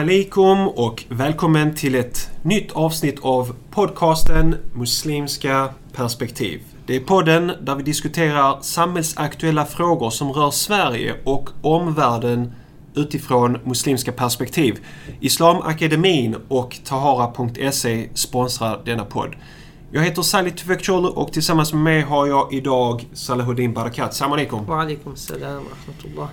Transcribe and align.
Alaikum 0.00 0.68
och 0.68 1.04
välkommen 1.08 1.74
till 1.74 1.94
ett 1.94 2.30
nytt 2.42 2.72
avsnitt 2.72 3.18
av 3.22 3.56
podcasten 3.70 4.56
Muslimska 4.72 5.68
perspektiv. 5.92 6.60
Det 6.86 6.96
är 6.96 7.00
podden 7.00 7.52
där 7.62 7.74
vi 7.74 7.82
diskuterar 7.82 8.60
samhällsaktuella 8.60 9.66
frågor 9.66 10.10
som 10.10 10.32
rör 10.32 10.50
Sverige 10.50 11.14
och 11.24 11.50
omvärlden 11.62 12.52
utifrån 12.94 13.58
muslimska 13.64 14.12
perspektiv. 14.12 14.78
Islamakademin 15.20 16.36
och 16.48 16.78
Tahara.se 16.84 18.08
sponsrar 18.14 18.82
denna 18.84 19.04
podd. 19.04 19.36
Jag 19.90 20.02
heter 20.02 20.22
Salih 20.22 20.54
Tufekcioglu 20.54 21.08
och 21.08 21.32
tillsammans 21.32 21.72
med 21.72 21.82
mig 21.82 22.00
har 22.00 22.26
jag 22.26 22.52
idag 22.52 23.08
Salahuddin 23.12 23.74
Barakat. 23.74 24.14
Salam 24.14 24.32
alaikum. 24.32 24.66
Wa 24.66 24.82
alaikum 24.82 25.16
salam 25.16 25.54
wa 25.54 25.70
rahmatullah. 25.86 26.28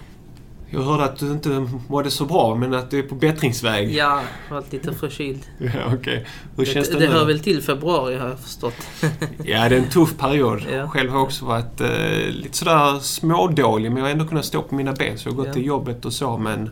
Jag 0.70 0.81
hörde 0.81 1.03
att 1.03 1.17
du 1.20 1.31
inte 1.31 1.67
mådde 1.89 2.12
så 2.12 2.26
bra, 2.26 2.55
men 2.55 2.73
att 2.73 2.91
du 2.91 2.99
är 2.99 3.03
på 3.03 3.16
bättringsväg. 3.16 3.91
Ja, 3.95 4.21
jag 4.48 4.55
varit 4.55 4.73
lite 4.73 4.94
förkyld. 4.94 5.41
Ja, 5.59 5.70
okej. 5.94 6.25
Hur 6.58 6.66
känns 6.66 6.88
Det, 6.89 6.94
det, 6.94 6.99
det 6.99 7.08
nu? 7.08 7.13
hör 7.13 7.25
väl 7.25 7.39
till 7.39 7.62
februari 7.62 8.16
har 8.17 8.27
jag 8.30 8.39
förstått. 8.39 8.73
Ja, 9.44 9.70
det 9.70 9.75
är 9.75 9.80
en 9.80 9.89
tuff 9.89 10.17
period. 10.17 10.61
Ja. 10.73 10.88
Själv 10.89 11.09
har 11.09 11.17
jag 11.17 11.25
också 11.25 11.45
varit 11.45 11.81
eh, 11.81 12.30
lite 12.30 12.58
sådär 12.58 12.99
smådålig, 12.99 13.89
men 13.91 13.98
jag 13.98 14.05
har 14.05 14.11
ändå 14.11 14.25
kunnat 14.25 14.45
stå 14.45 14.61
på 14.61 14.75
mina 14.75 14.94
ben. 14.94 15.17
Så 15.17 15.27
jag 15.27 15.34
har 15.34 15.38
gått 15.38 15.48
Ja. 15.48 15.53
till 15.53 15.66
jobbet 15.66 16.06
och 16.06 16.14
så, 16.14 16.38
men... 16.38 16.69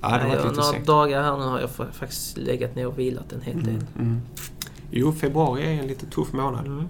Ja, 0.00 0.08
det 0.08 0.14
har 0.14 0.20
varit 0.28 0.32
lite 0.44 0.48
några 0.48 0.62
segt. 0.72 0.86
dagar 0.86 1.22
här 1.22 1.36
nu 1.38 1.44
har 1.44 1.60
jag 1.60 1.70
fa- 1.70 1.92
faktiskt 1.92 2.36
legat 2.38 2.74
ner 2.76 2.86
och 2.86 2.98
vilat 2.98 3.32
en 3.32 3.40
hel 3.42 3.56
del. 3.64 3.74
Mm, 3.74 3.86
mm. 3.98 4.20
Jo, 4.90 5.12
februari 5.12 5.62
är 5.66 5.80
en 5.80 5.86
lite 5.86 6.06
tuff 6.06 6.32
månad. 6.32 6.66
Mm. 6.66 6.84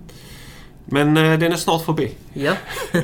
Men 0.84 1.16
eh, 1.16 1.38
den 1.38 1.52
är 1.52 1.56
snart 1.56 1.84
förbi. 1.84 2.12
Ja, 2.32 2.52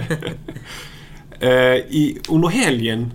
Eh, 1.42 1.50
i, 1.76 2.18
under 2.28 2.48
helgen, 2.48 3.12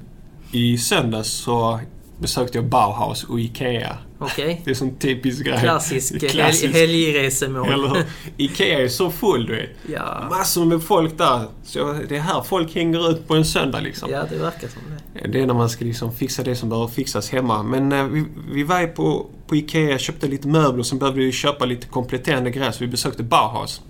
i 0.55 0.77
söndags, 0.77 1.29
så 1.29 1.79
besökte 2.19 2.57
jag 2.57 2.65
Bauhaus 2.65 3.23
och 3.23 3.39
IKEA. 3.39 3.97
okej. 4.19 4.61
Det 4.65 4.71
är 4.71 4.75
sån 4.75 4.95
typisk 4.95 5.43
grej. 5.45 5.59
Klassisk, 5.59 6.19
Klassisk. 6.29 6.73
helgresemål. 6.73 7.73
Eller? 7.73 8.03
Ikea 8.37 8.79
är 8.79 8.87
så 8.87 9.11
full, 9.11 9.45
du 9.45 9.55
vet. 9.55 9.69
Ja. 9.93 10.27
Massor 10.29 10.65
med 10.65 10.83
folk 10.83 11.17
där. 11.17 11.47
Så 11.63 11.93
det 12.09 12.15
är 12.15 12.19
här 12.19 12.41
folk 12.41 12.75
hänger 12.75 13.09
ut 13.11 13.27
på 13.27 13.35
en 13.35 13.45
söndag 13.45 13.79
liksom. 13.79 14.09
ja, 14.11 14.23
det 14.29 14.37
verkar 14.37 14.67
som 14.67 14.81
det. 15.21 15.27
Det 15.27 15.41
är 15.41 15.45
när 15.45 15.53
man 15.53 15.69
ska 15.69 15.85
liksom 15.85 16.13
fixa 16.13 16.43
det 16.43 16.55
som 16.55 16.69
behöver 16.69 16.87
fixas 16.87 17.29
hemma. 17.29 17.63
Men 17.63 17.91
eh, 17.91 18.03
vi, 18.03 18.25
vi 18.51 18.63
var 18.63 18.81
ju 18.81 18.87
på, 18.87 19.25
på 19.47 19.55
IKEA, 19.55 19.97
köpte 19.97 20.27
lite 20.27 20.47
möbler 20.47 20.79
och 20.79 20.85
sen 20.85 20.99
behövde 20.99 21.19
vi 21.19 21.31
köpa 21.31 21.65
lite 21.65 21.87
kompletterande 21.87 22.51
grejer 22.51 22.71
så 22.71 22.79
vi 22.79 22.87
besökte 22.87 23.23
Bauhaus. 23.23 23.81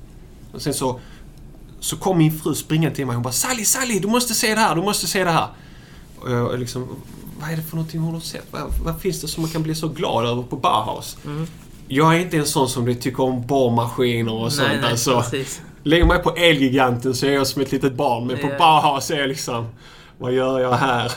Och 0.53 0.61
sen 0.61 0.73
så, 0.73 0.99
så 1.79 1.97
kom 1.97 2.17
min 2.17 2.31
fru 2.39 2.55
springande 2.55 2.95
till 2.95 3.05
mig 3.05 3.11
och 3.11 3.15
hon 3.15 3.23
bara 3.23 3.33
Sally, 3.33 3.65
Sally, 3.65 3.99
du 3.99 4.07
måste 4.07 4.33
se 4.33 4.55
det 4.55 4.61
här, 4.61 4.75
du 4.75 4.81
måste 4.81 5.07
se 5.07 5.23
det 5.23 5.31
här. 5.31 5.47
Och 6.25 6.31
jag 6.31 6.59
liksom, 6.59 6.87
vad 7.39 7.51
är 7.51 7.55
det 7.55 7.61
för 7.61 7.75
någonting 7.75 7.99
hon 8.01 8.13
har 8.13 8.21
sett? 8.21 8.47
Vad, 8.51 8.61
vad 8.83 9.01
finns 9.01 9.21
det 9.21 9.27
som 9.27 9.41
man 9.43 9.51
kan 9.51 9.63
bli 9.63 9.75
så 9.75 9.87
glad 9.87 10.25
över 10.25 10.43
på 10.43 10.55
Bauhaus? 10.55 11.17
Mm. 11.25 11.47
Jag 11.87 12.15
är 12.15 12.19
inte 12.19 12.37
en 12.37 12.45
sån 12.45 12.69
som 12.69 12.95
tycker 12.95 13.19
om 13.23 13.47
borrmaskiner 13.47 14.33
och 14.33 14.53
sånt. 14.53 14.67
nej, 14.67 14.77
nej, 14.81 14.91
alltså. 14.91 15.21
precis. 15.21 15.61
Lägger 15.83 16.05
mig 16.05 16.19
på 16.23 16.29
Elgiganten 16.31 17.15
så 17.15 17.25
är 17.25 17.31
jag 17.31 17.47
som 17.47 17.61
ett 17.61 17.71
litet 17.71 17.93
barn. 17.95 18.27
Men 18.27 18.37
på 18.37 18.47
Ja. 18.47 18.57
Bauhaus 18.57 19.11
är 19.11 19.19
jag 19.19 19.27
liksom... 19.27 19.65
Vad 20.17 20.33
gör 20.33 20.59
jag 20.59 20.73
här? 20.73 21.11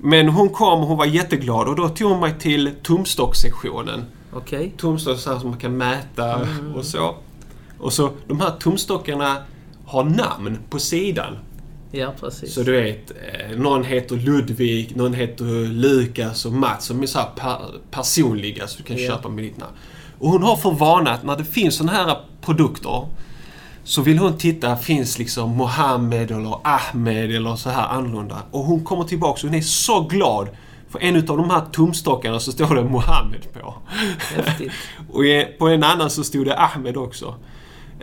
Men 0.00 0.28
hon 0.28 0.48
kom 0.48 0.80
och 0.80 0.86
hon 0.86 0.98
var 0.98 1.06
jätteglad 1.06 1.68
och 1.68 1.76
då 1.76 1.88
tog 1.88 2.10
hon 2.10 2.20
mig 2.20 2.34
till 2.40 2.74
tumstocksektionen. 2.82 4.04
Okej. 4.32 4.74
Tumstock 4.78 5.18
så 5.18 5.32
här 5.32 5.38
som 5.38 5.50
man 5.50 5.58
kan 5.58 5.76
mäta 5.76 6.34
Mm. 6.34 6.74
och 6.74 6.84
så. 6.84 7.14
Och 7.78 7.92
så 7.92 8.10
de 8.28 8.40
här 8.40 8.50
tumstockarna 8.50 9.36
har 9.86 10.04
namn 10.04 10.58
på 10.70 10.78
sidan. 10.78 11.38
Ja, 11.96 12.12
precis. 12.20 12.54
Så 12.54 12.62
du 12.62 12.72
vet, 12.82 13.10
eh, 13.10 13.56
någon 13.58 13.84
heter 13.84 14.16
Ludvig, 14.16 14.96
någon 14.96 15.14
heter 15.14 15.44
Lukas 15.68 16.44
och 16.46 16.52
Mats. 16.52 16.84
Som 16.86 17.02
är 17.02 17.06
så 17.06 17.18
här 17.18 17.28
per, 17.36 17.58
personliga 17.90 18.66
så 18.66 18.78
du 18.78 18.84
kan 18.84 18.96
Ja. 18.96 19.08
köpa 19.08 19.28
med 19.28 19.44
ditt 19.44 19.56
namn. 19.58 19.72
Och 20.18 20.28
hon 20.30 20.42
har 20.42 20.56
för 20.56 20.70
vana 20.70 21.10
att 21.10 21.22
när 21.24 21.36
det 21.36 21.44
finns 21.44 21.76
sådana 21.76 21.92
här 21.92 22.16
produkter 22.40 23.06
så 23.84 24.02
vill 24.02 24.18
hon 24.18 24.38
titta, 24.38 24.76
finns 24.76 25.18
liksom 25.18 25.50
Mohammed 25.56 26.30
eller 26.30 26.58
Ahmed 26.64 27.34
eller 27.36 27.56
så 27.56 27.70
här 27.70 27.88
annorlunda. 27.88 28.42
Och 28.50 28.60
hon 28.64 28.84
kommer 28.84 29.04
tillbaka 29.04 29.32
och 29.32 29.48
hon 29.50 29.54
är 29.54 29.62
så 29.62 30.00
glad. 30.00 30.48
För 30.88 30.98
en 31.02 31.16
utav 31.16 31.36
de 31.36 31.50
här 31.50 31.62
tumstockarna 31.72 32.40
så 32.40 32.52
står 32.52 32.74
det 32.74 32.84
Mohammed 32.84 33.52
på. 33.52 33.74
Och 35.08 35.22
på 35.58 35.68
en 35.68 35.82
annan 35.82 36.10
så 36.10 36.24
stod 36.24 36.46
det 36.46 36.56
Ahmed 36.58 36.96
också. 36.96 37.34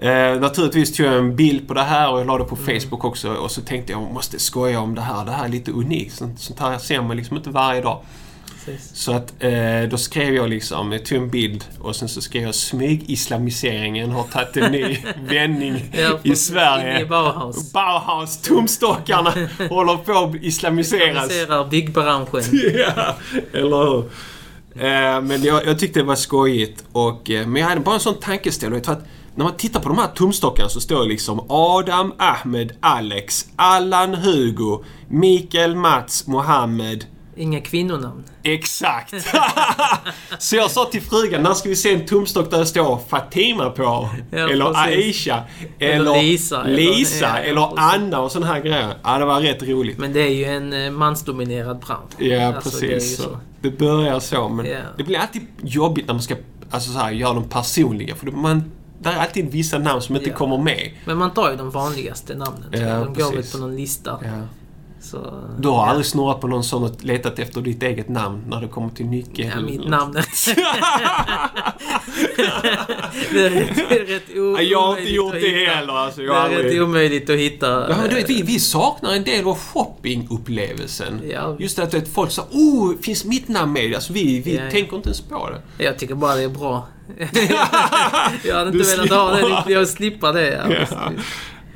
Eh, 0.02 0.40
naturligtvis 0.40 0.98
tog 0.98 1.06
jag 1.06 1.18
en 1.18 1.36
bild 1.36 1.68
på 1.68 1.74
det 1.74 1.82
här 1.84 2.12
och 2.12 2.20
jag 2.20 2.28
la 2.28 2.38
det 2.38 2.44
på 2.44 2.56
Facebook 2.56 3.06
också 3.06 3.34
och 3.34 3.52
så 3.52 3.62
tänkte 3.62 3.92
jag 3.94 4.02
jag 4.02 4.14
måste 4.14 4.40
skoja 4.40 4.80
om 4.80 4.96
det 4.96 5.02
här. 5.02 5.26
Det 5.26 5.32
här 5.32 5.46
är 5.46 5.50
lite 5.50 5.72
unikt. 5.72 6.16
Sånt, 6.16 6.40
sånt 6.40 6.60
här 6.60 6.78
ser 6.78 7.02
man 7.02 7.18
liksom 7.18 7.38
inte 7.38 7.50
varje 7.50 7.82
dag. 7.82 8.02
precis. 8.66 8.92
Så 8.96 9.12
att 9.12 9.34
eh, 9.44 9.82
då 9.90 9.98
skrev 9.98 10.34
jag 10.36 10.50
liksom, 10.50 10.92
jag 10.92 11.06
tog 11.06 11.18
en 11.18 11.30
bild 11.30 11.66
och 11.80 11.96
sen 11.96 12.10
så 12.10 12.22
skrev 12.22 12.44
jag 12.44 12.56
smyg-islamiseringen 12.56 14.12
har 14.12 14.24
tagit 14.24 14.58
en 14.58 14.72
ny 14.72 14.98
vändning 15.30 15.84
i. 16.24 16.36
Sverige. 16.36 17.02
I 17.02 17.06
Bauhaus. 17.06 17.74
Bauhaus, 17.74 18.42
tumstockarna 18.42 19.34
håller 19.70 19.98
på 19.98 20.12
att 20.12 20.36
islamiseras. 20.44 21.02
Organiserar 21.24 21.70
byggbranschen. 21.70 22.44
Ja, 22.76 23.16
eller 23.54 23.86
hur? 23.86 24.00
Eh, 24.76 25.22
men 25.22 25.44
jag, 25.44 25.66
jag 25.66 25.80
tyckte 25.80 26.00
det 26.00 26.06
var 26.06 26.16
skojigt. 26.16 26.84
Och, 26.92 27.30
eh, 27.30 27.48
men 27.48 27.62
jag 27.62 27.70
hade 27.70 27.82
bara 27.82 27.96
en 27.96 28.02
sån 28.02 28.20
tankeställare. 28.20 28.82
Att 28.88 29.08
när 29.36 29.44
man 29.46 29.58
tittar 29.58 29.80
på 29.80 29.90
de 29.90 29.98
här 29.98 30.08
tumstockarna 30.08 30.70
så 30.70 30.82
står 30.82 31.00
det 31.02 31.08
liksom 31.10 31.46
Adam, 31.50 32.14
Ahmed, 32.18 32.72
Alex, 32.80 33.46
Allan, 33.56 34.16
Hugo, 34.16 34.84
Mikael, 35.08 35.76
Mats, 35.76 36.28
Mohammed. 36.28 37.06
Inga 37.36 37.62
kvinnonamn. 37.62 38.24
Exakt! 38.44 39.14
så 40.40 40.56
jag 40.56 40.72
sa 40.72 40.86
till 40.86 41.02
frugan, 41.02 41.44
när 41.44 41.54
ska 41.54 41.70
vi 41.70 41.76
se 41.76 41.94
en 41.94 42.06
tumstock 42.06 42.52
där 42.52 42.60
det 42.60 42.66
står 42.66 43.00
Fatima 43.10 43.70
på? 43.70 44.10
Ja, 44.32 44.38
eller 44.50 44.66
precis. 44.66 44.78
Aisha? 45.28 45.44
Eller 45.80 45.96
Eller, 45.96 46.22
Lisa, 46.24 46.64
eller- 46.64 46.76
Lisa, 46.78 47.38
eller 47.40 47.62
precis. 47.62 47.78
Anna 47.80 48.20
och 48.22 48.32
såna 48.32 48.46
här 48.46 48.60
grejer. 48.62 48.94
Ja, 49.04 49.18
det 49.18 49.26
var 49.26 49.42
rätt 49.42 49.64
roligt. 49.64 49.98
Men 49.98 50.14
det 50.14 50.20
är 50.22 50.34
ju 50.34 50.46
en 50.46 50.74
eh, 50.86 50.92
mansdominerad 50.92 51.80
bransch. 51.80 52.12
Ja, 52.18 52.54
Alltså, 52.56 52.80
det 52.80 52.88
precis. 52.88 53.18
så. 53.18 53.24
så. 53.24 53.38
Det 53.62 53.72
börjar 53.80 54.20
så, 54.20 54.50
men 54.50 54.66
Ja. 54.66 54.80
det 54.98 55.04
blir 55.04 55.18
alltid 55.18 55.42
jobbigt 55.64 56.08
när 56.08 56.14
man 56.14 56.24
ska 56.24 56.36
alltså 56.72 56.92
så 56.92 57.00
här, 57.00 57.12
göra 57.12 57.34
dem 57.34 57.50
personliga. 57.50 58.16
För 58.16 58.28
man, 58.32 58.72
det 59.04 59.10
är 59.10 59.18
alltid 59.20 59.52
vissa 59.52 59.78
namn 59.80 60.02
som 60.02 60.16
inte 60.16 60.30
Ja. 60.30 60.36
kommer 60.36 60.58
med. 60.58 60.92
Men 61.06 61.18
man 61.18 61.34
tar 61.34 61.52
ju 61.52 61.58
de 61.58 61.70
vanligaste 61.72 62.36
namnen. 62.36 62.70
Ja, 62.72 62.80
de 63.00 63.14
går 63.14 63.36
väl 63.36 63.44
på 63.52 63.58
någon 63.58 63.76
lista. 63.76 64.20
Ja. 64.24 64.30
Så, 65.12 65.44
Du 65.60 65.68
har 65.70 65.76
ja. 65.78 65.90
aldrig 65.90 66.06
snurrat 66.06 66.42
på 66.42 66.48
någon 66.48 66.64
sån 66.64 66.84
och 66.84 67.04
letat 67.04 67.40
efter 67.40 67.62
ditt 67.62 67.84
eget 67.84 68.10
namn 68.10 68.44
när 68.48 68.62
det 68.62 68.68
kommer 68.68 68.90
till 68.90 69.06
nyckel? 69.06 69.52
Ja, 69.56 69.62
mitt 69.62 69.88
namn. 69.88 70.14
det 73.32 73.46
är 73.46 73.50
rätt, 73.50 73.76
det 73.90 74.00
är 74.00 74.06
rätt 74.06 74.24
o- 74.38 74.54
Nej, 74.58 74.72
jag 74.72 74.82
har 74.82 74.98
inte 74.98 75.02
omöjligt 75.02 75.16
gjort 75.16 75.34
det 75.34 75.66
heller. 75.76 75.94
Alltså, 75.94 76.20
Det 76.22 76.26
jag 76.28 76.34
har 76.34 76.46
är 76.46 76.50
rätt 76.50 76.60
aldrig... 76.60 76.84
omöjligt 76.84 77.30
att 77.30 77.36
hitta. 77.36 77.68
Ja, 77.90 77.96
men 77.98 78.10
du 78.10 78.16
vet, 78.16 78.30
eh, 78.30 78.36
vi, 78.36 78.42
vi 78.42 78.60
saknar 78.60 79.14
en 79.14 79.24
del 79.24 79.48
av 79.48 79.58
shoppingupplevelsen. 79.58 81.22
Ja. 81.32 81.56
Just 81.60 81.80
att 81.80 81.94
vet, 81.94 82.14
folk 82.14 82.32
sa 82.32 82.42
oh, 82.52 82.94
finns 83.02 83.26
mitt 83.26 83.48
namn 83.48 83.74
med? 83.74 83.96
Alltså, 83.96 84.14
vi 84.14 84.40
vi 84.42 84.56
Ja, 84.58 84.64
ja. 84.64 84.72
tänker 84.72 84.96
inte 84.96 85.10
ens 85.10 85.22
på 85.22 85.50
det. 85.50 85.84
Jag 85.84 86.00
tycker 86.00 86.16
bara 86.16 86.36
det 86.36 86.44
är 86.44 86.50
bra. 86.50 86.88
jag 88.44 88.56
hade 88.56 88.72
Du 88.72 88.78
inte 88.80 88.96
velat 88.96 89.10
ha 89.10 89.38
slipper. 89.38 89.64
det. 89.68 89.74
Jag 89.74 89.88
slipper 89.88 90.34
det. 90.34 90.62
Precis. 90.68 90.98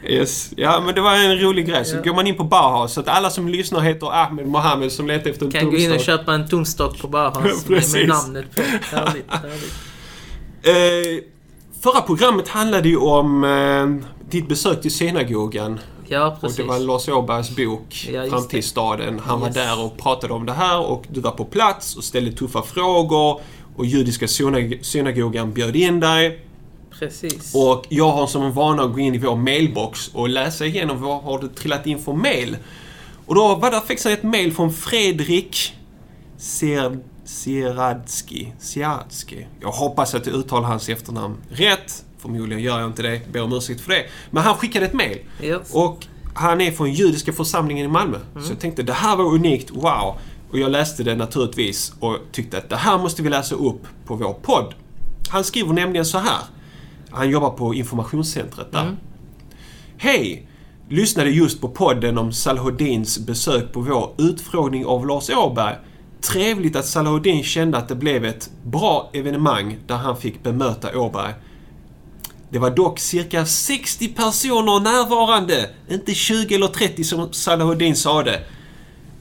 Yes. 0.09 0.51
Ja, 0.57 0.81
men 0.85 0.95
det 0.95 1.01
var 1.01 1.15
en 1.15 1.39
rolig 1.39 1.67
grej. 1.67 1.85
Så 1.85 1.95
Ja. 1.95 2.01
går 2.01 2.13
man 2.15 2.27
in 2.27 2.35
på 2.35 2.43
Bauhaus, 2.43 2.93
så 2.93 2.99
att 2.99 3.07
alla 3.07 3.29
som 3.29 3.47
lyssnar 3.47 3.79
heter 3.79 4.07
Ahmed 4.23 4.47
Mohammed 4.47 4.91
som 4.91 5.07
letar 5.07 5.29
efter 5.29 5.45
en 5.45 5.51
Kan 5.51 5.71
gå 5.71 5.77
in 5.77 5.91
och 5.93 5.99
köpa 5.99 6.33
en 6.33 6.47
tumstock 6.49 6.99
på 7.01 7.07
Bauhaus 7.07 7.65
med, 7.69 7.83
med 7.93 8.07
namnet 8.07 8.55
på. 8.55 8.61
Härligt, 8.61 9.25
härligt. 9.31 9.73
Eh, 10.63 11.23
förra 11.83 12.01
programmet 12.01 12.47
handlade 12.47 12.89
ju 12.89 12.97
om 12.97 13.43
eh, 13.43 14.07
ditt 14.29 14.47
besök 14.49 14.81
till 14.81 14.93
synagogan. 14.93 15.79
Ja, 16.07 16.27
Och 16.27 16.41
precis. 16.41 16.57
det 16.57 16.63
var 16.63 16.79
Lars 16.79 17.09
Åbergs 17.09 17.55
bok 17.55 18.09
Ja, 18.13 18.25
Framtidsstaden. 18.29 19.19
Han 19.25 19.39
var 19.39 19.47
Yes. 19.47 19.55
där 19.55 19.83
och 19.85 19.97
pratade 19.97 20.33
om 20.33 20.45
det 20.45 20.53
här 20.53 20.79
och 20.79 21.03
du 21.09 21.19
var 21.19 21.31
på 21.31 21.45
plats 21.45 21.95
och 21.95 22.03
ställde 22.03 22.31
tuffa 22.31 22.61
frågor. 22.61 23.41
Och 23.75 23.85
judiska 23.85 24.25
synag- 24.25 24.79
synagogan 24.81 25.53
bjöd 25.53 25.75
in 25.75 25.99
dig. 25.99 26.39
Precis. 26.99 27.55
Och 27.55 27.85
jag 27.89 28.11
har 28.11 28.27
som 28.27 28.43
en 28.43 28.53
vana 28.53 28.83
att 28.83 28.93
gå 28.93 28.99
in 28.99 29.15
i 29.15 29.17
vår 29.17 29.35
mailbox 29.35 30.07
och 30.07 30.29
läsa 30.29 30.65
igenom 30.65 31.01
vad 31.01 31.23
har 31.23 31.39
du 31.39 31.47
trillat 31.47 31.87
in 31.87 31.99
för 31.99 32.13
mail. 32.13 32.57
Och 33.25 33.35
då 33.35 33.55
var 33.55 33.71
det 33.71 33.77
faktiskt 33.77 34.05
ett 34.05 34.23
mail 34.23 34.53
från 34.53 34.73
Fredrik 34.73 35.73
Ser, 36.37 36.99
Sieradski. 37.25 38.53
Sieradski. 38.59 39.47
Jag 39.61 39.71
hoppas 39.71 40.15
att 40.15 40.25
jag 40.27 40.35
uttalar 40.35 40.67
hans 40.67 40.89
efternamn 40.89 41.37
rätt. 41.49 42.05
Förmodligen 42.17 42.63
gör 42.63 42.79
jag 42.79 42.89
inte 42.89 43.01
det. 43.01 43.31
Ber 43.31 43.43
om 43.43 43.53
ursäkt 43.53 43.81
för 43.81 43.91
det. 43.91 44.05
Men 44.31 44.43
han 44.43 44.55
skickade 44.55 44.85
ett 44.85 44.93
mail. 44.93 45.19
Yes. 45.41 45.73
Och 45.73 46.05
han 46.33 46.61
är 46.61 46.71
från 46.71 46.93
judiska 46.93 47.33
församlingen 47.33 47.85
i 47.85 47.87
Malmö. 47.87 48.17
Så 48.33 48.51
jag 48.51 48.59
tänkte 48.59 48.83
det 48.83 48.93
här 48.93 49.15
var 49.15 49.25
unikt. 49.25 49.71
Wow! 49.71 50.15
Och 50.51 50.59
jag 50.59 50.71
läste 50.71 51.03
det 51.03 51.15
naturligtvis 51.15 51.93
och 51.99 52.17
tyckte 52.31 52.57
att 52.57 52.69
det 52.69 52.75
här 52.75 52.97
måste 52.97 53.23
vi 53.23 53.29
läsa 53.29 53.55
upp 53.55 53.81
på 54.05 54.15
vår 54.15 54.33
podd. 54.33 54.73
Han 55.29 55.43
skriver 55.43 55.73
nämligen 55.73 56.05
så 56.05 56.17
här. 56.17 56.39
Han 57.15 57.29
jobbar 57.29 57.49
på 57.49 57.73
informationscentret 57.73 58.71
där. 58.71 58.81
Mm. 58.81 58.95
Hej! 59.97 60.47
Lyssnade 60.89 61.29
just 61.29 61.61
på 61.61 61.69
podden 61.69 62.17
om 62.17 62.33
Salahuddins 62.33 63.19
besök 63.19 63.73
på 63.73 63.81
vår 63.81 64.13
utfrågning 64.17 64.85
av 64.85 65.07
Lars 65.07 65.29
Åberg. 65.29 65.75
trevligt 66.21 66.75
att 66.75 66.85
Salahuddin 66.85 67.43
kände 67.43 67.77
att 67.77 67.87
det 67.87 67.95
blev 67.95 68.25
ett 68.25 68.49
bra 68.63 69.09
evenemang 69.13 69.77
där 69.87 69.95
han 69.95 70.17
fick 70.17 70.43
bemöta 70.43 70.99
Åberg. 70.99 71.33
Det 72.49 72.59
var 72.59 72.69
dock 72.71 72.99
cirka 72.99 73.45
60 73.45 74.07
personer 74.07 74.79
närvarande, 74.79 75.69
inte 75.89 76.13
20 76.13 76.55
eller 76.55 76.67
30 76.67 77.03
som 77.03 77.33
Salahuddin 77.33 77.95
sade. 77.95 78.39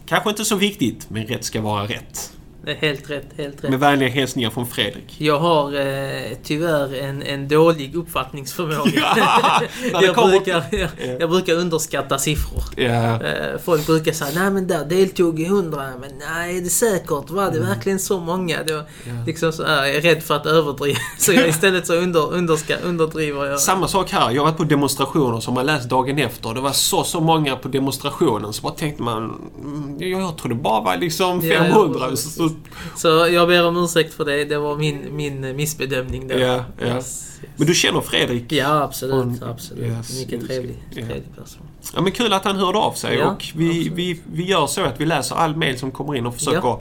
Kanske 0.06 0.30
inte 0.30 0.44
så 0.44 0.56
viktigt, 0.56 1.10
men 1.10 1.26
rätt 1.26 1.44
ska 1.44 1.60
vara 1.60 1.84
rätt. 1.84 2.32
Det 2.64 2.70
är 2.72 2.76
helt 2.76 3.10
rätt, 3.10 3.26
helt 3.36 3.64
rätt. 3.64 3.70
Med 3.70 3.80
vänliga 3.80 4.08
hälsningar 4.08 4.50
från 4.50 4.66
Fredrik. 4.66 5.14
Jag 5.18 5.38
har 5.38 5.74
eh, 5.74 6.22
tyvärr 6.42 6.94
en, 6.94 7.22
en 7.22 7.48
dålig 7.48 7.94
uppfattningsförmåga. 7.94 8.90
Ja, 9.16 9.62
jag, 10.02 10.14
brukar, 10.30 10.64
jag, 10.70 10.88
jag 11.20 11.30
brukar 11.30 11.54
underskatta 11.54 12.18
siffror. 12.18 12.62
Ja. 12.76 13.22
Eh, 13.22 13.58
Folk 13.64 13.86
brukar 13.86 14.12
säga 14.12 14.30
nej 14.34 14.50
men 14.50 14.66
där 14.66 14.84
deltog 14.84 15.38
ju 15.40 15.48
hundra, 15.48 15.82
men 16.00 16.10
nej 16.18 16.58
är 16.58 16.62
det 16.62 16.68
säkert? 16.68 17.30
Var 17.30 17.50
det 17.50 17.60
verkligen 17.60 17.98
så 17.98 18.20
många? 18.20 18.62
Det 18.66 18.72
var, 18.74 18.84
liksom 19.26 19.52
så 19.52 19.64
här, 19.64 19.86
jag 19.86 19.96
är 19.96 20.00
rädd 20.00 20.22
för 20.22 20.34
att 20.34 20.46
överdriva. 20.46 20.98
Så 21.18 21.32
jag 21.32 21.48
istället 21.48 21.86
så 21.86 21.94
under, 21.94 22.32
underska, 22.32 22.76
underdriver 22.84 23.44
jag. 23.46 23.60
Samma 23.60 23.88
sak 23.88 24.10
här. 24.10 24.30
Jag 24.30 24.42
har 24.42 24.46
varit 24.50 24.56
på 24.56 24.64
demonstrationer 24.64 25.40
som 25.40 25.54
man 25.54 25.66
läst 25.66 25.88
dagen 25.90 26.18
efter. 26.18 26.54
Det 26.54 26.60
var 26.60 26.72
så, 26.72 27.04
så 27.04 27.20
många 27.20 27.56
på 27.56 27.68
demonstrationen. 27.68 28.52
Så 28.52 28.62
bara 28.62 28.72
tänkte 28.74 29.02
man... 29.02 29.16
mm, 29.64 29.96
Jag, 29.98 30.20
jag 30.20 30.36
tror 30.38 30.48
det 30.48 30.54
bara 30.54 30.80
var 30.80 30.96
liksom 30.96 31.40
Ja, 31.46 31.58
500. 31.58 32.06
ja. 32.10 32.16
så, 32.16 32.50
Så 32.96 33.08
jag 33.08 33.48
ber 33.48 33.66
om 33.66 33.76
ursäkt 33.76 34.14
för 34.14 34.24
det. 34.24 34.44
Det 34.44 34.58
var 34.58 34.76
min, 34.76 35.16
min 35.16 35.56
missbedömning 35.56 36.28
då. 36.28 36.38
Ja, 36.38 36.64
ja. 36.78 36.86
Yes, 36.86 36.94
yes. 36.94 37.40
men 37.56 37.66
du 37.66 37.74
känner 37.74 38.00
Fredrik? 38.00 38.52
Ja, 38.52 38.82
absolut. 38.82 39.38
Från- 39.38 39.50
absolut. 39.50 39.84
yes, 39.84 40.20
Mycket 40.20 40.46
trevlig, 40.46 40.82
ja. 40.90 40.94
trevlig 40.94 41.36
person. 41.36 41.62
Ja, 41.94 42.00
men 42.00 42.12
kul 42.12 42.32
att 42.32 42.44
han 42.44 42.56
hörde 42.56 42.78
av 42.78 42.92
sig. 42.92 43.16
Ja, 43.16 43.30
och 43.30 43.44
vi, 43.54 43.68
absolut. 43.68 43.92
vi, 43.92 44.20
vi 44.32 44.44
gör 44.44 44.66
så 44.66 44.82
att 44.82 45.00
vi 45.00 45.06
läser 45.06 45.36
all 45.36 45.56
mail 45.56 45.78
som 45.78 45.90
kommer 45.90 46.16
in 46.16 46.26
och 46.26 46.34
försöker 46.34 46.76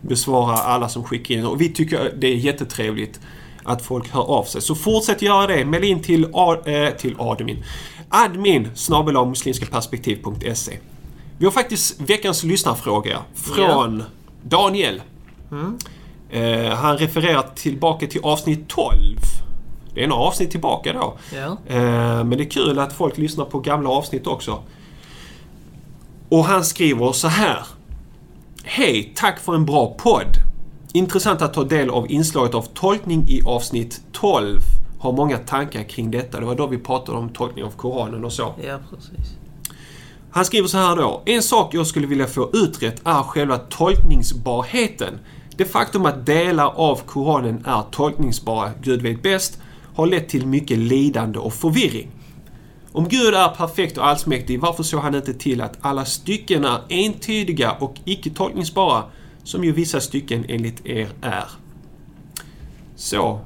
besvara 0.00 0.56
alla 0.56 0.88
som 0.88 1.04
skickar 1.04 1.34
in. 1.34 1.46
Och 1.46 1.60
vi 1.60 1.68
tycker 1.68 2.14
det 2.18 2.26
är 2.26 2.36
jättetrevligt 2.36 3.20
att 3.64 3.82
folk 3.82 4.08
hör 4.10 4.22
av 4.22 4.44
sig. 4.44 4.62
Så 4.62 4.74
fortsätt 4.74 5.22
göra 5.22 5.46
det. 5.46 5.64
Mail 5.64 5.84
in 5.84 6.02
till, 6.02 6.24
eh, 6.24 6.90
till 6.98 7.16
admin. 7.18 7.64
admin 8.08 8.68
snabel-a 8.74 9.24
muslimskaperspektiv.se 9.24 10.78
Vi 11.38 11.44
har 11.44 11.52
faktiskt 11.52 12.00
veckans 12.00 12.44
lyssnarfråga 12.44 13.18
från 13.34 14.02
Daniel. 14.42 15.02
Mm. 15.52 15.78
Eh, 16.30 16.74
han 16.74 16.98
refererar 16.98 17.42
tillbaka 17.54 18.06
till 18.06 18.20
avsnitt 18.24 18.68
12. 18.68 19.16
Det 19.94 20.04
är 20.04 20.08
några 20.08 20.22
avsnitt 20.22 20.50
tillbaka 20.50 20.92
då. 20.92 21.16
Ja. 21.34 21.56
Eh, 21.74 22.24
Men 22.24 22.30
det 22.30 22.42
är 22.44 22.50
kul 22.50 22.78
att 22.78 22.92
folk 22.92 23.18
lyssnar 23.18 23.44
på 23.44 23.58
gamla 23.60 23.88
avsnitt 23.90 24.26
också. 24.26 24.62
Och 26.28 26.44
han 26.44 26.64
skriver 26.64 27.12
så 27.12 27.28
här. 27.28 27.66
Hej, 28.64 29.12
tack 29.16 29.38
för 29.40 29.54
en 29.54 29.66
bra 29.66 29.94
podd. 29.98 30.36
Intressant 30.92 31.42
att 31.42 31.54
ta 31.54 31.64
del 31.64 31.90
av 31.90 32.10
inslaget 32.10 32.54
av 32.54 32.62
tolkning 32.62 33.24
i 33.28 33.42
avsnitt 33.46 34.00
12. 34.12 34.60
Har 34.98 35.12
många 35.12 35.38
tankar 35.38 35.82
kring 35.82 36.10
detta. 36.10 36.40
Det 36.40 36.46
var 36.46 36.54
då 36.54 36.66
vi 36.66 36.78
pratade 36.78 37.18
om 37.18 37.28
tolkning 37.28 37.64
av 37.64 37.70
Koranen 37.70 38.24
och 38.24 38.32
så. 38.32 38.54
ja, 38.66 38.78
precis. 38.90 39.34
Han 40.30 40.44
skriver 40.44 40.68
så 40.68 40.78
här 40.78 40.96
då. 40.96 41.22
En 41.26 41.42
sak 41.42 41.74
jag 41.74 41.86
skulle 41.86 42.06
vilja 42.06 42.26
få 42.26 42.50
utrett 42.52 43.00
är 43.04 43.22
själva 43.22 43.58
tolkningsbarheten. 43.58 45.18
Det 45.56 45.64
faktum 45.64 46.06
att 46.06 46.26
delar 46.26 46.72
av 46.76 47.00
Koranen 47.06 47.64
är 47.66 47.82
tolkningsbara, 47.90 48.70
Gud 48.82 49.02
vet 49.02 49.22
bäst, 49.22 49.58
har 49.94 50.06
lett 50.06 50.28
till 50.28 50.46
mycket 50.46 50.78
lidande 50.78 51.38
och 51.38 51.54
förvirring. 51.54 52.10
Om 52.92 53.08
Gud 53.08 53.34
är 53.34 53.48
perfekt 53.48 53.98
och 53.98 54.06
allsmäktig, 54.06 54.60
varför 54.60 54.82
såg 54.82 55.00
han 55.00 55.14
inte 55.14 55.34
till 55.34 55.60
att 55.60 55.78
alla 55.80 56.04
stycken 56.04 56.64
är 56.64 56.80
entydiga 56.88 57.72
och 57.72 57.94
icke 58.04 58.30
tolkningsbara, 58.30 59.02
som 59.42 59.64
ju 59.64 59.72
vissa 59.72 60.00
stycken 60.00 60.44
enligt 60.48 60.86
er 60.86 61.08
är? 61.22 61.44
Så. 62.96 63.40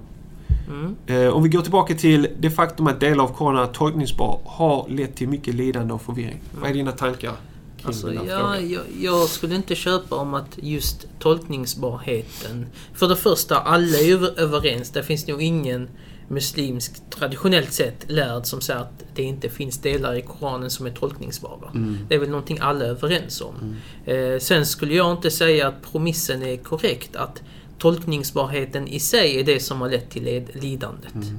Mm. 0.68 0.96
Eh, 1.06 1.28
om 1.28 1.42
vi 1.42 1.48
går 1.48 1.62
tillbaka 1.62 1.94
till 1.94 2.28
det 2.38 2.50
faktum 2.50 2.86
att 2.86 3.00
delar 3.00 3.24
av 3.24 3.28
Koranen 3.28 3.62
är 3.62 3.66
tolkningsbar 3.66 4.40
har 4.44 4.88
lett 4.88 5.16
till 5.16 5.28
mycket 5.28 5.54
lidande 5.54 5.94
och 5.94 6.02
förvirring. 6.02 6.40
Vad 6.60 6.70
är 6.70 6.74
dina 6.74 6.92
tankar 6.92 7.32
kring 7.80 7.88
Alltså, 7.88 8.06
den 8.06 8.18
här 8.18 8.24
ja, 8.24 8.38
frågan? 8.38 8.70
jag, 8.70 8.82
jag 9.00 9.28
skulle 9.28 9.54
inte 9.54 9.74
köpa 9.74 10.16
om 10.16 10.34
att 10.34 10.58
just 10.62 11.06
tolkningsbarheten... 11.18 12.66
För 12.94 13.08
det 13.08 13.16
första, 13.16 13.58
alla 13.58 13.98
är 13.98 14.04
ju 14.04 14.26
överens. 14.26 14.90
Det 14.90 15.02
finns 15.02 15.26
nog 15.26 15.42
ingen 15.42 15.88
muslimsk, 16.28 17.10
traditionellt 17.10 17.72
sett, 17.72 18.10
lärd 18.10 18.46
som 18.46 18.60
säger 18.60 18.80
att 18.80 19.04
det 19.14 19.22
inte 19.22 19.48
finns 19.48 19.78
delar 19.78 20.14
i 20.14 20.22
Koranen 20.22 20.70
som 20.70 20.86
är 20.86 20.90
tolkningsbara. 20.90 21.70
Mm. 21.74 21.98
Det 22.08 22.14
är 22.14 22.18
väl 22.18 22.28
någonting 22.28 22.58
alla 22.60 22.84
är 22.84 22.88
överens 22.88 23.40
om. 23.40 23.76
Eh, 24.04 24.38
sen 24.38 24.66
skulle 24.66 24.94
jag 24.94 25.12
inte 25.12 25.30
säga 25.30 25.68
att 25.68 25.92
promissen 25.92 26.42
är 26.42 26.56
korrekt, 26.56 27.16
att 27.16 27.42
tolkningsbarheten 27.78 28.88
i 28.88 29.00
sig 29.00 29.40
är 29.40 29.44
det 29.44 29.60
som 29.60 29.80
har 29.80 29.88
lett 29.88 30.10
till 30.10 30.46
lidandet. 30.52 31.14
Mm. 31.14 31.38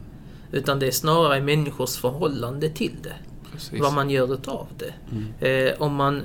Utan 0.52 0.80
det 0.80 0.88
är 0.88 0.92
snarare 0.92 1.42
människors 1.42 1.96
förhållande 1.96 2.70
till 2.70 2.96
det 3.04 3.16
Precis. 3.52 3.82
vad 3.82 3.94
man 3.94 4.10
gör 4.10 4.34
utav 4.34 4.68
det. 4.78 4.94
Mm. 5.12 5.68
Eh, 5.68 5.82
om 5.82 5.96
man 5.96 6.22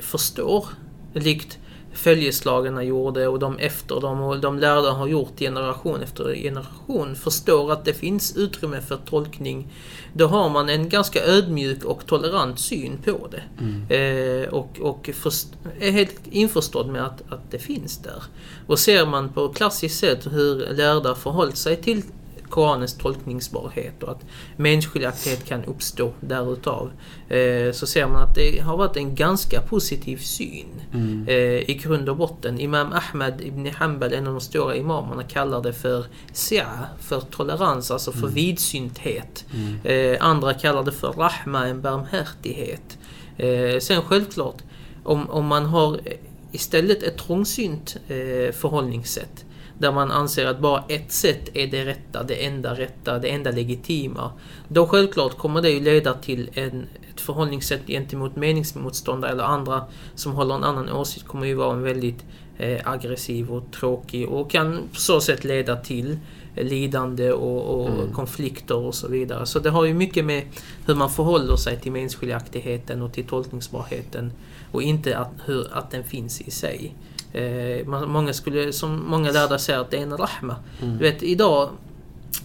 förstår, 0.00 0.66
likt 1.12 1.58
följeslagarna 1.98 2.82
gjorde 2.82 3.28
och 3.28 3.38
de 3.38 3.58
efter 3.58 4.00
dem 4.00 4.20
och 4.20 4.40
de 4.40 4.58
lärda 4.58 4.90
har 4.90 5.06
gjort 5.06 5.38
generation 5.38 6.02
efter 6.02 6.34
generation, 6.34 7.16
förstår 7.16 7.72
att 7.72 7.84
det 7.84 7.94
finns 7.94 8.36
utrymme 8.36 8.80
för 8.80 8.96
tolkning, 8.96 9.68
då 10.12 10.26
har 10.26 10.48
man 10.48 10.68
en 10.68 10.88
ganska 10.88 11.24
ödmjuk 11.24 11.84
och 11.84 12.06
tolerant 12.06 12.60
syn 12.60 12.98
på 13.04 13.28
det. 13.30 13.42
Mm. 13.60 14.42
Eh, 14.42 14.48
och 14.48 14.80
och 14.80 15.10
först, 15.14 15.46
är 15.80 15.90
helt 15.90 16.20
införstådd 16.30 16.88
med 16.88 17.04
att, 17.04 17.22
att 17.32 17.50
det 17.50 17.58
finns 17.58 17.98
där. 17.98 18.22
Och 18.66 18.78
ser 18.78 19.06
man 19.06 19.28
på 19.28 19.48
klassiskt 19.48 19.98
sätt 19.98 20.26
hur 20.32 20.74
lärda 20.74 21.14
förhållit 21.14 21.56
sig 21.56 21.76
till 21.76 22.02
Koranens 22.50 22.94
tolkningsbarhet 22.94 24.02
och 24.02 24.10
att 24.10 24.24
mänskligaktighet 24.56 25.44
kan 25.44 25.64
uppstå 25.64 26.12
därutav. 26.20 26.90
Eh, 27.28 27.72
så 27.72 27.86
ser 27.86 28.06
man 28.06 28.22
att 28.22 28.34
det 28.34 28.60
har 28.60 28.76
varit 28.76 28.96
en 28.96 29.14
ganska 29.14 29.60
positiv 29.60 30.16
syn 30.16 30.66
Mm. 30.92 31.28
eh, 31.28 31.70
i 31.70 31.80
grund 31.82 32.08
och 32.08 32.16
botten. 32.16 32.60
Imam 32.60 32.92
Ahmed 32.92 33.40
ibn 33.40 33.66
Hanbal, 33.66 34.12
en 34.12 34.26
av 34.26 34.32
de 34.32 34.40
stora 34.40 34.76
imamerna, 34.76 35.22
kallar 35.22 35.62
det 35.62 35.72
för 35.72 36.06
si'a, 36.32 36.84
för 37.00 37.20
tolerans, 37.20 37.90
alltså 37.90 38.12
för 38.12 38.28
vidsynthet. 38.28 39.44
Mm. 39.54 39.78
Eh, 39.84 40.16
andra 40.26 40.54
kallar 40.54 40.84
det 40.84 40.92
för 40.92 41.12
rahma, 41.12 41.66
en 41.66 41.80
barmhärtighet. 41.82 42.98
Sen 43.80 44.02
självklart, 44.02 44.62
om, 45.04 45.30
om 45.30 45.46
man 45.46 45.66
har 45.66 46.00
istället 46.52 47.02
ett 47.02 47.18
trångsynt 47.18 47.96
förhållningssätt 48.52 49.44
där 49.78 49.92
man 49.92 50.10
anser 50.10 50.46
att 50.46 50.60
bara 50.60 50.84
ett 50.88 51.12
sätt 51.12 51.50
är 51.54 51.66
det 51.66 51.84
rätta, 51.84 52.22
det 52.22 52.46
enda 52.46 52.74
rätta, 52.74 53.18
det 53.18 53.28
enda 53.28 53.50
legitima. 53.50 54.32
Då 54.68 54.86
självklart 54.86 55.38
kommer 55.38 55.62
det 55.62 55.70
ju 55.70 55.80
leda 55.80 56.14
till 56.14 56.50
en, 56.54 56.86
ett 57.14 57.20
förhållningssätt 57.20 57.86
gentemot 57.86 58.36
meningsmotståndare 58.36 59.30
eller 59.32 59.44
andra 59.44 59.84
som 60.14 60.32
håller 60.32 60.54
en 60.54 60.64
annan 60.64 60.88
åsikt 60.92 61.26
kommer 61.26 61.46
ju 61.46 61.54
vara 61.54 61.72
en 61.72 61.82
väldigt 61.82 62.24
eh, 62.58 62.80
aggressiv 62.84 63.50
och 63.50 63.72
tråkig 63.72 64.28
och 64.28 64.50
kan 64.50 64.76
på 64.92 65.00
så 65.00 65.20
sätt 65.20 65.44
leda 65.44 65.76
till 65.76 66.18
lidande 66.56 67.32
och, 67.32 67.80
och 67.80 67.88
Mm. 67.88 68.12
konflikter 68.12 68.76
och 68.76 68.94
så 68.94 69.08
vidare. 69.08 69.46
Så 69.46 69.58
det 69.58 69.70
har 69.70 69.84
ju 69.84 69.94
mycket 69.94 70.24
med 70.24 70.42
hur 70.86 70.94
man 70.94 71.10
förhåller 71.10 71.56
sig 71.56 71.80
till 71.80 71.92
mänskligaktigheten 71.92 73.02
och 73.02 73.12
till 73.12 73.24
tolkningsbarheten 73.26 74.32
och 74.72 74.82
inte 74.82 75.18
att, 75.18 75.32
hur, 75.44 75.68
att 75.72 75.90
den 75.90 76.04
finns 76.04 76.40
i 76.40 76.50
sig. 76.50 76.94
Eh, 77.32 77.86
många 77.86 78.32
skulle, 78.32 78.72
som 78.72 79.04
många 79.06 79.30
lärda 79.32 79.58
säger 79.58 79.78
att 79.78 79.90
det 79.90 79.96
är 79.96 80.02
en 80.02 80.16
rahma. 80.16 80.56
Mm. 80.82 80.98
Du 80.98 81.02
vet, 81.04 81.22
idag, 81.22 81.70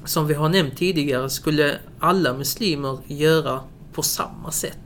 som 0.05 0.27
vi 0.27 0.33
har 0.33 0.49
nämnt 0.49 0.77
tidigare, 0.77 1.29
skulle 1.29 1.77
alla 1.99 2.33
muslimer 2.33 2.97
göra 3.07 3.59
på 3.93 4.01
samma 4.01 4.51
sätt 4.51 4.77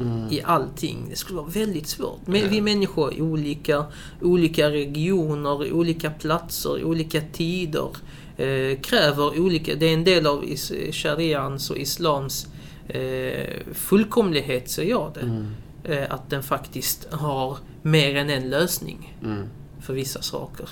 Mm. 0.00 0.28
i 0.30 0.42
allting. 0.44 1.06
Det 1.10 1.16
skulle 1.16 1.36
vara 1.36 1.48
väldigt 1.48 1.86
svårt. 1.86 2.20
Men 2.26 2.40
Ja. 2.40 2.46
vi 2.50 2.60
människor 2.60 3.14
är 3.14 3.20
olika, 3.22 3.84
olika 4.22 4.70
regioner, 4.70 5.72
olika 5.72 6.10
platser, 6.10 6.84
olika 6.84 7.20
tider. 7.32 7.88
Eh, 8.36 8.78
kräver 8.80 9.40
olika, 9.40 9.74
det 9.74 9.86
är 9.86 9.94
en 9.94 10.04
del 10.04 10.26
av 10.26 10.44
is, 10.44 10.72
sharians 10.92 11.70
och 11.70 11.76
islams 11.76 12.46
eh, 12.88 13.46
fullkomlighet, 13.74 14.70
säger 14.70 14.90
jag 14.90 15.10
det. 15.14 15.20
Mm. 15.20 15.46
Eh, 15.84 16.14
att 16.14 16.30
den 16.30 16.42
faktiskt 16.42 17.08
har 17.10 17.56
mer 17.86 18.16
än 18.16 18.30
en 18.30 18.50
lösning 18.50 19.16
Mm. 19.22 19.46
för 19.80 19.94
vissa 19.94 20.22
saker. 20.22 20.68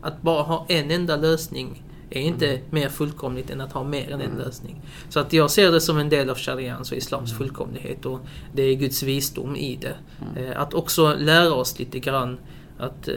Att 0.00 0.22
bara 0.22 0.42
ha 0.42 0.66
en 0.68 0.90
enda 0.90 1.16
lösning 1.16 1.82
är 2.10 2.20
inte 2.20 2.60
mer 2.70 2.88
fullkomligt 2.88 3.50
än 3.50 3.60
att 3.60 3.72
ha 3.72 3.84
mer 3.84 4.10
än 4.10 4.20
en 4.20 4.36
lösning. 4.38 4.80
Så 5.08 5.20
att 5.20 5.32
jag 5.32 5.50
ser 5.50 5.72
det 5.72 5.80
som 5.80 5.98
en 5.98 6.08
del 6.08 6.30
av 6.30 6.36
sharians 6.38 6.92
och 6.92 6.98
islams 6.98 7.32
fullkomlighet 7.38 8.06
och 8.06 8.20
det 8.52 8.62
är 8.62 8.74
Guds 8.74 9.02
visdom 9.02 9.56
i 9.56 9.76
det. 9.76 9.96
Eh, 10.40 10.60
Att 10.60 10.74
också 10.74 11.14
lära 11.18 11.54
oss 11.54 11.78
lite 11.78 11.98
grann 11.98 12.38
att 12.78 13.08
eh, 13.08 13.14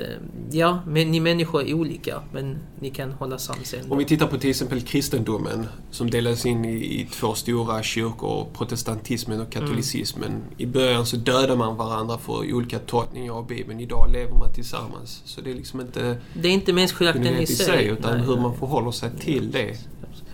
ja, 0.51 0.79
men 0.87 1.11
ni 1.11 1.19
människor 1.19 1.67
är 1.67 1.73
olika 1.73 2.21
men 2.33 2.57
ni 2.79 2.89
kan 2.89 3.11
hålla 3.11 3.37
sams 3.37 3.73
ändå. 3.73 3.91
Om 3.91 3.97
vi 3.97 4.05
tittar 4.05 4.27
på 4.27 4.37
till 4.37 4.49
exempel 4.49 4.81
kristendomen 4.81 5.67
som 5.91 6.09
delades 6.09 6.45
in 6.45 6.65
i, 6.65 7.01
i 7.01 7.07
två 7.11 7.33
stora 7.33 7.83
kyrkor, 7.83 8.47
protestantismen 8.53 9.41
och 9.41 9.49
katolicismen. 9.49 10.29
Mm. 10.29 10.41
I 10.57 10.65
början 10.65 11.05
så 11.05 11.17
dödade 11.17 11.55
man 11.55 11.77
varandra 11.77 12.17
för 12.17 12.53
olika 12.53 12.79
tolkningar 12.79 13.33
av 13.33 13.47
Bibeln. 13.47 13.79
Idag 13.79 14.11
lever 14.11 14.33
man 14.33 14.53
tillsammans. 14.53 15.21
Så 15.25 15.41
det 15.41 15.51
är 15.51 15.55
liksom 15.55 15.81
inte 15.81 16.17
Det 16.33 16.47
är 16.47 16.51
inte 16.51 16.73
människoakten 16.73 17.37
i 17.37 17.47
sig. 17.47 17.65
sig 17.65 17.87
utan 17.87 18.17
Nej, 18.17 18.25
hur 18.25 18.33
nej. 18.33 18.41
man 18.41 18.57
förhåller 18.57 18.91
sig 18.91 19.09
till 19.19 19.51
det. 19.51 19.77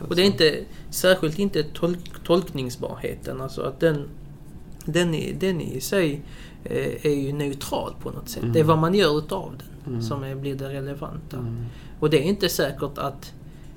Och 0.09 0.15
det 0.15 0.21
är 0.21 0.25
inte, 0.25 0.59
särskilt 0.89 1.39
inte 1.39 1.63
tolk, 1.63 2.23
tolkningsbarheten. 2.23 3.41
Alltså 3.41 3.61
att 3.61 3.79
den, 3.79 4.09
den, 4.85 5.13
i, 5.13 5.33
den 5.33 5.61
i 5.61 5.81
sig 5.81 6.21
eh, 6.63 7.05
är 7.05 7.15
ju 7.15 7.33
neutral 7.33 7.93
på 8.01 8.11
något 8.11 8.29
sätt. 8.29 8.43
Mm. 8.43 8.53
Det 8.53 8.59
är 8.59 8.63
vad 8.63 8.77
man 8.77 8.93
gör 8.95 9.17
utav 9.17 9.53
den 9.57 9.67
Mm. 9.87 10.01
som 10.01 10.23
är, 10.23 10.35
blir 10.35 10.55
det 10.55 10.69
relevanta. 10.69 11.37
Mm. 11.37 11.65
Och 11.99 12.09
det 12.09 12.17
är 12.17 12.23
inte 12.23 12.49
säkert 12.49 12.97
att 12.97 13.33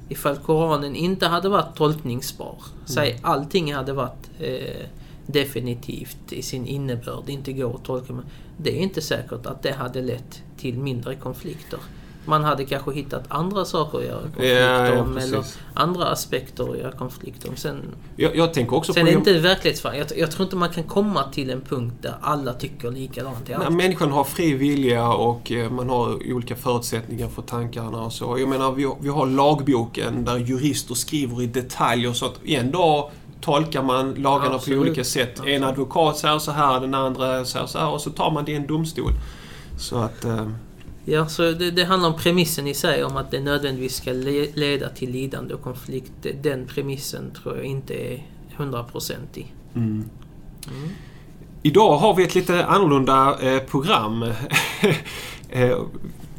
ifall 0.08 0.36
Koranen 0.36 0.96
inte 0.96 1.26
hade 1.26 1.48
varit 1.48 1.76
tolkningsbar, 1.76 2.58
säg 2.84 3.18
allting 3.22 3.74
hade 3.74 3.92
varit 3.92 4.30
eh, 4.38 4.86
definitivt 5.26 6.32
i 6.32 6.42
sin 6.42 6.66
innebörd, 6.66 7.28
inte 7.28 7.52
går 7.52 7.74
att 7.74 7.84
tolka. 7.84 8.12
Men 8.12 8.24
det 8.56 8.78
är 8.78 8.82
inte 8.82 9.00
säkert 9.02 9.46
att 9.46 9.62
det 9.62 9.72
hade 9.72 10.02
lett 10.02 10.42
till 10.56 10.78
mindre 10.78 11.14
konflikter. 11.14 11.78
Man 12.26 12.44
hade 12.44 12.64
kanske 12.64 12.92
hittat 12.92 13.24
andra 13.28 13.64
saker 13.64 13.98
att 13.98 14.04
göra 14.04 14.20
konflikt 14.22 14.50
Ja, 14.50 14.86
ja, 14.88 15.02
om 15.02 15.16
eller 15.16 15.44
andra 15.74 16.06
aspekter 16.06 16.72
att 16.72 16.78
göra 16.78 16.92
konflikt 16.92 17.48
om. 17.48 17.56
Sen, 17.56 17.82
Jag, 18.16 18.36
jag 18.36 18.54
tänker 18.54 18.76
också 18.76 18.92
sen 18.92 19.02
på... 19.02 19.08
är 19.08 19.12
det 19.12 19.18
inte 19.18 19.38
verklighetsfall. 19.38 19.96
Jag, 19.96 20.06
jag 20.18 20.30
tror 20.30 20.44
inte 20.44 20.56
man 20.56 20.68
kan 20.68 20.84
komma 20.84 21.24
till 21.32 21.50
en 21.50 21.60
punkt 21.60 21.94
där 22.00 22.14
alla 22.20 22.52
tycker 22.52 22.90
likadant. 22.90 23.48
Nej, 23.48 23.70
människan 23.70 24.12
har 24.12 24.24
fri 24.24 24.54
vilja 24.54 25.08
och 25.08 25.52
eh, 25.52 25.70
man 25.70 25.88
har 25.88 26.32
olika 26.32 26.56
förutsättningar 26.56 27.28
för 27.28 27.42
tankarna 27.42 28.00
och 28.02 28.12
så. 28.12 28.38
Jag 28.38 28.48
menar, 28.48 28.72
vi 28.72 28.84
har, 28.84 28.96
vi 29.00 29.08
har 29.08 29.26
lagboken 29.26 30.24
där 30.24 30.36
jurister 30.36 30.94
skriver 30.94 31.42
i 31.42 31.46
detalj 31.46 32.08
och 32.08 32.16
så 32.16 32.26
att 32.26 32.44
en 32.44 32.70
dag 32.70 33.10
tolkar 33.40 33.82
man 33.82 34.14
lagarna 34.14 34.54
Absolut. 34.54 34.78
på 34.78 34.82
olika 34.82 35.04
sätt. 35.04 35.38
En 35.38 35.44
Absolut. 35.44 35.62
advokat 35.64 36.18
säger 36.18 36.38
så 36.38 36.50
här, 36.50 36.80
den 36.80 36.94
andra 36.94 37.44
säger 37.44 37.66
så 37.66 37.78
här 37.78 37.88
och 37.88 38.00
så 38.00 38.10
tar 38.10 38.30
man 38.30 38.44
det 38.44 38.52
i 38.52 38.54
en 38.54 38.66
domstol. 38.66 39.12
Så 39.78 39.96
att... 39.96 40.24
Ja, 41.08 41.28
så 41.28 41.42
det, 41.52 41.70
det 41.70 41.84
handlar 41.84 42.08
om 42.08 42.16
premissen 42.16 42.66
i 42.66 42.74
sig, 42.74 43.04
om 43.04 43.16
att 43.16 43.30
det 43.30 43.40
nödvändigtvis 43.40 43.96
ska 43.96 44.12
le, 44.12 44.46
leda 44.54 44.88
till 44.88 45.10
lidande 45.10 45.54
och 45.54 45.62
konflikt. 45.62 46.12
Den 46.42 46.66
premissen 46.66 47.30
tror 47.30 47.56
jag 47.56 47.64
inte 47.64 47.94
är 47.94 48.26
hundraprocentig. 48.56 49.54
mm. 50.68 50.88
Idag 51.62 51.96
har 51.96 52.14
vi 52.14 52.24
ett 52.24 52.34
lite 52.34 52.66
annorlunda 52.66 53.38
eh, 53.40 53.62
program. 53.62 54.22
eh, 55.48 55.78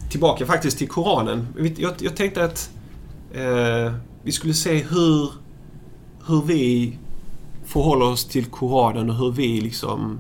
tillbaka 0.10 0.46
faktiskt 0.46 0.78
till 0.78 0.88
Koranen. 0.88 1.48
Jag, 1.78 1.94
jag 2.00 2.16
tänkte 2.16 2.44
att 2.44 2.70
eh, 3.34 3.94
vi 4.24 4.32
skulle 4.32 4.54
se 4.54 4.76
hur, 4.76 5.32
hur 6.28 6.42
vi 6.46 6.98
förhåller 7.66 8.06
oss 8.06 8.26
till 8.26 8.46
Koranen 8.46 9.10
och 9.10 9.16
hur 9.16 9.32
vi 9.32 9.62
liksom 9.62 10.20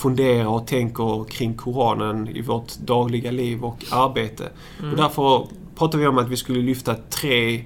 funderar 0.00 0.46
och 0.46 0.66
tänker 0.66 1.24
kring 1.24 1.54
Koranen 1.54 2.28
i 2.28 2.42
vårt 2.42 2.76
dagliga 2.78 3.30
liv 3.30 3.64
och 3.64 3.84
arbete. 3.90 4.48
Mm. 4.78 4.90
Och 4.90 4.96
därför 4.96 5.46
pratar 5.76 5.98
vi 5.98 6.06
om 6.06 6.18
att 6.18 6.28
vi 6.28 6.36
skulle 6.36 6.60
lyfta 6.62 6.94
tre 7.10 7.64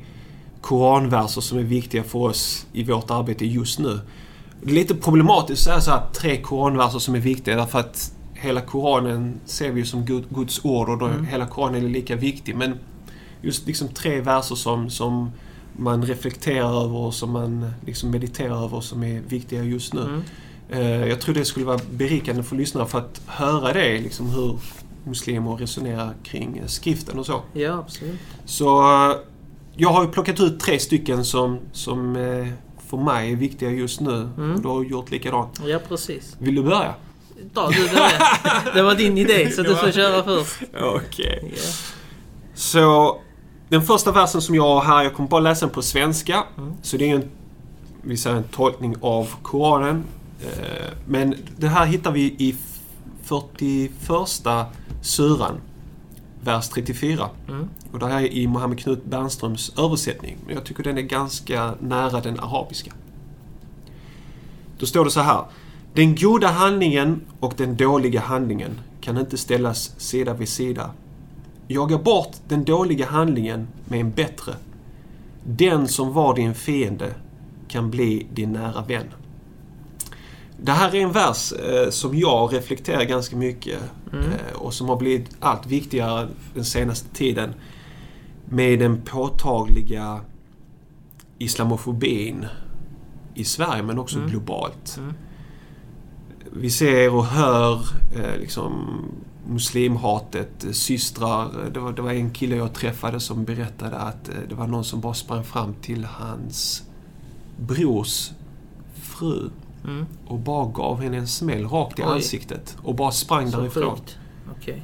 koranverser 0.61 1.41
som 1.41 1.59
är 1.59 1.62
viktiga 1.62 2.03
för 2.03 2.19
oss 2.19 2.67
i 2.73 2.85
vårt 2.85 3.11
arbete 3.11 3.47
just 3.47 3.79
nu. 3.79 4.00
Det 4.62 4.71
är 4.71 4.75
lite 4.75 4.95
problematiskt 4.95 5.61
att 5.61 5.64
säga 5.64 5.81
så 5.81 5.91
här, 5.91 6.03
tre 6.14 6.37
koranverser 6.37 6.99
som 6.99 7.14
är 7.14 7.19
viktiga 7.21 7.57
därför 7.57 7.79
att 7.79 8.14
hela 8.35 8.61
koranen 8.61 9.41
ser 9.45 9.71
vi 9.73 9.81
ju 9.81 9.87
som 9.87 10.05
Gud- 10.05 10.29
Guds 10.31 10.64
ord 10.64 10.88
och 10.88 10.99
då 10.99 11.07
Mm. 11.07 11.25
hela 11.26 11.47
koranen 11.47 11.85
är 11.85 11.88
lika 11.88 12.17
viktig. 12.17 12.57
Men 12.57 12.75
just 13.43 13.67
liksom 13.67 13.88
tre 13.88 14.21
verser 14.21 14.55
som, 14.55 14.91
som 14.91 15.31
man 15.76 16.03
reflekterar 16.03 16.85
över 16.85 16.97
och 16.97 17.14
som 17.14 17.31
man 17.31 17.71
liksom 17.87 18.11
mediterar 18.11 18.64
över 18.64 18.76
och 18.76 18.85
som 18.85 19.03
är 19.05 19.21
viktiga 19.29 19.62
just 19.64 19.95
nu. 19.95 20.00
Mm. 20.00 20.23
Eh, 20.75 21.09
Jag 21.09 21.21
tror 21.21 21.35
det 21.35 21.45
skulle 21.45 21.66
vara 21.66 21.81
berikande 21.90 22.43
för 22.43 22.57
lyssnare 22.57 22.87
för 22.87 22.99
att 22.99 23.21
höra 23.26 23.73
det, 23.73 24.00
liksom 24.00 24.31
hur 24.31 24.59
muslimer 25.04 25.57
resonerar 25.57 26.14
kring 26.23 26.59
eh, 26.59 26.66
skriften 26.66 27.19
och 27.19 27.26
så. 27.26 27.43
Ja, 27.52 27.73
absolut. 27.73 28.21
Så 28.45 28.81
eh, 29.11 29.16
jag 29.76 29.88
har 29.88 30.04
ju 30.04 30.11
plockat 30.11 30.40
ut 30.40 30.61
tre 30.61 30.78
stycken 30.78 31.25
som, 31.25 31.59
som 31.73 32.14
för 32.88 32.97
mig 32.97 33.33
är 33.33 33.37
viktiga 33.37 33.71
just 33.71 34.00
nu. 34.00 34.28
Mm. 34.37 34.62
Du 34.62 34.69
har 34.69 34.85
gjort 34.85 35.11
likadant. 35.11 35.61
Ja, 35.66 35.78
precis. 35.88 36.37
Vill 36.38 36.54
du 36.54 36.62
börja? 36.62 36.95
Ta 37.54 37.71
du 37.71 37.87
det. 37.88 38.11
Det 38.75 38.83
var 38.83 38.95
din 38.95 39.19
idé, 39.19 39.50
så 39.50 39.62
du 39.62 39.76
får 39.76 39.90
köra 39.93 40.23
först. 40.25 40.62
Okej. 40.81 41.52
Ja. 41.57 41.62
Så 42.54 43.16
den 43.69 43.83
första 43.83 44.12
versen 44.12 44.43
som 44.43 44.54
jag 44.54 44.62
har 44.62 44.81
här, 44.81 45.02
jag 45.02 45.14
kommer 45.14 45.28
bara 45.28 45.40
läsa 45.40 45.66
den 45.66 45.75
på 45.75 45.83
svenska. 45.83 46.45
Mm. 46.59 46.73
Så 46.83 46.97
det 46.97 47.11
är 47.11 47.14
en, 47.14 47.31
vi 48.02 48.16
säger 48.16 48.37
en 48.37 48.45
tolkning 48.45 48.97
av 49.00 49.28
Koranen. 49.43 50.04
Eh, 50.41 50.93
Men 51.07 51.35
det 51.57 51.69
här 51.69 51.87
hittar 51.87 52.12
vi 52.12 52.21
i 52.21 52.57
41 53.23 53.93
suran, 55.03 55.61
vers 56.41 56.69
34. 56.69 57.29
Mm. 57.49 57.69
Och 57.93 57.99
det 57.99 58.07
här 58.07 58.21
är 58.21 58.33
i 58.33 58.47
Mohammed 58.47 58.79
Knut 58.79 59.05
Bernströms 59.05 59.79
översättning. 59.79 60.37
Men 60.47 60.55
jag 60.55 60.64
tycker 60.64 60.83
den 60.83 60.99
är 60.99 61.03
ganska 61.03 61.75
nära 61.81 62.21
den 62.21 62.41
arabiska. 62.41 62.93
Då 64.79 64.87
står 64.87 65.05
det 65.05 65.11
så 65.11 65.21
här. 65.21 65.45
Den 65.95 66.14
goda 66.14 66.49
handlingen 66.49 67.21
och 67.41 67.55
den 67.57 67.76
dåliga 67.76 68.21
handlingen 68.21 68.81
kan 69.00 69.19
inte 69.19 69.38
ställas 69.38 70.00
sida 70.00 70.35
vid 70.35 70.49
sida. 70.49 70.91
Jaga 71.69 71.99
bort 71.99 72.37
den 72.49 72.64
dåliga 72.64 73.07
handlingen 73.07 73.69
med 73.85 74.00
en 74.00 74.11
bättre. 74.11 74.55
Den 75.45 75.88
som 75.88 76.12
var 76.12 76.35
din 76.35 76.55
fiende 76.55 77.14
kan 77.69 77.91
bli 77.91 78.26
din 78.33 78.53
nära 78.53 78.83
vän. 78.83 79.07
Det 80.64 80.73
här 80.73 80.94
är 80.94 81.00
en 81.00 81.12
vers 81.12 81.52
eh, 81.52 81.90
som 81.90 82.18
jag 82.18 82.54
reflekterar 82.54 83.04
ganska 83.04 83.37
mycket 83.37 83.78
Mm. 84.12 84.25
eh, 84.26 84.54
och 84.56 84.75
som 84.75 84.88
har 84.88 84.97
blivit 84.97 85.30
allt 85.40 85.66
viktigare 85.66 86.28
den 86.54 86.64
senaste 86.64 87.09
tiden 87.14 87.54
med 88.44 88.78
den 88.78 89.02
påtagliga 89.02 90.21
islamofobin 91.38 92.47
i 93.35 93.44
Sverige 93.44 93.83
men 93.83 93.99
också 93.99 94.18
Mm. 94.18 94.30
globalt. 94.30 94.97
Mm. 94.99 95.14
Vi 96.52 96.71
ser 96.71 97.14
och 97.14 97.26
hör 97.26 97.75
eh, 98.16 98.38
liksom 98.40 98.99
muslimhatet, 99.47 100.66
systrar. 100.73 101.49
Det 101.73 101.80
var, 101.80 101.92
det 101.92 102.02
var 102.02 102.12
en 102.12 102.30
kille 102.30 102.56
jag 102.56 102.73
träffade 102.75 103.21
som 103.21 103.44
berättade 103.44 103.97
att 103.97 104.30
det 104.49 104.54
var 104.54 104.66
någon 104.66 104.85
som 104.85 105.00
bara 105.00 105.14
sprang 105.14 105.44
fram 105.44 105.75
till 105.75 106.04
hans 106.04 106.83
brors 107.56 108.30
fru 108.94 109.50
Mm. 109.85 110.07
och 110.26 110.38
bara 110.38 110.67
gav 110.67 111.03
henne 111.03 111.17
en 111.17 111.29
smäll 111.29 111.67
rakt 111.69 111.99
i 111.99 112.03
Oj. 112.03 112.09
ansiktet 112.09 112.76
och 112.83 112.95
bara 112.95 113.11
sprang 113.11 113.50
Så 113.50 113.61
därifrån. 113.61 113.99
Okej. 114.59 114.83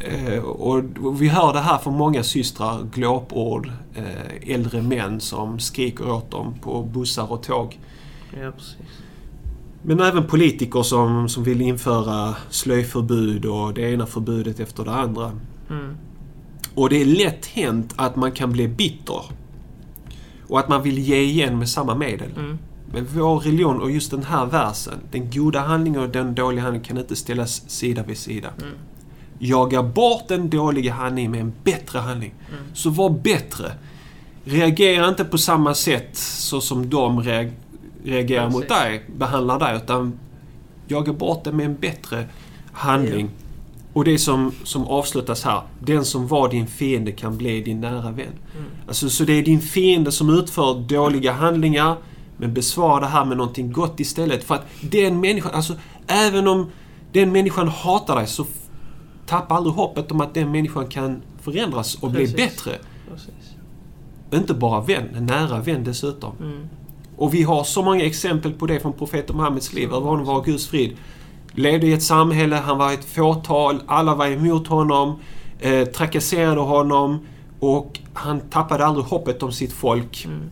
Eh, 0.00 0.38
och 0.38 0.82
vi 1.22 1.28
hör 1.28 1.52
det 1.52 1.60
här 1.60 1.78
från 1.78 1.94
många 1.94 2.22
systrar, 2.22 2.82
glåpord, 2.94 3.72
eh, 3.94 4.54
äldre 4.54 4.82
män 4.82 5.20
som 5.20 5.58
skriker 5.58 6.10
åt 6.10 6.30
dem 6.30 6.54
på 6.60 6.82
bussar 6.82 7.32
och 7.32 7.42
tåg. 7.42 7.78
Ja, 8.40 8.50
precis. 8.50 8.76
Men 9.82 10.00
även 10.00 10.26
politiker 10.26 10.82
som, 10.82 11.28
som 11.28 11.44
vill 11.44 11.60
införa 11.60 12.34
slöjförbud 12.50 13.44
och 13.44 13.74
det 13.74 13.92
ena 13.92 14.06
förbudet 14.06 14.60
efter 14.60 14.84
det 14.84 14.90
andra. 14.90 15.32
Mm. 15.70 15.96
Och 16.74 16.88
det 16.88 17.00
är 17.00 17.04
lätt 17.04 17.46
hänt 17.46 17.94
att 17.96 18.16
man 18.16 18.32
kan 18.32 18.52
bli 18.52 18.68
bitter. 18.68 19.22
Och 20.48 20.58
att 20.58 20.68
man 20.68 20.82
vill 20.82 20.98
ge 20.98 21.20
igen 21.20 21.58
med 21.58 21.68
samma 21.68 21.94
medel. 21.94 22.30
Mm. 22.36 22.58
Men 22.92 23.06
vår 23.14 23.40
religion 23.40 23.80
och 23.80 23.90
just 23.90 24.10
den 24.10 24.22
här 24.22 24.46
versen, 24.46 24.94
den 25.10 25.30
goda 25.30 25.60
handlingen 25.60 26.00
och 26.00 26.08
den 26.08 26.34
dåliga 26.34 26.62
handlingen 26.62 26.84
kan 26.88 26.98
inte 26.98 27.16
ställas 27.16 27.70
sida 27.70 28.02
vid 28.02 28.18
sida. 28.18 28.48
Mm. 28.62 28.74
Jaga 29.38 29.82
bort 29.82 30.28
den 30.28 30.50
dåliga 30.50 30.92
handlingen 30.92 31.30
med 31.30 31.40
en 31.40 31.52
bättre 31.64 31.98
handling. 31.98 32.34
Mm. 32.48 32.62
Så 32.74 32.90
var 32.90 33.10
bättre. 33.10 33.72
Reagera 34.44 35.08
inte 35.08 35.24
på 35.24 35.38
samma 35.38 35.74
sätt 35.74 36.16
så 36.16 36.60
som 36.60 36.90
de 36.90 37.22
reag- 37.22 37.52
reagerar 38.04 38.50
mot 38.50 38.68
dig, 38.68 39.04
behandlar 39.16 39.58
dig, 39.58 39.76
utan 39.76 40.18
jaga 40.88 41.12
bort 41.12 41.44
det 41.44 41.52
med 41.52 41.66
en 41.66 41.76
bättre 41.76 42.24
handling. 42.72 43.30
Och 43.92 44.04
det 44.04 44.18
som, 44.18 44.52
som 44.64 44.84
avslutas 44.84 45.44
här. 45.44 45.62
Den 45.80 46.04
som 46.04 46.26
var 46.26 46.48
din 46.48 46.66
fiende 46.66 47.12
kan 47.12 47.36
bli 47.36 47.60
din 47.60 47.80
nära 47.80 48.10
vän. 48.10 48.14
Mm. 48.16 48.66
Alltså, 48.86 49.10
så 49.10 49.24
det 49.24 49.32
är 49.32 49.42
din 49.42 49.60
fiende 49.60 50.12
som 50.12 50.30
utför 50.38 50.80
dåliga 50.80 51.32
handlingar, 51.32 51.96
men 52.38 52.54
besvara 52.54 53.00
det 53.00 53.06
här 53.06 53.24
med 53.24 53.36
någonting 53.36 53.72
gott 53.72 54.00
istället. 54.00 54.44
För 54.44 54.54
att 54.54 54.66
den 54.80 55.20
människan, 55.20 55.52
alltså 55.54 55.74
även 56.06 56.48
om 56.48 56.70
den 57.12 57.32
människan 57.32 57.68
hatar 57.68 58.16
dig 58.16 58.26
så 58.26 58.46
tappa 59.26 59.54
aldrig 59.54 59.74
hoppet 59.74 60.12
om 60.12 60.20
att 60.20 60.34
den 60.34 60.52
människan 60.52 60.86
kan 60.86 61.22
förändras 61.40 61.94
och 61.94 62.12
Precis. 62.12 62.34
bli 62.34 62.44
bättre. 62.44 62.78
Precis. 63.10 63.32
Inte 64.32 64.54
bara 64.54 64.80
vän, 64.80 65.08
en 65.16 65.26
nära 65.26 65.60
vän 65.60 65.84
dessutom. 65.84 66.32
Mm. 66.40 66.68
Och 67.16 67.34
vi 67.34 67.42
har 67.42 67.64
så 67.64 67.82
många 67.82 68.04
exempel 68.04 68.52
på 68.52 68.66
det 68.66 68.80
från 68.80 68.92
profeten 68.92 69.36
Muhammeds 69.36 69.72
liv. 69.72 69.88
Över 69.88 70.06
honom 70.06 70.26
var 70.26 70.44
Guds 70.44 70.66
frid. 70.66 70.96
levde 71.52 71.86
i 71.86 71.92
ett 71.92 72.02
samhälle, 72.02 72.56
han 72.56 72.78
var 72.78 72.92
ett 72.92 73.04
fåtal, 73.04 73.82
alla 73.86 74.14
var 74.14 74.26
emot 74.26 74.66
honom, 74.66 75.20
eh, 75.60 75.84
trakasserade 75.84 76.60
honom 76.60 77.18
och 77.60 78.00
han 78.14 78.40
tappade 78.40 78.86
aldrig 78.86 79.06
hoppet 79.06 79.42
om 79.42 79.52
sitt 79.52 79.72
folk. 79.72 80.24
Mm. 80.24 80.50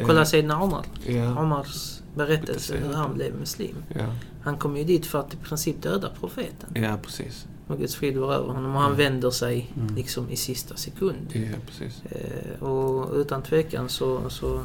Eh, 0.00 0.06
Kolla 0.06 0.24
Sayyidina 0.24 0.62
Omar. 0.62 0.84
Ja, 1.06 1.40
Omars 1.40 2.00
berättelse 2.14 2.76
hur 2.76 2.94
han 2.94 3.14
blev 3.14 3.34
muslim. 3.34 3.76
ja, 3.94 4.06
Han 4.42 4.56
kom 4.56 4.76
ju 4.76 4.84
dit 4.84 5.06
för 5.06 5.20
att 5.20 5.34
i 5.34 5.36
princip 5.36 5.82
döda 5.82 6.08
profeten. 6.20 6.70
ja, 6.82 6.96
precis. 7.02 7.46
Och 7.68 7.78
Guds 7.78 7.94
frid 7.96 8.16
var 8.16 8.34
över 8.34 8.52
honom 8.52 8.74
och 8.76 8.80
han 8.82 8.92
Mm. 8.92 8.98
vänder 8.98 9.30
sig 9.30 9.70
Mm. 9.76 9.94
liksom 9.94 10.30
i 10.30 10.36
sista 10.36 10.76
sekund. 10.76 11.16
Ja, 11.32 11.40
precis. 11.66 12.02
Eh, 12.12 12.62
och 12.62 13.14
utan 13.14 13.42
tvekan 13.42 13.88
så... 13.88 14.20
så 14.30 14.60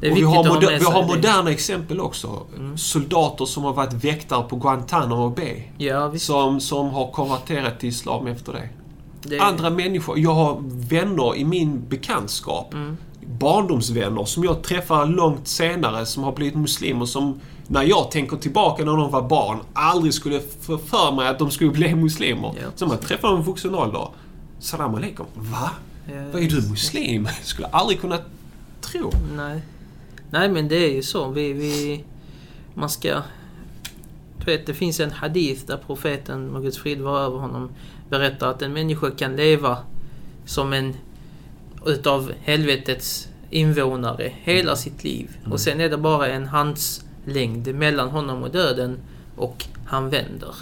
det 0.00 0.06
är 0.06 0.10
och 0.10 0.16
vi 0.18 0.22
har, 0.22 0.34
ha 0.44 0.54
moder- 0.54 0.70
med 0.70 0.78
vi 0.80 0.84
har 0.84 1.02
det. 1.02 1.06
moderna 1.16 1.50
exempel 1.50 2.00
också. 2.00 2.46
Mm. 2.56 2.78
Soldater 2.78 3.44
som 3.44 3.64
har 3.64 3.72
varit 3.72 3.92
väktare 3.92 4.48
på 4.48 4.56
Guantanamo 4.56 5.30
Bay. 5.30 5.62
Ja, 5.78 6.08
visst. 6.08 6.26
Som, 6.26 6.60
som 6.60 6.88
har 6.90 7.10
konverterat 7.12 7.80
till 7.80 7.88
islam 7.88 8.26
efter 8.26 8.52
det. 8.52 8.68
Det, 9.22 9.38
Andra 9.38 9.70
människor. 9.70 10.18
Jag 10.18 10.34
har 10.34 10.58
vänner 10.90 11.36
i 11.36 11.44
min 11.44 11.88
bekantskap. 11.88 12.74
Mm, 12.74 12.96
Barndomsvänner 13.26 14.24
som 14.24 14.44
jag 14.44 14.62
träffar 14.62 15.06
långt 15.06 15.48
senare 15.48 16.06
som 16.06 16.24
har 16.24 16.32
blivit 16.32 16.54
muslimer 16.54 17.06
som 17.06 17.40
när 17.66 17.82
jag 17.82 18.10
tänker 18.10 18.36
tillbaka 18.36 18.84
när 18.84 18.96
de 18.96 19.10
var 19.10 19.28
barn 19.28 19.58
aldrig 19.72 20.14
skulle 20.14 20.40
få 20.60 20.78
för 20.78 21.12
mig 21.12 21.28
att 21.28 21.38
de 21.38 21.50
skulle 21.50 21.70
bli 21.70 21.94
muslimer. 21.94 22.54
Ja. 22.62 22.68
Så 22.74 22.86
man 22.86 22.98
träffar 22.98 23.28
dem 23.28 23.40
i 23.40 23.44
vuxen 23.44 23.74
ålder. 23.74 24.08
Salam 24.58 24.94
aleikum. 24.94 25.26
Va? 25.34 25.70
ja, 26.06 26.14
Vad 26.32 26.42
är 26.42 26.48
du 26.48 26.70
muslim? 26.70 27.28
skulle 27.42 27.68
aldrig 27.68 28.00
kunna 28.00 28.18
tro. 28.80 29.10
Nej. 29.36 29.62
Nej, 30.30 30.48
men 30.48 30.68
det 30.68 30.76
är 30.76 30.94
ju 30.94 31.02
så. 31.02 31.28
Vi, 31.28 31.52
vi, 31.52 32.04
man 32.74 32.90
ska... 32.90 33.22
Du 34.38 34.44
vet, 34.44 34.66
det 34.66 34.74
finns 34.74 35.00
en 35.00 35.10
hadith 35.10 35.66
där 35.66 35.76
profeten, 35.86 36.52
må 36.52 36.60
Guds 36.60 36.78
frid 36.78 37.00
vara 37.00 37.22
över 37.22 37.38
honom, 37.38 37.68
berättar 38.08 38.50
att 38.50 38.62
en 38.62 38.72
människa 38.72 39.10
kan 39.10 39.36
leva 39.36 39.78
som 40.46 40.72
en 40.72 40.94
utav 41.86 42.32
helvetets 42.42 43.28
invånare 43.50 44.32
hela 44.42 44.76
sitt 44.76 45.04
liv. 45.04 45.30
Och 45.50 45.60
sen 45.60 45.80
är 45.80 45.88
det 45.88 45.96
bara 45.96 46.26
en 46.26 46.46
handslängd 46.46 47.74
mellan 47.74 48.08
honom 48.08 48.42
och 48.42 48.50
döden 48.50 48.98
och 49.36 49.64
han 49.86 50.10
vänder 50.10 50.54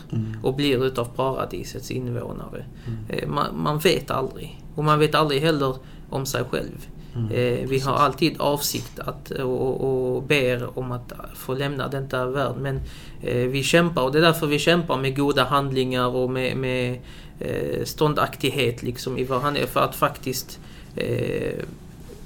och 0.42 0.54
blir 0.54 0.84
utav 0.84 1.04
paradisets 1.04 1.90
invånare. 1.90 2.64
Eh, 3.08 3.28
Man, 3.28 3.62
man 3.62 3.78
vet 3.78 4.10
aldrig. 4.10 4.62
Och 4.74 4.84
man 4.84 4.98
vet 4.98 5.14
aldrig 5.14 5.40
heller 5.42 5.76
om 6.10 6.26
sig 6.26 6.44
själv. 6.50 6.86
Eh, 7.32 7.68
vi 7.68 7.78
har 7.78 7.92
alltid 7.94 8.40
avsikt 8.40 8.98
att 8.98 9.30
och, 9.30 9.80
och 9.80 10.22
ber 10.22 10.78
om 10.78 10.92
att 10.92 11.12
få 11.34 11.54
lämna 11.54 11.88
denna 11.88 12.26
värld. 12.26 12.54
Men 12.58 12.80
eh, 13.22 13.36
vi 13.48 13.62
kämpar 13.62 14.02
och 14.02 14.12
det 14.12 14.18
är 14.18 14.22
därför 14.22 14.46
vi 14.46 14.58
kämpar 14.58 14.96
med 14.96 15.16
goda 15.16 15.44
handlingar 15.44 16.06
och 16.08 16.30
med, 16.30 16.56
med 16.56 16.98
eh, 17.40 17.84
ståndaktighet 17.84 18.82
liksom 18.82 19.18
i 19.18 19.24
vad 19.24 19.40
han 19.40 19.56
är. 19.56 19.66
För 19.66 19.80
att 19.80 19.94
faktiskt 19.94 20.60
eh, 20.96 21.64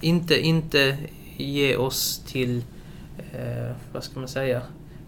inte, 0.00 0.40
inte 0.40 0.96
ge 1.36 1.76
oss 1.76 2.22
till, 2.26 2.62
eh, 3.32 3.72
vad 3.92 4.04
ska 4.04 4.18
man 4.20 4.28
säga, 4.28 4.62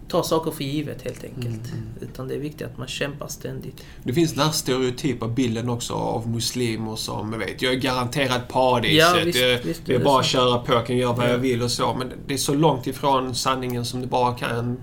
ta 0.07 0.23
saker 0.23 0.51
för 0.51 0.63
givet 0.63 1.01
helt 1.01 1.23
enkelt. 1.23 1.71
Mm, 1.71 1.83
Utan 2.01 2.27
det 2.27 2.35
är 2.35 2.39
viktigt 2.39 2.67
att 2.67 2.77
man 2.77 2.87
kämpar 2.87 3.27
ständigt. 3.27 3.85
Det 4.03 4.13
finns 4.13 4.33
den 4.33 4.43
här 4.45 4.51
stereotypa 4.51 5.27
bilden 5.27 5.69
också 5.69 5.93
av 5.93 6.29
muslimer 6.29 6.95
som, 6.95 7.31
jag 7.33 7.39
vet, 7.39 7.61
jag 7.61 7.73
är 7.73 7.77
garanterad 7.77 8.47
paradiset. 8.47 8.97
Ja, 8.97 9.15
visst, 9.25 9.39
det, 9.39 9.65
visst, 9.65 9.81
det 9.85 9.95
är 9.95 9.99
bara 9.99 10.19
att 10.19 10.25
köra 10.25 10.59
på, 10.59 10.73
jag 10.73 10.85
kan 10.87 10.97
göra 10.97 11.13
vad 11.13 11.25
Ja. 11.25 11.29
jag 11.31 11.37
vill 11.37 11.61
och 11.61 11.71
så. 11.71 11.93
Men 11.93 12.11
det 12.27 12.33
är 12.33 12.37
så 12.37 12.53
långt 12.53 12.87
ifrån 12.87 13.35
sanningen 13.35 13.85
som 13.85 14.01
det 14.01 14.07
bara 14.07 14.33
kan. 14.35 14.77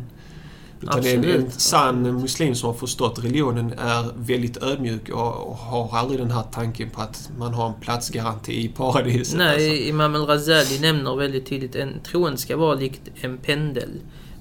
Utan 0.80 1.02
det 1.02 1.12
är 1.12 1.34
en, 1.34 1.50
sann 1.50 2.20
muslim 2.20 2.54
som 2.54 2.66
har 2.66 2.74
förstått 2.74 3.24
religionen 3.24 3.72
är 3.78 4.12
väldigt 4.16 4.62
ödmjuk 4.62 5.08
och, 5.08 5.56
har 5.56 5.98
aldrig 5.98 6.20
den 6.20 6.30
här 6.30 6.42
tanken 6.52 6.90
på 6.90 7.00
att 7.00 7.30
man 7.38 7.54
har 7.54 7.66
en 7.66 7.74
platsgaranti 7.80 8.64
i 8.64 8.68
paradiset. 8.68 9.38
Nej, 9.38 9.48
alltså. 9.48 9.88
Imam 9.88 10.14
al-Ghazali 10.14 10.78
nämner 10.80 11.16
väldigt 11.16 11.46
tydligt 11.46 11.74
en 11.76 12.00
troende 12.04 12.38
ska 12.38 12.56
vara 12.56 12.74
likt 12.74 13.00
en 13.14 13.38
pendel 13.38 13.90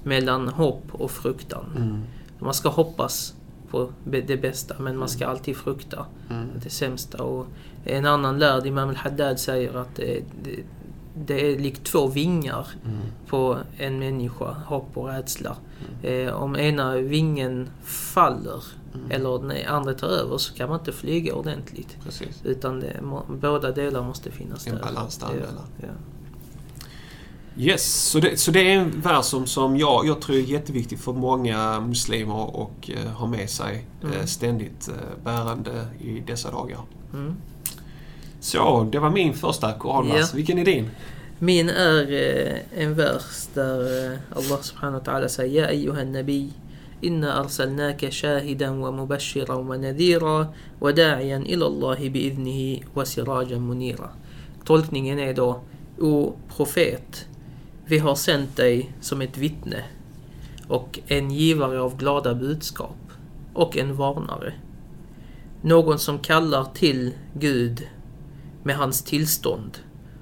mellan 0.04 0.48
hopp 0.48 0.84
och 0.92 1.10
fruktan. 1.10 1.64
Mm, 1.76 2.02
Man 2.38 2.54
ska 2.54 2.68
hoppas 2.68 3.34
på 3.70 3.90
det 4.04 4.36
bästa 4.36 4.74
men 4.78 4.98
man 4.98 5.08
ska 5.08 5.26
alltid 5.26 5.56
frukta 5.56 6.06
mm, 6.30 6.46
det 6.62 6.70
sämsta. 6.70 7.22
Och 7.22 7.46
en 7.84 8.06
annan 8.06 8.38
lärd, 8.38 8.66
Imam 8.66 8.88
al-Haddad, 8.88 9.40
säger 9.40 9.76
att 9.76 10.00
det, 11.26 11.52
är 11.52 11.58
likt 11.58 11.84
två 11.84 12.06
vingar 12.06 12.66
mm, 12.84 12.98
på 13.26 13.58
en 13.76 13.98
människa, 13.98 14.56
hopp 14.66 14.96
och 14.96 15.08
rädsla. 15.08 15.56
Eh, 16.02 16.32
om 16.32 16.56
ena 16.56 16.96
vingen 16.96 17.68
faller 17.84 18.62
mm. 18.94 19.10
eller 19.10 19.38
den 19.38 19.66
andra 19.68 19.94
tar 19.94 20.08
över 20.08 20.38
så 20.38 20.54
kan 20.54 20.68
man 20.68 20.78
inte 20.78 20.92
flyga 20.92 21.34
ordentligt. 21.34 21.96
Precis. 22.04 22.40
Utan 22.44 22.80
det, 22.80 23.00
må, 23.02 23.24
båda 23.40 23.70
delar 23.72 24.02
måste 24.02 24.30
finnas 24.30 24.66
En 24.66 24.74
där. 24.74 24.82
balans 24.82 25.18
Ja, 25.22 25.28
däremellan. 25.28 25.66
ja. 25.82 25.88
Yes, 27.58 27.94
så 28.10 28.20
det, 28.20 28.36
så 28.40 28.50
det 28.50 28.72
är 28.72 28.78
en 28.78 29.00
vers 29.00 29.24
som, 29.24 29.46
som 29.46 29.76
jag, 29.76 30.06
jag 30.06 30.20
tror 30.20 30.36
är 30.36 30.40
jätteviktig 30.40 30.98
för 30.98 31.12
många 31.12 31.80
muslimer 31.80 32.56
och 32.56 32.90
eh, 32.90 33.10
ha 33.12 33.26
med 33.26 33.50
sig 33.50 33.86
eh, 34.02 34.10
Mm. 34.10 34.26
ständigt 34.26 34.88
eh, 34.88 35.24
bärande 35.24 35.86
i 36.00 36.20
dessa 36.20 36.50
dagar. 36.50 36.80
Så, 38.46 38.88
det 38.92 38.98
var 38.98 39.10
min 39.10 39.34
första 39.34 39.72
koranvers. 39.72 40.20
Ja. 40.20 40.36
Vilken 40.36 40.58
är 40.58 40.64
din? 40.64 40.90
Min 41.38 41.68
är 41.68 42.12
eh, 42.12 42.82
en 42.82 42.94
vers 42.94 43.48
där 43.54 43.80
eh, 44.12 44.18
Allah 44.36 44.60
subhanahu 44.62 44.98
wa 44.98 45.12
ta'ala 45.12 45.28
säger 45.28 45.62
Ja 45.62 45.68
ayyuhan 45.68 46.12
nabi 46.12 46.52
Inna 47.00 47.32
arsalnaka 47.32 48.10
shahidan 48.10 48.80
wa 48.80 48.90
mubashiran 48.90 49.66
wa 49.66 49.76
nadhira 49.76 50.46
wa 50.78 50.92
da'iyan 50.92 51.46
ila 51.46 51.66
Allah 51.66 51.98
bi'idnihi 51.98 52.84
wa 52.94 53.04
sirajan 53.04 53.66
munira. 53.66 54.10
Tolkningen 54.64 55.18
är 55.18 55.34
då 55.34 55.60
O 55.98 56.36
profet, 56.56 57.26
vi 57.84 57.98
har 57.98 58.14
sänt 58.14 58.56
dig 58.56 58.92
som 59.00 59.20
ett 59.20 59.38
vittne 59.38 59.84
och 60.68 60.98
en 61.06 61.30
givare 61.30 61.80
av 61.80 61.96
glada 61.96 62.34
budskap 62.34 63.10
och 63.54 63.76
en 63.76 63.96
varnare. 63.96 64.54
Någon 65.62 65.98
som 65.98 66.18
kallar 66.18 66.64
till 66.64 67.12
Gud 67.34 67.86
med 68.66 68.76
hans 68.76 69.02
tillstånd 69.02 69.78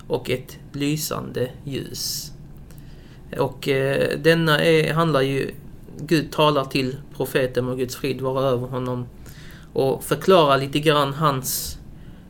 och 0.09 0.31
ett 0.31 0.59
lysande 0.73 1.51
ljus. 1.65 2.33
Och 3.39 3.69
eh, 3.69 4.19
denna 4.19 4.65
är, 4.65 4.95
handlar 4.95 5.21
ju... 5.21 5.55
Gud 5.99 6.33
talar 6.33 6.65
till 6.65 6.97
profeten 7.17 7.69
och 7.69 7.79
Guds 7.79 7.97
frid 7.97 8.21
vara 8.21 8.45
över 8.45 8.67
honom 8.67 9.07
och 9.73 10.05
förklarar 10.05 10.59
lite 10.59 10.81
grann 10.81 11.13
hans 11.13 11.79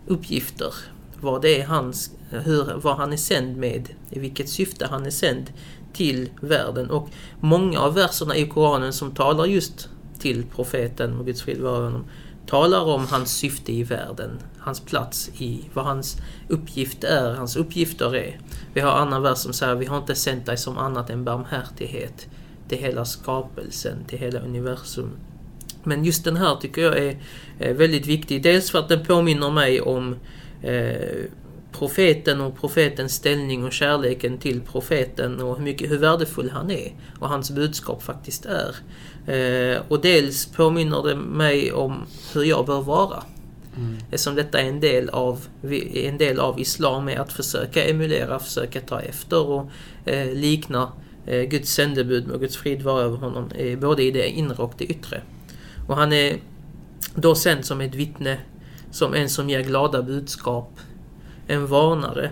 uppgifter. 0.07 0.75
Vad 1.21 1.43
det 1.43 1.61
är 1.61 1.67
hans, 1.67 2.11
hur, 2.31 2.81
vad 2.83 2.97
han 2.97 3.13
är 3.13 3.17
sänd 3.17 3.57
med, 3.57 3.89
i 4.11 4.19
vilket 4.19 4.49
syfte 4.49 4.87
han 4.91 5.07
är 5.07 5.11
sänd 5.11 5.53
till 5.93 6.31
världen. 6.41 6.91
Och 6.91 7.09
många 7.41 7.81
av 7.81 7.95
verserna 7.95 8.37
i 8.37 8.47
Koranen 8.47 8.93
som 8.93 9.11
talar 9.11 9.47
just 9.47 9.89
till 10.19 10.45
profeten 10.55 11.19
och 11.19 11.27
Guds 11.27 11.43
frid 11.43 11.61
vara 11.61 11.77
över 11.77 11.85
honom 11.85 12.05
talar 12.47 12.85
om 12.85 13.07
hans 13.07 13.37
syfte 13.37 13.73
i 13.73 13.83
världen, 13.83 14.39
hans 14.65 14.81
plats 14.81 15.31
i 15.39 15.65
vad 15.73 15.85
hans 15.85 16.17
uppgift 16.49 17.05
är, 17.05 17.35
hans 17.35 17.57
uppgifter 17.57 18.17
är. 18.17 18.41
Vi 18.75 18.81
har 18.81 18.91
annan 18.91 19.23
vers 19.23 19.39
som 19.39 19.53
säger 19.53 19.75
vi 19.75 19.87
har 19.87 19.99
inte 19.99 20.15
sänt 20.15 20.47
dig 20.47 20.57
som 20.57 20.79
annat 20.79 21.11
än 21.11 21.25
barmhärtighet 21.25 22.27
till 22.69 22.79
hela 22.79 23.05
skapelsen, 23.05 24.05
till 24.07 24.19
hela 24.19 24.41
universum. 24.41 25.11
Men 25.83 26.05
just 26.05 26.25
den 26.25 26.37
här 26.37 26.57
tycker 26.57 26.83
jag 26.83 26.99
är 27.59 27.75
väldigt 27.75 28.07
viktig. 28.07 28.43
Dels 28.43 28.71
för 28.71 28.79
att 28.79 28.89
den 28.89 29.05
påminner 29.05 29.51
mig 29.51 29.81
om 29.81 30.17
eh, 30.63 31.25
profeten 31.73 32.41
och 32.41 32.61
profetens 32.61 33.15
ställning 33.15 33.65
och 33.65 33.73
kärleken 33.73 34.39
till 34.39 34.61
profeten 34.61 35.41
och 35.41 35.57
hur, 35.57 35.65
mycket, 35.65 35.91
hur 35.91 35.99
värdefull 35.99 36.51
han 36.51 36.71
är 36.71 36.93
och 37.19 37.29
hans 37.29 37.51
budskap 37.51 38.03
faktiskt 38.03 38.47
är. 38.47 38.77
Eh, 39.27 39.83
och 39.89 40.01
dels 40.01 40.47
påminner 40.47 41.03
det 41.03 41.17
mig 41.17 41.73
om 41.73 42.07
hur 42.35 42.45
jag 42.45 42.67
bör 42.67 42.83
vara. 42.83 43.23
Mm. 43.77 43.97
Eftersom 44.11 44.35
detta 44.35 44.61
är 44.61 44.69
en 44.69 44.81
del 44.81 45.09
av, 45.09 45.47
en 45.95 46.19
del 46.19 46.41
av 46.41 46.61
Islam 46.61 47.09
är 47.09 47.19
att 47.19 47.33
försöka 47.33 47.85
emulera, 47.85 48.39
försöka 48.39 48.81
ta 48.81 49.01
efter 49.01 49.47
och 49.47 49.71
eh, 50.05 50.33
likna 50.33 50.93
eh, 51.27 51.43
Guds 51.43 51.71
sändebud 51.73 52.31
och 52.31 52.41
Guds 52.41 52.57
frid 52.57 52.83
vara 52.83 53.03
över 53.03 53.17
honom, 53.17 53.51
eh, 53.51 53.79
både 53.79 54.03
i 54.03 54.11
det 54.11 54.29
inre 54.29 54.63
och 54.63 54.75
det 54.79 54.85
yttre. 54.85 55.23
Och 55.89 55.97
han 55.97 56.13
är 56.13 56.37
då 57.15 57.35
sänd 57.35 57.65
som 57.65 57.81
ett 57.81 57.95
vittne, 57.95 58.39
som 58.91 59.15
en 59.15 59.29
som 59.29 59.51
ger 59.51 59.61
glada 59.61 60.03
budskap, 60.03 60.81
en 61.47 61.67
varnare, 61.67 62.31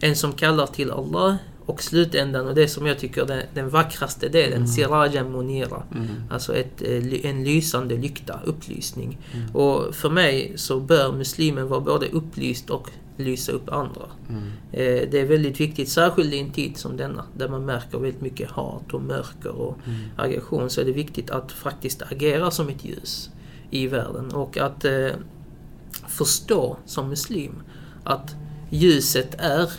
en 0.00 0.16
som 0.16 0.32
kallar 0.32 0.66
till 0.66 0.90
Allah 0.90 1.36
och 1.68 1.82
slutändan, 1.82 2.46
och 2.48 2.54
det 2.54 2.68
som 2.68 2.86
jag 2.86 2.98
tycker 2.98 3.22
är 3.22 3.26
den, 3.26 3.42
den 3.54 3.68
vackraste 3.68 4.28
delen, 4.28 4.56
Mm. 4.56 4.66
Sirajan 4.66 5.32
Munira. 5.32 5.82
Mm. 5.94 6.06
Alltså 6.30 6.56
ett, 6.56 6.82
eh, 6.82 7.30
en 7.30 7.44
lysande 7.44 7.96
lykta, 7.96 8.40
upplysning. 8.44 9.18
Mm. 9.34 9.56
Och 9.56 9.94
för 9.94 10.10
mig 10.10 10.52
så 10.56 10.80
bör 10.80 11.12
muslimen 11.12 11.68
vara 11.68 11.80
både 11.80 12.06
upplyst 12.08 12.70
och 12.70 12.90
lysa 13.16 13.52
upp 13.52 13.68
andra. 13.68 14.02
Mm. 14.28 14.42
Eh, 14.72 15.08
det 15.10 15.20
är 15.20 15.24
väldigt 15.24 15.60
viktigt, 15.60 15.88
särskilt 15.88 16.34
i 16.34 16.38
en 16.38 16.50
tid 16.52 16.76
som 16.76 16.96
denna, 16.96 17.24
där 17.36 17.48
man 17.48 17.64
märker 17.64 17.98
väldigt 17.98 18.20
mycket 18.20 18.50
hat 18.50 18.94
och 18.94 19.02
mörker 19.02 19.50
och 19.52 19.78
Mm. 19.86 19.98
aggression, 20.16 20.70
så 20.70 20.80
är 20.80 20.84
det 20.84 20.92
viktigt 20.92 21.30
att 21.30 21.52
faktiskt 21.52 22.02
agera 22.02 22.50
som 22.50 22.68
ett 22.68 22.84
ljus 22.84 23.30
i 23.70 23.86
världen 23.86 24.32
och 24.34 24.58
att 24.58 24.84
eh, 24.84 25.08
förstå 26.08 26.76
som 26.86 27.08
muslim 27.08 27.52
att 28.04 28.34
ljuset 28.70 29.34
är 29.38 29.70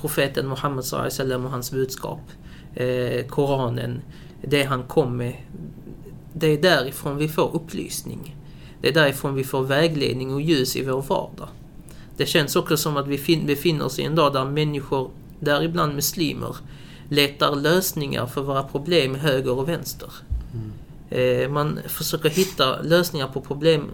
profeten 0.00 0.48
Muhammed 0.48 0.84
wasallam 0.92 1.44
och 1.44 1.50
hans 1.50 1.70
budskap. 1.70 2.20
Eh, 2.74 3.26
Koranen, 3.26 4.02
det 4.42 4.62
han 4.62 4.82
kom 4.82 5.16
med. 5.16 5.34
Det 6.32 6.46
är 6.46 6.62
därifrån 6.62 7.16
vi 7.16 7.28
får 7.28 7.56
upplysning. 7.56 8.36
Det 8.80 8.88
är 8.88 8.92
därifrån 8.92 9.34
vi 9.34 9.44
får 9.44 9.62
vägledning 9.62 10.34
och 10.34 10.40
ljus 10.40 10.76
i 10.76 10.84
vår 10.84 11.02
vardag. 11.02 11.48
Det 12.16 12.26
känns 12.26 12.56
också 12.56 12.76
som 12.76 12.96
att 12.96 13.06
vi 13.06 13.18
fin- 13.18 13.46
befinner 13.46 13.84
oss 13.84 13.98
i 13.98 14.02
en 14.02 14.14
dag 14.14 14.32
där 14.32 14.44
människor, 14.44 15.10
däribland 15.40 15.94
muslimer, 15.94 16.56
letar 17.08 17.56
lösningar 17.56 18.26
för 18.26 18.42
våra 18.42 18.62
problem 18.62 19.14
höger 19.14 19.58
och 19.58 19.68
vänster. 19.68 20.08
Eh, 21.10 21.48
man 21.50 21.78
försöker 21.86 22.28
hitta 22.28 22.82
lösningar 22.82 23.28
på 23.28 23.40
problem 23.40 23.90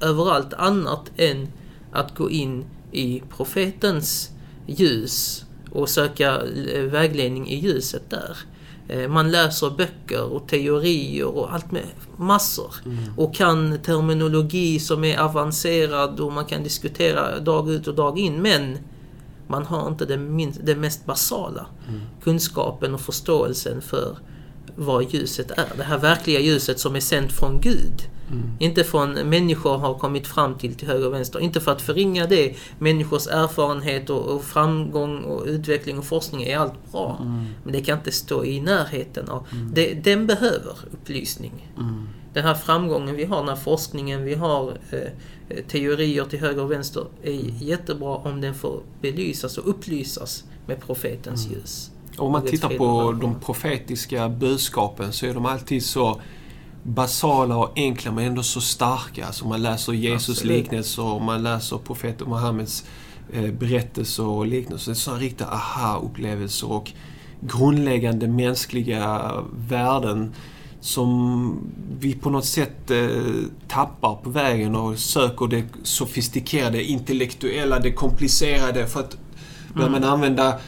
överallt 0.00 0.54
annat 0.54 1.10
än 1.16 1.48
att 1.92 2.14
gå 2.16 2.30
in 2.30 2.64
i 2.92 3.22
profetens 3.36 4.30
ljus 4.68 5.44
och 5.70 5.88
söka 5.88 6.40
eh, 6.74 6.82
vägledning 6.82 7.48
i 7.48 7.58
ljuset 7.58 8.10
där. 8.10 8.36
Eh, 8.88 9.08
Man 9.08 9.30
läser 9.30 9.70
böcker 9.70 10.22
och 10.22 10.48
teorier 10.48 11.24
och 11.26 11.54
allt 11.54 11.70
med 11.70 11.82
massor. 12.16 12.74
Och 13.16 13.34
kan 13.34 13.78
terminologi 13.82 14.78
som 14.80 15.04
är 15.04 15.18
avancerad 15.18 16.20
och 16.20 16.32
man 16.32 16.44
kan 16.44 16.62
diskutera 16.62 17.40
dag 17.40 17.70
ut 17.70 17.86
och 17.88 17.94
dag 17.94 18.18
in. 18.18 18.42
Men 18.42 18.78
man 19.46 19.64
har 19.66 19.88
inte 19.88 20.04
det, 20.04 20.16
minst, 20.16 20.60
det 20.62 20.74
mest 20.76 21.06
basala. 21.06 21.66
Kunskapen 22.22 22.94
och 22.94 23.00
förståelsen 23.00 23.80
för 23.80 24.18
vad 24.76 25.14
ljuset 25.14 25.50
är. 25.50 25.72
Det 25.76 25.82
här 25.82 25.98
verkliga 25.98 26.40
ljuset 26.40 26.80
som 26.80 26.96
är 26.96 27.00
sänt 27.00 27.32
från 27.32 27.60
Gud. 27.60 28.08
Inte 28.58 28.84
från 28.84 29.12
människor 29.12 29.78
har 29.78 29.94
kommit 29.94 30.26
fram 30.26 30.54
till 30.54 30.74
till 30.74 30.88
höger 30.88 31.06
och 31.06 31.14
vänster. 31.14 31.40
Inte 31.40 31.60
för 31.60 31.72
att 31.72 31.82
förringa 31.82 32.26
det. 32.26 32.54
Människors 32.78 33.26
erfarenhet 33.26 34.10
och, 34.10 34.26
och 34.26 34.44
framgång 34.44 35.18
och 35.18 35.44
utveckling 35.46 35.98
och 35.98 36.04
forskning 36.04 36.42
är 36.42 36.58
allt 36.58 36.92
bra. 36.92 37.16
Men 37.64 37.72
det 37.72 37.80
kan 37.80 37.98
inte 37.98 38.12
stå 38.12 38.44
i 38.44 38.60
närheten 38.60 39.28
av... 39.28 39.46
Det, 39.72 39.94
den 39.94 40.26
behöver 40.26 40.76
upplysning. 40.92 41.72
Mm. 41.76 42.08
Den 42.32 42.44
här 42.44 42.54
framgången 42.54 43.16
vi 43.16 43.24
har, 43.24 43.38
den 43.38 43.48
här 43.48 43.56
forskningen 43.56 44.24
vi 44.24 44.34
har, 44.34 44.78
eh, 44.90 44.98
eh, 45.48 45.64
teorier 45.68 46.24
till 46.24 46.38
höger 46.38 46.62
och 46.62 46.70
vänster, 46.70 47.06
är 47.22 47.32
jättebra 47.62 48.16
om 48.16 48.40
den 48.40 48.54
får 48.54 48.82
belysas 49.00 49.58
och 49.58 49.68
upplysas 49.68 50.44
med 50.66 50.80
profetens 50.80 51.50
ljus. 51.50 51.90
Om 52.18 52.32
man 52.32 52.42
tittar 52.46 52.68
på 52.68 53.12
de 53.12 53.40
profetiska 53.40 54.28
budskapen 54.28 55.12
så 55.12 55.26
är 55.26 55.34
de 55.34 55.46
alltid 55.46 55.84
så 55.84 56.20
basala 56.82 57.56
och 57.56 57.72
enkla 57.76 58.12
men 58.12 58.24
ändå 58.24 58.42
så 58.42 58.60
starka. 58.60 59.26
Alltså 59.26 59.48
man 59.48 59.62
läser 59.62 59.92
Jesus 59.92 60.44
liknelser 60.44 61.02
och 61.02 61.22
man 61.22 61.42
läser 61.42 61.78
profeten 61.78 62.28
Muhammeds 62.28 62.84
eh, 63.32 63.52
berättelser 63.52 64.24
och 64.24 64.46
liknelser. 64.46 64.90
Det 64.90 64.92
är 64.92 64.96
sådana 64.96 65.20
riktiga 65.20 65.48
aha-upplevelser 65.48 66.70
och 66.70 66.92
grundläggande 67.40 68.28
mänskliga 68.28 69.32
värden 69.68 70.34
som 70.80 71.58
vi 72.00 72.14
på 72.14 72.30
något 72.30 72.44
sätt 72.44 72.90
eh, 72.90 73.08
tappar 73.68 74.14
på 74.14 74.30
vägen 74.30 74.76
och 74.76 74.98
söker 74.98 75.46
det 75.46 75.64
sofistikerade, 75.82 76.84
intellektuella, 76.84 77.78
det 77.78 77.92
komplicerade 77.92 78.86
för 78.86 79.00
att 79.00 79.16
börjar 79.74 79.90
man 79.90 80.04
använda 80.04 80.58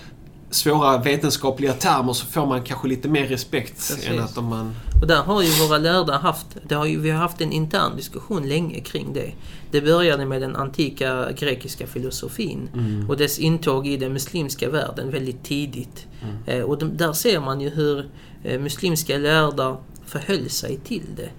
svåra 0.51 0.99
vetenskapliga 0.99 1.73
termer 1.73 2.13
så 2.13 2.27
får 2.27 2.47
man 2.47 2.63
kanske 2.63 2.89
lite 2.89 3.09
mer 3.09 3.27
respekt 3.27 3.75
Precis. 3.75 4.09
än 4.09 4.21
att 4.21 4.39
om 4.39 4.45
man... 4.45 4.75
Och 5.01 5.07
där 5.07 5.23
har 5.23 5.43
ju 5.43 5.49
våra 5.67 5.79
lärda 5.79 6.19
haft, 6.19 6.47
det 6.69 6.75
har 6.75 6.87
ju, 6.87 7.01
vi 7.01 7.11
har 7.11 7.19
haft 7.19 7.41
en 7.41 7.53
intern 7.53 7.97
diskussion 7.97 8.49
länge 8.49 8.81
kring 8.81 9.13
det. 9.13 9.33
Det 9.71 9.81
började 9.81 10.27
med 10.27 10.43
den 10.43 10.57
antika 10.57 11.33
grekiska 11.33 11.87
filosofin 11.87 12.69
och 13.09 13.17
dess 13.17 13.39
intåg 13.39 13.87
i 13.87 13.97
den 13.97 14.13
muslimska 14.13 14.71
världen 14.71 15.11
väldigt 15.11 15.45
tidigt. 15.45 16.07
Eh, 16.47 16.63
och 16.63 16.79
de, 16.79 16.97
där 16.97 17.13
ser 17.13 17.41
man 17.41 17.61
ju 17.61 17.69
hur 17.69 18.09
eh, 18.45 18.61
muslimska 18.61 19.19
lärda 19.19 19.77
förhöll 20.07 20.51
sig 20.51 20.77
till 20.85 21.07
det. 21.17 21.31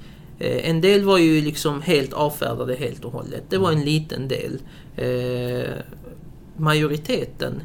Eh, 0.46 0.70
en 0.70 0.82
del 0.82 1.04
var 1.04 1.18
ju 1.18 1.42
liksom 1.42 1.82
helt 1.82 2.14
avfärdade 2.14 2.76
helt 2.76 3.06
och 3.06 3.12
hållet. 3.12 3.44
Det 3.50 3.58
var 3.58 3.72
en 3.72 3.82
liten 3.82 4.28
del. 4.28 4.60
Majoriteten 6.58 7.62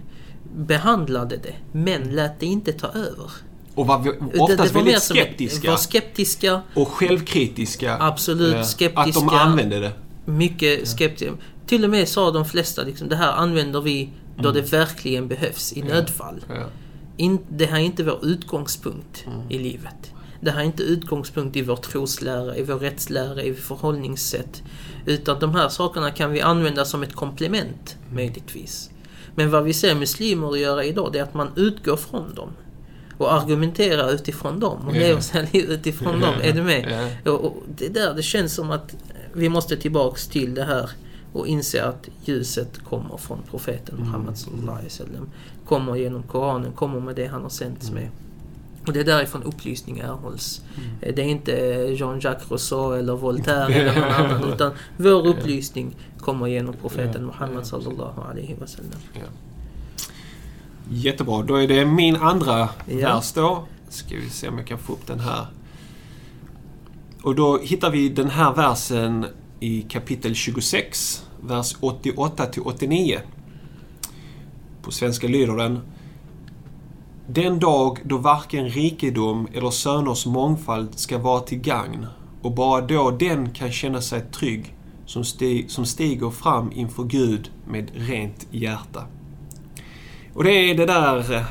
behandlade 0.56 1.36
det, 1.36 1.54
men 1.72 2.02
lät 2.02 2.40
det 2.40 2.46
inte 2.46 2.72
ta 2.72 2.86
över. 2.86 3.30
Och 3.74 3.86
var 3.86 3.98
vi- 3.98 4.10
Det- 4.32 4.38
oftast 4.40 4.62
det 4.72 4.74
var 4.78 4.82
väldigt 4.84 5.02
skeptiska. 5.02 5.70
Var 5.70 5.76
skeptiska, 5.76 6.62
och 6.74 6.88
självkritiska. 6.88 7.96
Absolut 8.00 8.54
eh, 8.54 8.62
skeptiska. 8.62 9.00
Att 9.20 9.28
de 9.28 9.28
använde 9.28 9.80
det. 9.80 9.92
mycket 10.24 10.88
skeptiska. 10.88 11.32
Till 11.66 11.84
och 11.84 11.90
med 11.90 12.08
sa 12.08 12.30
de 12.30 12.44
flesta 12.44 12.82
liksom, 12.82 13.08
det 13.08 13.16
här 13.16 13.32
använder 13.32 13.80
vi 13.80 14.10
då 14.38 14.52
det 14.52 14.72
verkligen 14.72 15.28
behövs 15.28 15.72
i 15.72 15.82
nödfall. 15.82 16.44
Ja. 16.48 16.66
In, 17.16 17.38
det 17.48 17.66
här 17.66 17.76
är 17.78 17.82
inte 17.82 18.02
vår 18.04 18.18
utgångspunkt 18.26 19.24
i 19.48 19.58
livet. 19.58 20.12
Det 20.40 20.50
här 20.50 20.60
är 20.60 20.64
inte 20.64 20.82
utgångspunkt 20.82 21.56
i 21.56 21.62
vår 21.62 21.76
troslära, 21.76 22.56
i 22.56 22.62
vår 22.62 22.74
rättslära, 22.78 23.42
i 23.42 23.50
vårt 23.50 23.60
förhållningssätt. 23.60 24.62
Utan 25.06 25.40
de 25.40 25.54
här 25.54 25.68
sakerna 25.68 26.10
kan 26.10 26.32
vi 26.32 26.40
använda 26.40 26.84
som 26.84 27.02
ett 27.02 27.14
komplement, 27.14 27.96
möjligtvis. 28.12 28.90
Men 29.36 29.50
vad 29.50 29.64
vi 29.64 29.72
ser 29.72 29.94
muslimer 29.94 30.56
göra 30.56 30.84
idag, 30.84 31.12
det 31.12 31.18
är 31.18 31.22
att 31.22 31.34
man 31.34 31.48
utgår 31.56 31.96
från 31.96 32.34
dem. 32.34 32.50
Och 33.18 33.32
argumenterar 33.32 34.12
utifrån 34.12 34.60
dem. 34.60 34.78
Och 34.88 35.24
sina 35.24 35.46
liv 35.52 35.70
utifrån 35.70 36.20
dem. 36.20 36.34
Är 36.42 36.52
du 36.52 36.62
med? 36.62 37.10
Ja. 37.24 37.32
Och, 37.32 37.44
och 37.44 37.62
det 37.76 37.88
där, 37.88 38.14
det 38.14 38.22
känns 38.22 38.54
som 38.54 38.70
att 38.70 38.94
vi 39.32 39.48
måste 39.48 39.76
tillbaks 39.76 40.28
till 40.28 40.54
det 40.54 40.64
här 40.64 40.90
och 41.32 41.46
inse 41.46 41.84
att 41.84 42.08
ljuset 42.24 42.78
kommer 42.88 43.16
från 43.16 43.38
profeten 43.50 43.96
Muhammed 43.98 44.38
sallallahu 44.38 44.70
alaihi 44.70 44.84
wasallam. 44.84 45.30
Kommer 45.68 45.96
genom 45.96 46.22
Koranen, 46.22 46.72
kommer 46.72 47.00
med 47.00 47.16
det 47.16 47.26
han 47.26 47.42
har 47.42 47.48
sänts 47.48 47.90
med. 47.90 48.08
Och 48.86 48.92
det 48.92 49.00
är 49.00 49.04
därifrån 49.04 49.42
upplysning 49.42 49.98
erhålls. 49.98 50.60
Eh, 51.00 51.14
Det 51.14 51.22
är 51.22 51.26
inte 51.26 51.52
Jean-Jacques 51.98 52.50
Rousseau 52.50 52.92
eller 52.98 53.16
Voltaire 53.16 53.74
eller 53.80 53.94
någon 54.00 54.12
annan 54.12 54.52
utan 54.52 54.72
vår 54.96 55.26
upplysning 55.26 55.96
kommer 56.18 56.46
genom 56.46 56.74
profeten 56.74 57.12
Ja. 57.14 57.26
Muhammed 57.26 57.66
sallallahu 57.66 58.20
alaihi 58.30 58.54
wasallam. 58.60 59.00
Jättebra. 60.90 61.42
Då 61.42 61.54
är 61.56 61.68
det 61.68 61.84
min 61.84 62.16
andra 62.16 62.68
Ja. 62.86 62.96
vers 63.14 63.32
då. 63.32 63.64
Ska 63.88 64.14
vi 64.16 64.30
se 64.30 64.48
om 64.48 64.58
jag 64.58 64.66
kan 64.66 64.78
få 64.78 64.92
upp 64.92 65.06
den 65.06 65.20
här. 65.20 65.46
Och 67.22 67.34
då 67.34 67.58
hittar 67.58 67.90
vi 67.90 68.08
den 68.08 68.30
här 68.30 68.54
versen 68.54 69.26
i 69.60 69.82
kapitel 69.82 70.34
26, 70.34 71.24
vers 71.40 71.76
88 71.80 72.46
till 72.46 72.62
89. 72.62 73.20
På 74.82 74.90
svenska 74.92 75.28
lyder 75.28 75.56
den 75.56 75.80
Den 77.28 77.58
dag 77.58 77.98
då 78.04 78.16
varken 78.18 78.68
rikedom 78.68 79.48
eller 79.54 79.70
söners 79.70 80.26
mångfald 80.26 80.98
ska 80.98 81.18
vara 81.18 81.40
till 81.40 81.58
gagn 81.58 82.06
och 82.42 82.52
bara 82.54 82.80
då 82.80 83.10
den 83.10 83.50
kan 83.50 83.72
känna 83.72 84.00
sig 84.00 84.20
trygg 84.32 84.74
som, 85.06 85.22
sti- 85.22 85.68
som 85.68 85.86
stiger 85.86 86.30
fram 86.30 86.72
inför 86.72 87.04
Gud 87.04 87.50
med 87.68 87.90
rent 87.94 88.46
hjärta. 88.50 89.04
Och 90.34 90.44
det 90.44 90.50
är 90.70 90.74
det 90.74 90.86
där... 90.86 91.32
eh, 91.34 91.42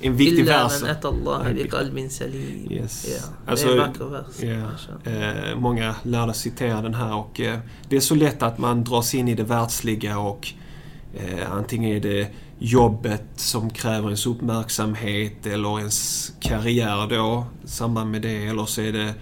En 0.00 0.16
viktig 0.16 0.46
vers. 0.62 0.82
Yes. 2.70 3.02
Det 3.46 3.50
Alltså, 3.50 3.66
är 3.68 3.72
en 3.72 3.78
vacker 3.78 4.04
vers. 4.04 4.26
Mashallah. 4.72 5.50
eh, 5.50 5.58
många 5.58 5.94
lärda 6.02 6.32
citerar 6.32 6.82
den 6.82 6.94
här 6.94 7.14
och 7.14 7.40
eh, 7.40 7.58
det 7.88 7.96
är 7.96 8.00
så 8.00 8.14
lätt 8.14 8.42
att 8.42 8.58
man 8.58 8.84
dras 8.84 9.14
in 9.14 9.28
i 9.28 9.34
det 9.34 9.42
världsliga 9.44 10.18
och 10.18 10.48
eh, 11.14 11.52
antingen 11.52 11.90
är 11.96 12.00
det 12.00 12.28
jobbet 12.58 13.24
som 13.36 13.70
kräver 13.70 14.06
ens 14.06 14.26
uppmärksamhet 14.26 15.46
eller 15.46 15.78
ens 15.78 16.32
karriär 16.40 17.06
då 17.08 17.46
i 17.64 17.68
samband 17.68 18.10
med 18.10 18.22
det 18.22 18.46
eller 18.46 18.64
så 18.64 18.80
är 18.80 18.92
det 18.92 19.14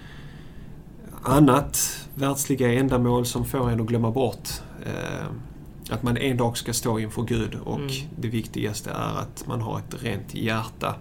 annat 1.23 2.07
världsliga 2.15 2.73
ändamål 2.73 3.25
som 3.25 3.45
får 3.45 3.69
en 3.69 3.79
att 3.81 3.87
glömma 3.87 4.11
bort 4.11 4.49
eh, 4.85 5.25
att 5.89 6.03
man 6.03 6.17
en 6.17 6.37
dag 6.37 6.57
ska 6.57 6.73
stå 6.73 6.99
inför 6.99 7.21
Gud 7.23 7.55
och 7.55 7.79
Mm. 7.79 7.91
det 8.19 8.27
viktigaste 8.27 8.89
är 8.89 9.19
att 9.19 9.47
man 9.47 9.61
har 9.61 9.79
ett 9.79 10.03
rent 10.03 10.35
hjärta. 10.35 10.95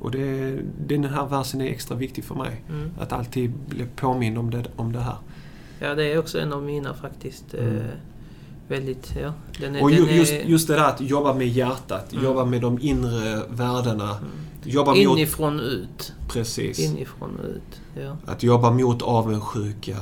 Och 0.00 0.10
det, 0.10 0.58
den 0.86 1.04
här 1.04 1.26
versen 1.26 1.60
är 1.60 1.66
extra 1.66 1.96
viktig 1.96 2.24
för 2.24 2.34
mig. 2.34 2.62
Mm. 2.68 2.90
Att 3.00 3.12
alltid 3.12 3.52
bli 3.68 3.86
påmind 3.96 4.38
om 4.38 4.50
det, 4.50 4.64
om 4.76 4.92
det 4.92 5.00
här. 5.00 5.16
Ja, 5.78 5.94
det 5.94 6.12
är 6.12 6.18
också 6.18 6.38
en 6.40 6.52
av 6.52 6.62
mina 6.62 6.94
faktiskt. 6.94 7.54
Eh, 7.54 7.64
Mm. 7.64 7.86
Väldigt, 8.70 9.12
ja. 9.22 9.32
Den 9.60 9.76
är, 9.76 9.82
Och 9.82 9.90
den 9.90 9.98
ju, 9.98 10.08
är, 10.10 10.14
just, 10.14 10.32
just 10.44 10.68
det 10.68 10.74
där 10.74 10.84
att 10.88 11.00
jobba 11.00 11.34
med 11.34 11.48
hjärtat, 11.48 12.12
Mm. 12.12 12.24
jobba 12.24 12.44
med 12.44 12.60
de 12.60 12.78
inre 12.80 13.42
värdena. 13.50 14.10
Mm. 14.10 14.28
Jobba 14.64 14.90
mot... 14.90 14.98
Inifrån 14.98 15.60
ut. 15.60 16.12
Precis. 16.28 16.78
Inifrån 16.78 17.40
ut. 17.40 17.80
Ja. 18.02 18.16
Att 18.26 18.42
jobba 18.42 18.70
mot 18.70 19.02
avundsjuka, 19.02 19.96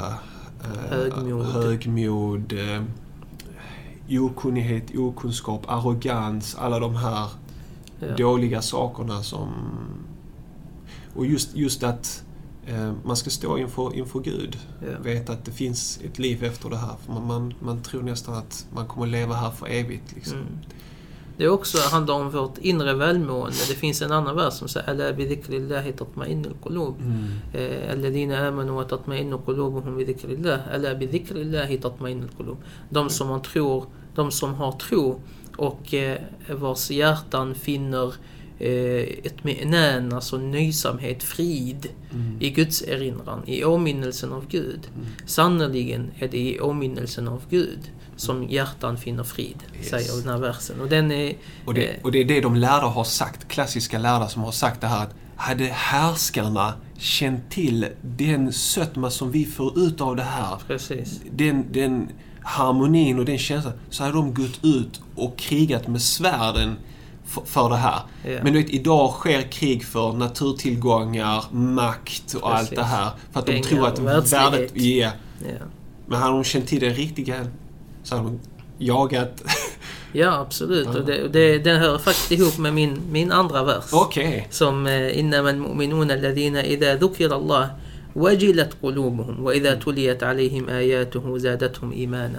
eh, 0.60 0.90
Högmod. 0.90 1.46
högmod 1.46 2.52
eh, 2.52 2.82
okunnighet, 4.20 4.96
okunskap, 4.96 5.62
arrogans, 5.66 6.56
alla 6.58 6.78
de 6.78 6.96
här 6.96 7.26
Ja. 8.00 8.16
dåliga 8.16 8.62
sakerna 8.62 9.22
som... 9.22 9.48
Och 11.16 11.26
just, 11.26 11.56
just 11.56 11.82
att 11.82 12.22
man 13.04 13.16
ska 13.16 13.30
stå 13.30 13.58
inför, 13.58 13.96
inför 13.96 14.20
Gud. 14.20 14.58
Ja. 14.80 14.98
Veta 15.02 15.32
att 15.32 15.44
det 15.44 15.52
finns 15.52 16.00
ett 16.04 16.18
liv 16.18 16.44
efter 16.44 16.70
det 16.70 16.76
här. 16.76 16.96
Man, 17.06 17.26
man, 17.26 17.54
man 17.60 17.82
tror 17.82 18.02
nästan 18.02 18.34
att 18.34 18.66
man 18.74 18.86
kommer 18.86 19.06
leva 19.06 19.34
här 19.34 19.50
för 19.50 19.66
evigt. 19.66 20.14
Liksom. 20.14 20.38
Mm. 20.38 20.58
Det 21.38 21.44
är 21.44 21.48
också 21.48 21.78
handlar 21.90 22.14
om 22.14 22.30
vårt 22.30 22.58
inre 22.58 22.94
välmående. 22.94 23.56
Det 23.68 23.74
finns 23.74 24.02
en 24.02 24.12
annan 24.12 24.36
vers 24.36 24.54
som 24.54 24.68
säger 24.68 24.90
Alla 24.90 25.12
bidhikrillahi 25.12 25.92
tatma'innul 25.92 26.54
qulub. 26.62 26.94
Mm. 27.00 27.26
Eh, 27.52 27.92
Alladhina 27.92 28.48
amanu 28.48 28.72
wa 28.72 28.84
tatma'innu 28.84 29.38
qulubuhum 29.46 29.96
bidhikrillah. 29.96 30.58
Alla 30.74 30.94
bidhikrillahi 30.94 31.78
tatma'innul 31.78 32.28
qulub. 32.36 32.56
De 32.90 33.10
som 33.10 33.28
man 33.28 33.42
tror, 33.42 33.84
de 34.14 34.30
som 34.30 34.54
har 34.54 34.72
tro 34.72 35.20
och 35.56 35.94
eh, 35.94 36.18
vars 36.48 36.90
hjärtan 36.90 37.54
finner 37.54 38.14
eh, 38.58 39.02
ett 39.24 39.44
menän, 39.44 40.12
alltså 40.12 40.38
nöjsamhet, 40.38 41.22
frid 41.22 41.88
Mm. 42.12 42.36
i 42.40 42.50
Guds 42.50 42.82
erinran, 42.82 43.42
i 43.46 43.64
åminnelsen 43.64 44.32
av 44.32 44.44
Gud. 44.48 44.88
Mm. 44.96 45.06
Sannerligen 45.26 46.10
är 46.18 46.28
det 46.28 46.38
i 46.38 46.60
åminnelsen 46.60 47.28
av 47.28 47.42
Gud 47.50 47.78
som 48.16 48.48
hjärtan 48.48 48.98
finner 48.98 49.24
frid, 49.24 49.56
Yes. 49.78 49.88
säger 49.88 50.22
den 50.22 50.28
här 50.32 50.38
versen. 50.38 50.80
Och 50.80 50.88
den 50.88 51.12
är... 51.12 51.34
Och, 51.64 51.74
det, 51.74 51.86
eh, 51.86 52.02
och 52.02 52.12
det 52.12 52.18
är 52.20 52.24
det 52.24 52.40
de 52.40 52.56
lärda 52.56 52.86
har 52.86 53.04
sagt, 53.04 53.48
klassiska 53.48 53.98
lärda 53.98 54.28
som 54.28 54.42
har 54.42 54.52
sagt 54.52 54.80
det 54.80 54.86
här 54.86 55.02
att 55.02 55.14
hade 55.36 55.64
härskarna 55.64 56.74
känt 56.98 57.50
till 57.50 57.86
den 58.02 58.52
sötma 58.52 59.10
som 59.10 59.30
vi 59.30 59.44
får 59.44 59.78
ut 59.78 60.00
av 60.00 60.16
det 60.16 60.22
här, 60.22 60.56
Precis. 60.66 61.20
den, 61.32 61.72
den 61.72 62.08
harmonin 62.42 63.18
och 63.18 63.24
den 63.24 63.38
känslan, 63.38 63.72
så 63.90 64.02
hade 64.02 64.14
de 64.14 64.34
gått 64.34 64.64
ut 64.64 65.00
och 65.14 65.38
krigat 65.38 65.88
med 65.88 66.02
svärden 66.02 66.76
för 67.44 67.68
det 67.68 67.76
här. 67.76 68.00
Yeah. 68.26 68.44
Men 68.44 68.52
du 68.52 68.62
vet, 68.62 68.70
idag 68.70 69.10
sker 69.10 69.42
krig 69.42 69.84
för 69.84 70.12
naturtillgångar, 70.12 71.44
makt 71.52 72.34
och 72.34 72.42
Precis. 72.42 72.68
allt 72.68 72.76
det 72.76 72.82
här. 72.82 73.10
För 73.32 73.40
att 73.40 73.46
Pengar, 73.46 73.62
de 73.62 73.68
tror 73.68 73.86
att 73.86 74.32
värdet... 74.32 74.76
Yeah. 74.76 75.12
Yeah. 75.46 75.62
Men 76.06 76.20
hade 76.20 76.32
de 76.32 76.44
känt 76.44 76.66
till 76.66 76.80
det 76.80 76.90
riktiga 76.90 77.46
så 78.02 78.16
hade 78.16 78.28
de 78.28 78.40
jagat... 78.78 79.44
ja, 80.12 80.40
absolut. 80.40 80.86
Och 80.86 81.04
det, 81.04 81.28
det, 81.28 81.58
den 81.58 81.80
hör 81.80 81.98
faktiskt 81.98 82.30
ihop 82.30 82.58
med 82.58 82.74
min, 82.74 83.00
min 83.10 83.32
andra 83.32 83.64
vers. 83.64 83.84
Okej. 83.92 84.28
Okay. 84.28 84.42
Som 84.50 84.86
eh, 84.86 85.18
Innan 85.18 85.44
man 85.44 85.60
mu'minuna 85.60 86.12
alladhina 86.12 86.64
idha 86.64 86.96
dhukira 86.96 87.34
Allah 87.34 87.66
wajilat 88.14 88.80
qulubuhum 88.80 89.44
wa 89.44 89.54
idha 89.54 89.76
tuliyat 89.76 90.22
alayhim 90.22 90.68
ayatuhu 90.68 91.38
zadatuhum 91.38 91.92
imana. 91.92 92.38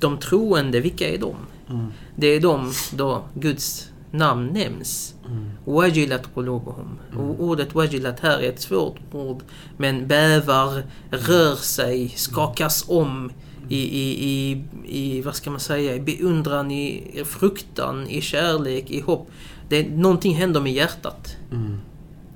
De 0.00 0.18
troende, 0.18 0.80
vilka 0.80 1.08
är 1.08 1.18
de? 1.18 1.34
Mm. 1.70 1.92
Det 2.16 2.26
är 2.26 2.40
de 2.40 2.72
då 2.92 3.24
Guds 3.34 3.90
namn 4.10 4.46
nämns. 4.46 5.14
Mm. 5.26 5.50
Wajilat 5.64 6.34
qulubuhum. 6.34 6.98
Och 7.16 7.44
ordet 7.44 7.74
wajilat 7.74 8.20
här 8.20 8.38
är 8.38 8.48
ett 8.48 8.60
svårt 8.60 8.98
ord. 9.12 9.42
Men 9.76 10.06
bävar, 10.06 10.82
rör 11.10 11.54
sig, 11.56 12.08
skakas 12.08 12.84
om 12.88 13.32
i, 13.68 13.78
i, 13.78 14.28
i, 14.30 14.64
i, 14.84 15.22
vad 15.22 15.34
ska 15.34 15.50
man 15.50 15.60
säga, 15.60 15.94
i 15.94 16.00
beundran, 16.00 16.70
i 16.70 17.22
fruktan, 17.24 18.06
i 18.06 18.20
kärlek, 18.20 18.90
i 18.90 19.00
hopp. 19.00 19.30
Det, 19.68 19.90
någonting 19.90 20.34
händer 20.34 20.60
med 20.60 20.72
hjärtat 20.72 21.36
Mm. 21.52 21.78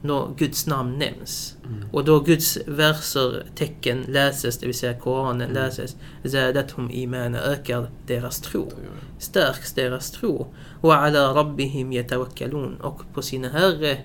När 0.05 0.35
Guds 0.37 0.67
namn 0.67 0.99
nämns. 0.99 1.57
Mm. 1.65 1.89
Och 1.93 2.05
då 2.05 2.21
Guds 2.21 2.59
verser, 2.67 3.47
tecken 3.55 4.05
läses, 4.09 4.59
det 4.59 4.67
vill 4.67 4.79
säga 4.79 4.99
Koranen 4.99 5.51
läses, 5.51 5.97
zadathum 6.25 6.91
imana, 6.91 7.39
ökar 7.39 7.91
deras 8.07 8.41
tro. 8.41 8.73
Stärks 9.19 9.73
deras 9.73 10.11
tro. 10.11 10.47
Och 10.81 10.95
ala 10.95 11.35
rabbihim 11.35 11.93
yatawakkalun. 11.93 12.77
Och 12.81 13.03
på 13.15 13.23
sin 13.23 13.45
Herre 13.45 13.99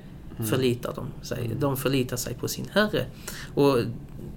förlitar 0.49 0.93
de 0.95 1.25
sig. 1.25 1.51
De 1.59 1.77
förlitar 1.77 2.17
sig 2.17 2.33
på 2.33 2.47
sin 2.47 2.67
Herre. 2.73 3.05
Och 3.55 3.77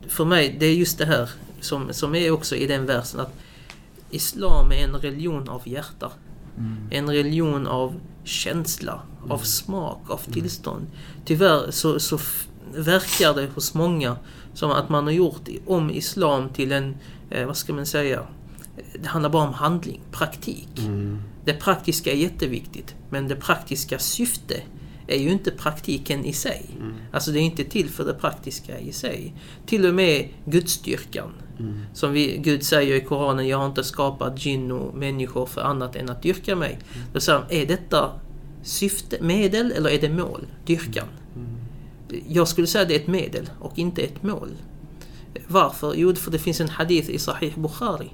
för 0.08 0.24
mig, 0.24 0.56
det 0.60 0.66
är 0.66 0.74
just 0.74 0.98
det 0.98 1.06
här 1.06 1.30
som, 1.60 1.92
som 1.92 2.14
är 2.14 2.30
också 2.30 2.56
i 2.56 2.66
den 2.66 2.86
versen 2.86 3.20
att 3.20 3.34
Islam 4.10 4.72
är 4.72 4.84
en 4.84 4.94
religion 4.94 5.48
av 5.48 5.68
hjärta. 5.68 6.12
Mm. 6.58 6.76
En 6.90 7.10
religion 7.10 7.66
av 7.66 8.00
känsla, 8.24 9.00
av 9.28 9.38
smak, 9.38 10.10
av 10.10 10.20
tillstånd. 10.32 10.86
Tyvärr 11.24 11.70
så, 11.70 12.00
så 12.00 12.18
verkar 12.74 13.34
det 13.34 13.48
hos 13.54 13.74
många 13.74 14.16
som 14.54 14.70
att 14.70 14.88
man 14.88 15.04
har 15.04 15.12
gjort 15.12 15.48
om 15.66 15.90
Islam 15.90 16.48
till 16.48 16.72
en, 16.72 16.96
eh, 17.30 17.46
vad 17.46 17.56
ska 17.56 17.72
man 17.72 17.86
säga, 17.86 18.22
det 19.02 19.08
handlar 19.08 19.30
bara 19.30 19.48
om 19.48 19.54
handling, 19.54 20.00
praktik. 20.10 20.78
Mm. 20.78 21.22
Det 21.44 21.52
praktiska 21.52 22.12
är 22.12 22.16
jätteviktigt, 22.16 22.94
men 23.10 23.28
det 23.28 23.36
praktiska 23.36 23.98
syfte 23.98 24.62
är 25.06 25.18
ju 25.18 25.30
inte 25.30 25.50
praktiken 25.50 26.24
i 26.24 26.32
sig. 26.32 26.66
Mm. 26.76 26.94
Alltså 27.12 27.30
det 27.30 27.38
är 27.38 27.42
inte 27.42 27.64
till 27.64 27.88
för 27.88 28.04
det 28.04 28.14
praktiska 28.14 28.78
i 28.78 28.92
sig. 28.92 29.34
Till 29.66 29.86
och 29.86 29.94
med 29.94 30.28
Gudsstyrkan. 30.44 31.32
Mm. 31.58 31.80
Som 31.94 32.12
vi, 32.12 32.36
Gud 32.38 32.62
säger 32.62 32.96
i 32.96 33.00
Koranen, 33.00 33.48
jag 33.48 33.58
har 33.58 33.66
inte 33.66 33.84
skapat 33.84 34.46
jinn 34.46 34.72
och 34.72 34.94
människor 34.94 35.46
för 35.46 35.60
annat 35.60 35.96
än 35.96 36.10
att 36.10 36.22
dyrka 36.22 36.56
mig. 36.56 36.78
Då 37.12 37.20
säger 37.20 37.38
han, 37.38 37.48
är 37.50 37.66
detta 37.66 38.12
syfte, 38.62 39.16
medel 39.20 39.72
eller 39.72 39.90
är 39.90 40.00
det 40.00 40.08
mål? 40.08 40.46
Dyrkan. 40.66 41.06
Jag 42.28 42.48
skulle 42.48 42.66
säga 42.66 42.84
det 42.84 42.94
är 42.94 43.00
ett 43.00 43.06
medel 43.06 43.50
och 43.58 43.78
inte 43.78 44.02
ett 44.02 44.22
mål. 44.22 44.48
Varför? 45.46 45.94
Jo, 45.96 46.14
för 46.14 46.30
det 46.30 46.38
finns 46.38 46.60
en 46.60 46.68
hadith 46.68 47.10
i 47.10 47.18
Sahih 47.18 47.58
Bukhari. 47.58 48.10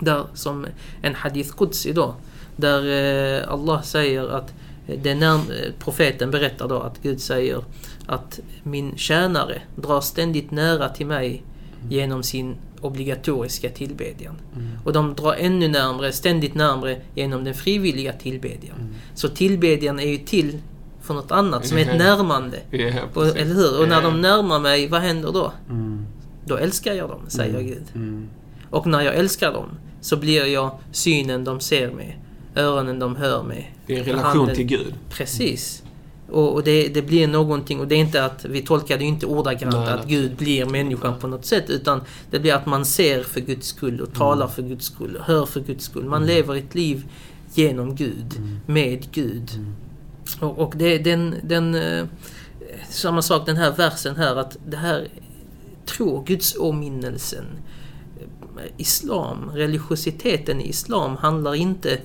Där, 0.00 0.24
som 0.34 0.66
en 1.02 1.14
hadith 1.14 1.56
Qudsi 1.56 1.92
då. 1.92 2.14
Där 2.56 3.42
eh, 3.42 3.52
Allah 3.52 3.82
säger 3.82 4.28
att 4.28 4.54
det 4.86 5.14
när, 5.14 5.34
eh, 5.34 5.72
profeten 5.78 6.30
berättar 6.30 6.68
då 6.68 6.80
att 6.80 7.02
Gud 7.02 7.20
säger 7.20 7.64
att 8.06 8.40
min 8.62 8.96
tjänare 8.96 9.62
drar 9.76 10.00
ständigt 10.00 10.50
nära 10.50 10.88
till 10.88 11.06
mig 11.06 11.42
genom 11.88 12.22
sin 12.22 12.56
obligatoriska 12.80 13.68
tillbedjan. 13.68 14.34
Och 14.84 14.92
de 14.92 15.14
drar 15.14 15.34
ännu 15.38 15.68
närmre, 15.68 16.12
ständigt 16.12 16.54
närmre 16.54 17.00
genom 17.14 17.44
den 17.44 17.54
frivilliga 17.54 18.12
tillbedjan. 18.12 18.94
Så 19.14 19.28
tillbedjan 19.28 20.00
är 20.00 20.08
ju 20.08 20.18
till 20.18 20.58
för 21.02 21.14
något 21.14 21.30
annat 21.30 21.66
som 21.66 21.78
är 21.78 21.82
ett 21.82 21.98
närmande. 21.98 22.58
Ja, 22.70 22.92
Och, 23.14 23.26
eller 23.26 23.54
hur? 23.54 23.80
Och 23.80 23.88
när 23.88 24.02
de 24.02 24.20
närmar 24.20 24.60
mig, 24.60 24.88
vad 24.88 25.00
händer 25.00 25.32
då? 25.32 25.52
Mm. 25.70 26.06
Då 26.46 26.56
älskar 26.56 26.92
jag 26.94 27.08
dem, 27.08 27.20
säger 27.28 27.60
Gud. 27.60 27.84
Mm. 27.94 28.28
Och 28.70 28.86
när 28.86 29.00
jag 29.00 29.14
älskar 29.14 29.52
dem 29.52 29.68
så 30.00 30.16
blir 30.16 30.46
jag 30.46 30.78
synen 30.92 31.44
de 31.44 31.60
ser 31.60 31.90
med, 31.90 32.14
öronen 32.56 32.98
de 32.98 33.16
hör 33.16 33.42
med. 33.42 33.64
Det 33.86 33.94
är 33.94 33.98
en 33.98 34.04
relation 34.04 34.38
handen- 34.38 34.56
till 34.56 34.64
Gud. 34.66 34.94
Precis. 35.10 35.82
Och, 36.30 36.54
och 36.54 36.62
det, 36.62 36.88
det 36.88 37.02
blir 37.02 37.26
någonting, 37.28 37.80
och 37.80 37.88
det 37.88 37.94
är 37.94 37.98
inte 37.98 38.24
att, 38.24 38.44
vi 38.44 38.62
tolkar 38.62 38.98
det 38.98 39.02
ju 39.04 39.08
inte 39.08 39.26
ordagrant 39.26 39.74
Nej, 39.76 39.88
att 39.88 40.06
nej. 40.08 40.16
Gud 40.16 40.36
blir 40.36 40.66
människan 40.66 41.18
på 41.18 41.26
något 41.26 41.44
sätt, 41.44 41.70
utan 41.70 42.00
det 42.30 42.38
blir 42.38 42.54
att 42.54 42.66
man 42.66 42.84
ser 42.84 43.22
för 43.22 43.40
Guds 43.40 43.66
skull 43.66 44.00
och 44.00 44.12
talar 44.14 44.44
Mm. 44.46 44.54
för 44.54 44.62
Guds 44.62 44.84
skull 44.86 45.16
och 45.16 45.24
hör 45.24 45.46
för 45.46 45.60
Guds 45.60 45.84
skull. 45.84 46.04
Man 46.04 46.26
lever 46.26 46.54
ett 46.56 46.74
liv 46.74 47.04
genom 47.54 47.94
Gud, 47.94 48.34
Mm. 48.38 48.60
med 48.66 49.12
Gud. 49.12 49.50
Och, 50.40 50.58
och 50.58 50.72
det 50.76 50.84
är 50.94 50.98
den, 50.98 51.34
den 51.42 51.74
eh, 51.74 52.04
samma 52.90 53.22
sak 53.22 53.46
den 53.46 53.56
här 53.56 53.72
versen 53.76 54.16
här 54.16 54.36
att 54.36 54.56
det 54.66 54.76
här 54.76 55.08
tro, 55.86 56.22
Guds 56.26 56.56
åminnelsen, 56.58 57.44
eh, 58.56 58.70
Islam, 58.76 59.50
religiositeten 59.54 60.60
i 60.60 60.68
Islam 60.68 61.16
handlar 61.16 61.54
inte 61.54 61.98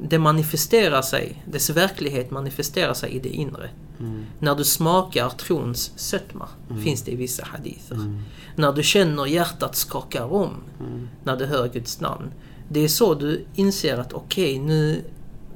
det 0.00 0.18
manifesterar 0.18 1.02
sig, 1.02 1.42
dess 1.44 1.70
verklighet 1.70 2.30
manifesterar 2.30 2.94
sig 2.94 3.10
i 3.10 3.18
det 3.18 3.28
inre. 3.28 3.70
Mm. 4.00 4.24
När 4.38 4.54
du 4.54 4.64
smakar 4.64 5.28
trons 5.28 5.92
sötma, 5.96 6.48
finns 6.82 7.02
det 7.02 7.10
i 7.10 7.16
vissa 7.16 7.44
hadither. 7.44 7.94
Mm. 7.94 8.22
När 8.56 8.72
du 8.72 8.82
känner 8.82 9.26
hjärtat 9.26 9.76
skakar 9.76 10.32
om 10.32 10.50
Mm. 10.80 11.08
när 11.24 11.36
du 11.36 11.46
hör 11.46 11.68
Guds 11.68 12.00
namn. 12.00 12.30
Det 12.68 12.80
är 12.80 12.88
så 12.88 13.14
du 13.14 13.44
inser 13.54 13.98
att 13.98 14.12
okej, 14.12 14.58
nu 14.58 15.04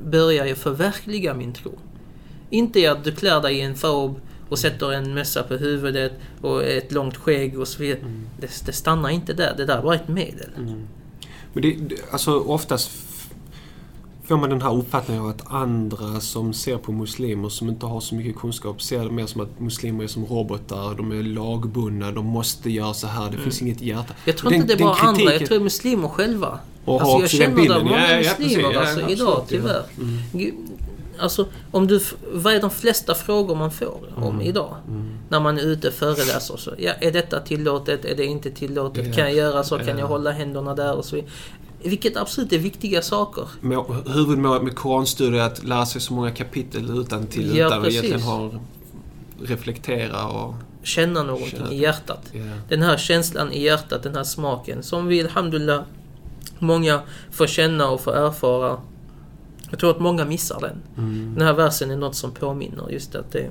börjar 0.04 0.44
jag 0.46 0.56
förverkliga 0.56 1.34
min 1.34 1.52
tro. 1.52 1.72
Inte 2.50 2.92
att 2.92 3.04
du 3.04 3.12
klär 3.12 3.40
dig 3.42 3.56
i 3.56 3.60
en 3.60 3.74
fob 3.74 4.20
och 4.48 4.58
sätter 4.58 4.92
en 4.92 5.14
mössa 5.14 5.42
på 5.42 5.54
huvudet 5.54 6.12
och 6.40 6.64
ett 6.64 6.92
långt 6.92 7.16
skägg 7.16 7.58
och 7.58 7.68
så 7.68 7.82
vidare. 7.82 8.00
Det, 8.40 8.66
det 8.66 8.72
stannar 8.72 9.10
inte 9.10 9.32
där, 9.32 9.54
det 9.56 9.64
där 9.64 9.82
var 9.82 9.94
ett 9.94 10.08
medel. 10.08 10.50
Mm. 10.56 10.86
Men 11.52 11.62
det, 11.62 11.96
alltså 12.10 12.40
oftast 12.40 12.90
får 14.28 14.36
man 14.36 14.50
den 14.50 14.62
här 14.62 14.74
uppfattningen 14.76 15.22
av 15.22 15.28
att 15.28 15.52
andra 15.52 16.20
som 16.20 16.52
ser 16.52 16.76
på 16.76 16.92
muslimer 16.92 17.48
som 17.48 17.68
inte 17.68 17.86
har 17.86 18.00
så 18.00 18.14
mycket 18.14 18.36
kunskap 18.36 18.82
ser 18.82 19.04
det 19.04 19.10
mer 19.10 19.26
som 19.26 19.40
att 19.40 19.60
muslimer 19.60 20.04
är 20.04 20.08
som 20.08 20.26
robotar, 20.26 20.94
de 20.94 21.12
är 21.12 21.22
lagbundna, 21.22 22.10
de 22.12 22.26
måste 22.26 22.70
göra 22.70 22.94
så 22.94 23.06
här, 23.06 23.30
det 23.30 23.36
finns 23.38 23.62
inget 23.62 23.80
hjärta. 23.80 24.14
Jag 24.24 24.36
tror 24.36 24.50
Den- 24.50 24.60
inte 24.60 24.74
det 24.74 24.82
är 24.82 24.84
bara 24.84 24.94
andra, 25.08 25.32
jag 25.34 25.46
tror 25.46 25.60
muslimer 25.60 26.08
själva. 26.08 26.58
Och 26.84 27.00
alltså 27.00 27.18
jag 27.18 27.30
känner 27.30 27.56
bilden. 27.56 27.78
det 27.78 27.84
många 27.84 28.10
Ja, 28.12 28.20
ja, 28.20 28.32
muslimer. 28.38 28.72
Ja, 28.72 28.80
alltså, 28.80 29.00
absolut, 29.00 29.18
idag 29.20 29.44
tyvärr. 29.48 29.82
Mm. 29.98 30.18
Gud, 30.32 30.54
Alltså, 31.18 31.46
om 31.70 31.86
du, 31.86 32.00
vad 32.32 32.54
är 32.54 32.60
de 32.60 32.70
flesta 32.70 33.14
frågor 33.14 33.54
man 33.56 33.70
får 33.70 33.98
om 34.16 34.40
idag? 34.40 34.74
Mm. 34.88 35.08
När 35.28 35.40
man 35.40 35.58
är 35.58 35.62
ute 35.62 35.88
och 35.88 35.94
föreläser. 35.94 36.56
Så, 36.56 36.70
ja, 36.78 36.92
är 37.00 37.12
detta 37.12 37.40
tillåtet? 37.40 38.04
Är 38.04 38.14
det 38.16 38.24
inte 38.24 38.50
tillåtet? 38.50 39.06
Ja. 39.06 39.12
Kan 39.12 39.24
jag 39.24 39.34
göra 39.34 39.62
så? 39.64 39.78
Kan 39.78 39.88
Ja. 39.88 39.98
jag 39.98 40.06
hålla 40.06 40.30
händerna 40.30 40.74
där? 40.74 40.94
Och 40.94 41.04
så. 41.04 41.16
Vilket 41.84 42.16
absolut 42.16 42.52
är 42.52 42.58
viktiga 42.58 43.02
saker. 43.02 43.48
Må- 43.60 43.96
Huvudmålet 44.06 44.62
med 44.62 44.74
koranstudier 44.76 45.40
är 45.40 45.46
att 45.46 45.64
lära 45.64 45.86
sig 45.86 46.00
så 46.00 46.14
många 46.14 46.30
kapitel 46.30 46.98
utan 47.00 47.26
till 47.26 47.56
Ja, 47.56 47.66
utan 47.66 47.78
att 47.78 47.84
precis. 47.84 48.04
egentligen 48.04 48.28
ha 48.28 48.50
reflektera 49.42 50.26
och... 50.28 50.54
Känna 50.82 51.22
någonting 51.22 51.50
Känna. 51.50 51.72
i 51.72 51.80
hjärtat. 51.80 52.30
Ja. 52.32 52.40
Den 52.68 52.82
här 52.82 52.96
känslan 52.96 53.52
i 53.52 53.62
hjärtat, 53.62 54.02
den 54.02 54.14
här 54.14 54.24
smaken 54.24 54.82
som 54.82 55.06
vi 55.06 55.20
alhamdulillah 55.22 55.82
många 56.58 57.00
får 57.30 57.46
känna 57.46 57.88
och 57.88 58.00
får 58.00 58.16
erfara. 58.16 58.78
Jag 59.70 59.78
tror 59.78 59.90
att 59.90 60.00
många 60.00 60.24
missar 60.24 60.60
den. 60.60 60.82
Mm. 61.04 61.34
Den 61.34 61.46
här 61.46 61.54
versen 61.54 61.90
är 61.90 61.96
något 61.96 62.14
som 62.14 62.30
påminner 62.30 62.90
just 62.90 63.14
att 63.14 63.32
det 63.32 63.38
är 63.40 63.50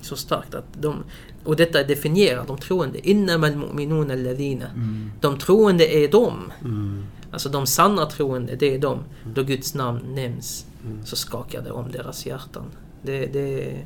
så 0.00 0.16
starkt 0.16 0.54
att 0.54 0.64
de... 0.80 0.96
Och 1.44 1.56
detta 1.56 1.82
definierar 1.82 2.44
de 2.46 2.58
troende. 2.58 3.08
Innamal 3.10 3.50
mu'minuna 3.50 4.12
alladhina. 4.12 4.66
Mm. 4.74 5.10
De 5.20 5.38
troende 5.38 5.94
är 5.94 6.08
de. 6.08 6.52
Mm. 6.64 7.04
Alltså 7.32 7.48
de 7.48 7.66
sanna 7.66 8.06
troende, 8.06 8.56
det 8.56 8.74
är 8.74 8.78
de. 8.78 8.98
Då 9.34 9.42
Guds 9.42 9.74
namn 9.74 10.14
nämns 10.14 10.66
Mm. 10.84 11.06
så 11.06 11.16
skakar 11.16 11.62
det 11.62 11.70
om 11.70 11.90
deras 11.92 12.26
hjärtan. 12.26 12.64
Det, 13.02 13.26
det, 13.26 13.76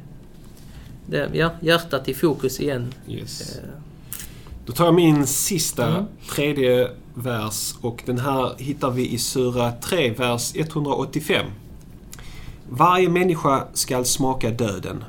det, 1.07 1.31
ja, 1.33 1.51
hjärtat 1.61 2.09
i 2.09 2.15
fokus 2.15 2.61
igen. 2.61 2.95
Yes. 3.09 3.57
Eh, 3.57 3.63
Då 4.67 4.73
tar 4.73 4.85
jag 4.85 4.95
min 4.95 5.27
sista, 5.27 5.87
Mm. 5.89 6.05
tredje 6.31 6.91
vers 7.15 7.75
och 7.81 8.03
den 8.07 8.19
här 8.19 8.55
hittar 8.59 8.91
vi 8.91 9.09
i 9.13 9.19
Sura 9.19 9.73
3, 9.73 10.11
vers 10.11 10.53
185. 10.57 11.47
Varje 12.69 13.09
människa 13.09 13.65
skall 13.75 14.05
smaka 14.05 14.51
döden. 14.51 15.05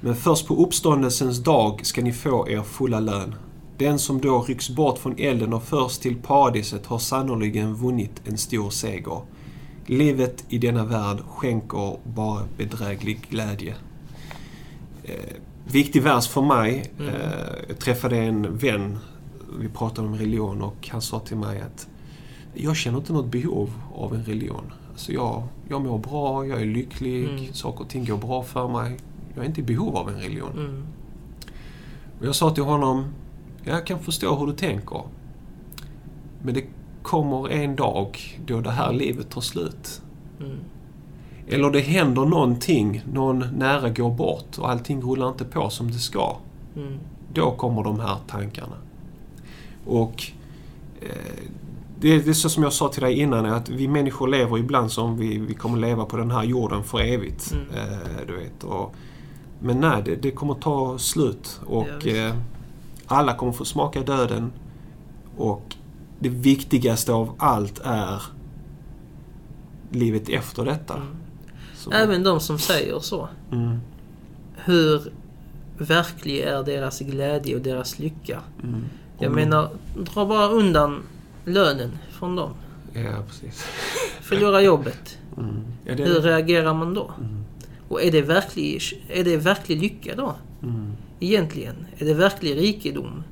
Men 0.00 0.14
först 0.16 0.46
på 0.46 0.54
uppståndelsens 0.62 1.38
dag 1.38 1.86
ska 1.86 2.02
ni 2.02 2.12
få 2.12 2.48
er 2.48 2.62
fulla 2.62 3.00
lön. 3.00 3.34
Den 3.78 3.98
som 3.98 4.20
då 4.20 4.40
rycks 4.42 4.70
bort 4.70 4.98
från 4.98 5.14
elden 5.18 5.52
och 5.52 5.62
förs 5.62 5.98
till 5.98 6.16
paradiset 6.16 6.86
har 6.86 6.98
sannoliken 6.98 7.74
vunnit 7.74 8.22
en 8.24 8.38
stor 8.38 8.70
seger. 8.70 9.20
Livet 9.86 10.44
i 10.48 10.58
denna 10.58 10.84
värld 10.84 11.18
skänker 11.28 11.96
bara 12.04 12.42
bedräglig 12.56 13.20
glädje. 13.30 13.74
Eh, 15.04 15.14
viktig 15.64 16.02
vers 16.02 16.28
för 16.28 16.42
mig. 16.42 16.92
Mm. 16.98 17.14
Eh, 17.14 17.20
jag 17.68 17.78
träffade 17.78 18.16
en 18.16 18.58
vän, 18.58 18.98
vi 19.58 19.68
pratade 19.68 20.08
om 20.08 20.14
religion 20.16 20.62
och 20.62 20.88
han 20.92 21.02
sa 21.02 21.18
till 21.20 21.36
mig 21.36 21.60
att 21.60 21.88
jag 22.54 22.76
känner 22.76 22.98
inte 22.98 23.12
något 23.12 23.26
behov 23.26 23.70
av 23.94 24.14
en 24.14 24.24
religion. 24.24 24.72
Alltså 24.92 25.12
jag, 25.12 25.42
jag 25.68 25.82
mår 25.82 25.98
bra, 25.98 26.46
jag 26.46 26.60
är 26.62 26.66
lycklig, 26.66 27.24
Mm. 27.28 27.52
saker 27.52 27.84
och 27.84 27.90
ting 27.90 28.04
går 28.04 28.16
bra 28.16 28.42
för 28.42 28.68
mig. 28.68 28.96
Jag 29.34 29.44
är 29.44 29.48
inte 29.48 29.60
i 29.60 29.64
behov 29.64 29.96
av 29.96 30.08
en 30.08 30.14
religion. 30.20 30.52
mm, 30.52 30.82
Och 32.20 32.26
jag 32.26 32.34
sa 32.34 32.50
till 32.50 32.62
honom, 32.64 33.04
jag 33.64 33.86
kan 33.86 33.98
förstå 33.98 34.36
hur 34.36 34.46
du 34.46 34.52
tänker. 34.52 35.02
Men 36.42 36.54
det 36.54 36.64
kommer 37.02 37.48
en 37.48 37.76
dag 37.76 38.18
då 38.46 38.60
det 38.60 38.70
här 38.70 38.92
livet 38.92 39.30
tar 39.30 39.40
slut. 39.40 40.02
mm, 40.40 40.56
Eller 41.48 41.70
det 41.70 41.80
händer 41.80 42.24
någonting, 42.24 43.02
någon 43.12 43.38
nära 43.58 43.88
går 43.90 44.10
bort 44.10 44.58
och 44.58 44.70
allting 44.70 45.02
rullar 45.02 45.28
inte 45.28 45.44
på 45.44 45.70
som 45.70 45.90
det 45.90 45.98
ska. 45.98 46.36
mm, 46.76 46.98
Då 47.32 47.50
kommer 47.50 47.82
de 47.84 48.00
här 48.00 48.16
tankarna. 48.26 48.76
Och 49.86 50.22
eh, 51.00 51.08
det, 52.00 52.18
det 52.18 52.30
är 52.30 52.34
så 52.34 52.48
som 52.48 52.62
jag 52.62 52.72
sa 52.72 52.88
till 52.88 53.02
dig 53.02 53.18
innan, 53.18 53.46
att 53.46 53.68
vi 53.68 53.88
människor 53.88 54.28
lever 54.28 54.58
ibland 54.58 54.92
som 54.92 55.16
vi, 55.16 55.38
vi 55.38 55.54
kommer 55.54 55.78
leva 55.78 56.04
på 56.04 56.16
den 56.16 56.30
här 56.30 56.44
jorden 56.44 56.84
för 56.84 56.98
evigt. 57.00 57.52
Mm. 57.52 57.66
Eh, 57.92 58.26
du 58.26 58.36
vet, 58.36 58.64
och, 58.64 58.94
men 59.60 59.80
nej, 59.80 60.02
det, 60.04 60.16
det 60.16 60.30
kommer 60.30 60.54
ta 60.54 60.98
slut. 60.98 61.60
Ja, 61.62 61.66
Och 61.76 61.86
visst. 62.04 62.16
Alla 63.14 63.34
kommer 63.34 63.52
få 63.52 63.64
smaka 63.64 64.00
döden. 64.02 64.52
Och 65.36 65.76
det 66.18 66.28
viktigaste 66.28 67.12
av 67.12 67.34
allt 67.38 67.80
är 67.84 68.22
livet 69.90 70.28
efter 70.28 70.64
detta. 70.64 70.94
mm. 70.94 72.02
Även 72.02 72.22
de 72.22 72.40
som 72.40 72.58
säger 72.58 72.98
så. 72.98 73.28
Mm, 73.52 73.78
Hur 74.56 75.12
verklig 75.78 76.38
är 76.40 76.62
deras 76.62 77.00
glädje 77.00 77.56
och 77.56 77.62
deras 77.62 77.98
lycka? 77.98 78.40
mm. 78.62 78.84
Jag 79.18 79.32
menar, 79.32 79.68
dra 80.14 80.26
bara 80.26 80.48
undan 80.48 81.02
lönen 81.44 81.90
från 82.10 82.36
dem. 82.36 82.50
Ja, 82.92 83.22
precis. 83.28 83.64
Förlora 84.20 84.62
jobbet. 84.62 85.18
Mm. 85.38 85.64
Ja, 85.84 85.94
det, 85.94 86.04
Hur 86.04 86.20
reagerar 86.20 86.74
man 86.74 86.94
då? 86.94 87.10
Mm. 87.20 87.44
Och 87.88 88.02
är 88.02 88.12
det 88.12 88.22
verklig, 88.22 88.82
är 89.08 89.24
det 89.24 89.36
verklig 89.36 89.80
lycka 89.80 90.14
då? 90.16 90.34
Egentligen? 91.20 91.86
Är 91.98 92.04
det 92.04 92.14
verklig 92.14 92.56
rikedom? 92.56 93.22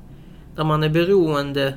Där 0.55 0.63
man 0.63 0.83
är 0.83 0.89
beroende 0.89 1.73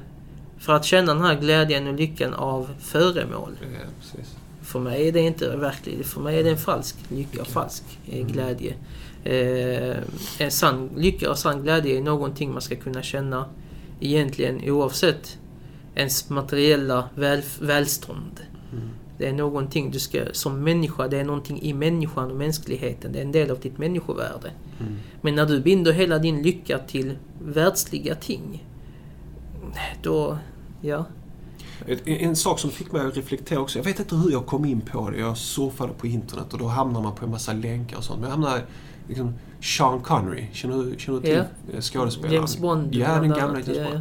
för 0.58 0.72
att 0.72 0.84
känna 0.84 1.14
den 1.14 1.22
här 1.24 1.40
glädjen 1.40 1.86
och 1.86 1.94
lyckan 1.94 2.34
av 2.34 2.70
föremål. 2.80 3.52
Ja. 3.62 4.20
För 4.62 4.80
mig 4.80 5.08
är 5.08 5.12
det 5.12 5.20
inte 5.20 5.56
verkligt. 5.56 6.06
För 6.06 6.20
mig 6.20 6.38
är 6.38 6.44
det 6.44 6.50
en 6.50 6.56
falsk 6.56 6.96
lycka 7.08 7.40
och 7.40 7.46
falsk 7.46 7.84
eh, 8.06 8.14
Mm. 8.20 8.32
glädje. 8.32 8.74
Eh, 9.24 9.96
en 10.38 10.50
sann 10.50 10.90
lycka 10.96 11.30
och 11.30 11.38
sann 11.38 11.62
glädje 11.62 11.96
är 11.98 12.02
någonting 12.02 12.52
man 12.52 12.62
ska 12.62 12.76
kunna 12.76 13.02
känna 13.02 13.44
egentligen 14.00 14.70
oavsett 14.70 15.38
ens 15.94 16.28
materiella 16.30 17.08
väl, 17.14 17.42
välstånd. 17.60 18.40
Mm. 18.72 18.88
Det 19.18 19.26
är 19.28 19.32
någonting 19.32 19.90
du 19.90 19.98
ska, 19.98 20.18
som 20.32 20.64
människa, 20.64 21.08
det 21.08 21.20
är 21.20 21.24
någonting 21.24 21.62
i 21.62 21.72
människan 21.74 22.30
och 22.30 22.36
mänskligheten. 22.36 23.12
Det 23.12 23.18
är 23.18 23.22
en 23.24 23.32
del 23.32 23.50
av 23.50 23.60
ditt 23.60 23.78
människovärde. 23.78 24.50
Mm. 24.80 24.96
Men 25.20 25.34
när 25.34 25.46
du 25.46 25.60
binder 25.60 25.92
hela 25.92 26.18
din 26.18 26.42
lycka 26.42 26.78
till 26.78 27.16
världsliga 27.44 28.14
ting, 28.14 28.66
då, 30.02 30.38
ja. 30.80 31.04
En, 31.86 31.98
en 32.06 32.36
sak 32.36 32.58
som 32.58 32.70
fick 32.70 32.92
mig 32.92 33.06
att 33.06 33.16
reflektera 33.16 33.60
också. 33.60 33.78
Jag 33.78 33.84
vet 33.84 33.98
inte 33.98 34.16
hur 34.16 34.30
jag 34.30 34.46
kom 34.46 34.64
in 34.64 34.80
på 34.80 35.10
det. 35.10 35.18
Jag 35.18 35.36
surfade 35.38 35.92
på 35.92 36.06
internet 36.06 36.52
och 36.52 36.58
då 36.58 36.66
hamnar 36.66 37.02
man 37.02 37.14
på 37.14 37.24
en 37.24 37.30
massa 37.30 37.52
länkar 37.52 37.96
och 37.96 38.04
sånt. 38.04 38.20
Men 38.20 38.28
jag 38.30 38.36
hamnade 38.36 38.62
liksom 39.08 39.34
Sean 39.60 40.00
Connery. 40.00 40.44
Känner 40.52 40.76
du, 40.84 40.94
känner 40.98 41.20
du 41.20 41.26
till 41.26 41.34
Ja. 41.34 41.74
eh, 41.74 41.80
skådespelaren? 41.80 42.34
James 42.34 42.58
Bond. 42.58 42.94
Ja, 42.94 43.20
den 43.20 43.28
gamla. 43.30 43.60
James 43.60 43.68
Ja, 43.68 43.74
Bond. 43.84 43.94
ja. 43.94 44.00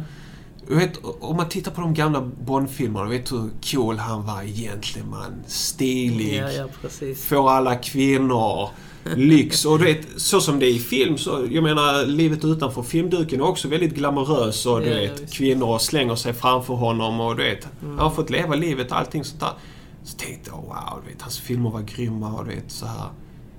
vet, 0.74 0.92
om 1.20 1.36
man 1.36 1.48
tittar 1.48 1.70
på 1.72 1.80
de 1.80 1.94
gamla 1.94 2.20
Bond-filmerna, 2.20 3.04
vet 3.10 3.26
du 3.26 3.36
hur 3.36 3.50
cool 3.72 3.98
han 3.98 4.26
var 4.26 4.42
egentligen 4.42 5.10
man. 5.10 5.42
Stilig. 5.46 6.42
Ja, 6.42 6.50
ja. 6.52 6.66
Får 7.16 7.50
alla 7.50 7.74
kvinnor. 7.76 8.68
Lyx. 9.16 9.64
Och 9.64 9.78
du 9.78 9.84
vet, 9.84 10.06
så 10.16 10.40
som 10.40 10.58
det 10.58 10.66
är 10.66 10.70
i 10.74 10.78
film 10.78 11.18
så, 11.18 11.46
jag 11.50 11.62
menar, 11.62 12.06
livet 12.06 12.44
utanför 12.44 12.82
filmduken 12.82 13.40
är 13.40 13.44
också 13.46 13.68
väldigt 13.68 13.94
glamorös 13.94 14.66
och 14.66 14.80
du 14.80 14.86
Ja, 14.86 14.94
vet, 15.00 15.20
visst. 15.22 15.34
kvinnor 15.34 15.78
slänger 15.78 16.14
sig 16.14 16.32
framför 16.32 16.74
honom 16.74 17.20
och 17.20 17.36
du 17.36 17.42
vet, 17.42 17.64
Mm. 17.82 17.90
han 17.98 17.98
har 17.98 18.10
fått 18.10 18.30
leva 18.30 18.54
livet 18.54 18.90
och 18.90 18.98
allting 18.98 19.24
sånt 19.24 19.40
där. 19.40 19.50
Så 20.04 20.16
tänkte 20.16 20.50
jag, 20.50 20.56
wow, 20.56 21.02
du 21.04 21.12
vet, 21.12 21.22
hans 21.22 21.38
filmer 21.38 21.70
var 21.70 21.80
grymma 21.80 22.32
och 22.32 22.44
du 22.44 22.50
vet 22.54 22.70
så 22.72 22.86
här. 22.86 23.08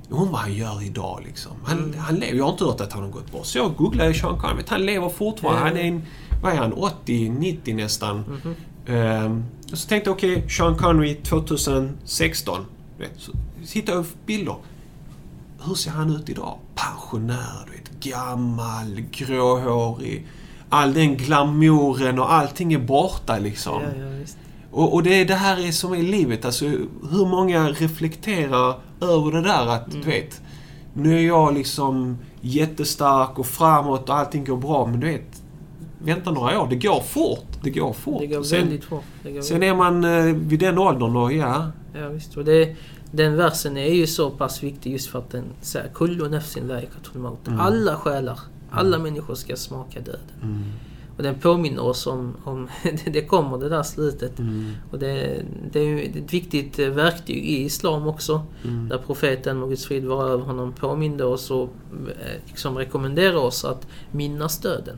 Undrar 0.10 0.32
vad 0.32 0.40
han 0.42 0.54
gör 0.54 0.84
idag 0.84 1.22
liksom. 1.26 1.52
Han, 1.66 1.78
Mm. 1.78 2.00
han 2.00 2.16
lever, 2.16 2.38
jag 2.38 2.44
har 2.44 2.52
inte 2.52 2.64
hört 2.66 2.82
att 2.82 2.94
han 2.94 3.04
har 3.04 3.10
gått 3.10 3.32
bort. 3.32 3.46
Så 3.46 3.58
jag 3.58 3.76
googlade 3.76 4.14
Sean 4.14 4.40
Connery, 4.40 4.64
han 4.68 4.86
lever 4.86 5.10
fortfarande. 5.10 5.60
Ja. 5.62 5.68
Han 5.68 5.78
är 5.78 5.82
en, 5.84 6.02
vad 6.42 6.54
är 6.54 6.58
han, 6.58 6.74
80, 6.74 7.30
90 7.30 7.74
nästan. 7.76 8.18
Mhm. 8.18 8.56
Ehm, 8.96 9.46
och 9.72 9.78
så 9.78 9.88
tänkte 9.88 10.10
jag, 10.10 10.16
okej, 10.18 10.50
Sean 10.50 10.76
Connery 10.78 11.16
2016. 11.16 12.66
du 12.98 13.04
Vet, 13.04 13.14
så 13.18 13.32
hittade 13.74 13.98
jag 13.98 14.06
bilder. 14.26 14.56
Hur 15.66 15.76
ser 15.76 15.92
han 15.92 16.16
ut 16.16 16.30
idag? 16.30 16.58
Pensionär, 16.76 17.66
du 17.66 17.72
vet, 17.72 18.14
gammal, 18.14 19.02
gråhårig. 19.12 20.28
All 20.70 20.94
den 20.94 21.18
glamouren 21.18 22.20
och 22.20 22.34
allting 22.34 22.74
är 22.74 22.80
borta 22.80 23.38
liksom. 23.40 23.82
Ja, 23.82 24.04
ja. 24.04 24.26
Och, 24.72 24.94
och 24.94 25.04
det 25.04 25.22
är 25.22 25.26
det 25.26 25.36
här 25.36 25.68
är 25.68 25.72
som 25.72 25.94
är 25.94 26.04
livet. 26.04 26.46
Alltså, 26.46 26.66
hur 27.12 27.26
många 27.26 27.70
reflekterar 27.70 28.76
över 29.02 29.32
det 29.32 29.42
där 29.42 29.68
att, 29.68 29.88
Mm. 29.88 30.02
du 30.02 30.10
vet, 30.12 30.42
nu 30.94 31.18
är 31.18 31.22
jag 31.22 31.54
liksom 31.54 32.18
jättestark 32.42 33.40
och 33.40 33.46
framåt 33.48 34.10
och 34.10 34.16
allting 34.16 34.46
går 34.46 34.58
bra, 34.58 34.86
men 34.86 35.00
du 35.00 35.08
vet, 35.08 35.37
vänta 36.00 36.32
några 36.32 36.62
år. 36.62 36.68
Det 36.70 36.76
går 36.76 37.02
fort. 37.02 37.46
Det 37.64 37.70
går 37.70 37.94
fort. 37.94 38.20
Det 38.22 38.28
går 38.28 38.44
sen, 38.44 38.60
väldigt 38.60 38.84
fort. 38.86 39.04
Går 39.24 39.42
sen 39.42 39.64
är 39.64 39.76
man 39.76 40.04
eh, 40.04 40.24
vid 40.36 40.60
den 40.60 40.78
åldern 40.78 41.16
och 41.16 41.34
ja, 41.34 41.72
Ja, 41.96 42.10
visst. 42.10 42.38
Och 42.38 42.46
det, 42.46 42.76
den 43.12 43.36
versen 43.36 43.78
är 43.78 43.94
ju 43.94 44.08
så 44.08 44.30
pass 44.32 44.64
viktig 44.64 44.92
just 44.92 45.08
för 45.10 45.20
att 45.20 45.30
den 45.30 45.44
säger 45.62 45.88
Kullu 45.94 46.30
nafsin 46.30 46.68
dha'iqatul 46.72 47.18
maut. 47.22 47.48
Mm. 47.48 47.60
Alla 47.60 47.96
själar, 47.96 48.40
alla 48.72 49.00
människor 49.00 49.36
ska 49.36 49.56
smaka 49.56 50.00
döden. 50.00 50.20
mm, 50.44 50.64
Och 51.18 51.24
den 51.24 51.36
påminner 51.36 51.82
oss 51.84 52.08
om, 52.08 52.36
om 52.44 52.68
det 53.06 53.22
kommer 53.22 53.58
det 53.58 53.70
där 53.70 53.84
slutet. 53.84 54.40
mm, 54.40 54.72
Och 54.92 55.00
det, 55.00 55.44
det 55.72 55.80
är 55.80 56.18
ett 56.18 56.34
viktigt 56.34 56.80
eh, 56.80 56.88
verktyg 56.90 57.46
i 57.46 57.64
Islam 57.64 58.08
också. 58.08 58.42
mm, 58.64 58.90
Där 58.90 58.98
profeten, 58.98 59.70
Guds 59.70 59.86
frid 59.86 60.06
vara 60.06 60.28
över 60.28 60.44
honom, 60.44 60.74
påminde 60.74 61.24
oss 61.26 61.52
och 61.52 61.64
eh, 62.10 62.42
liksom 62.48 62.78
rekommenderar 62.78 63.36
oss 63.38 63.66
att 63.66 63.88
minnas 64.12 64.58
döden. 64.60 64.98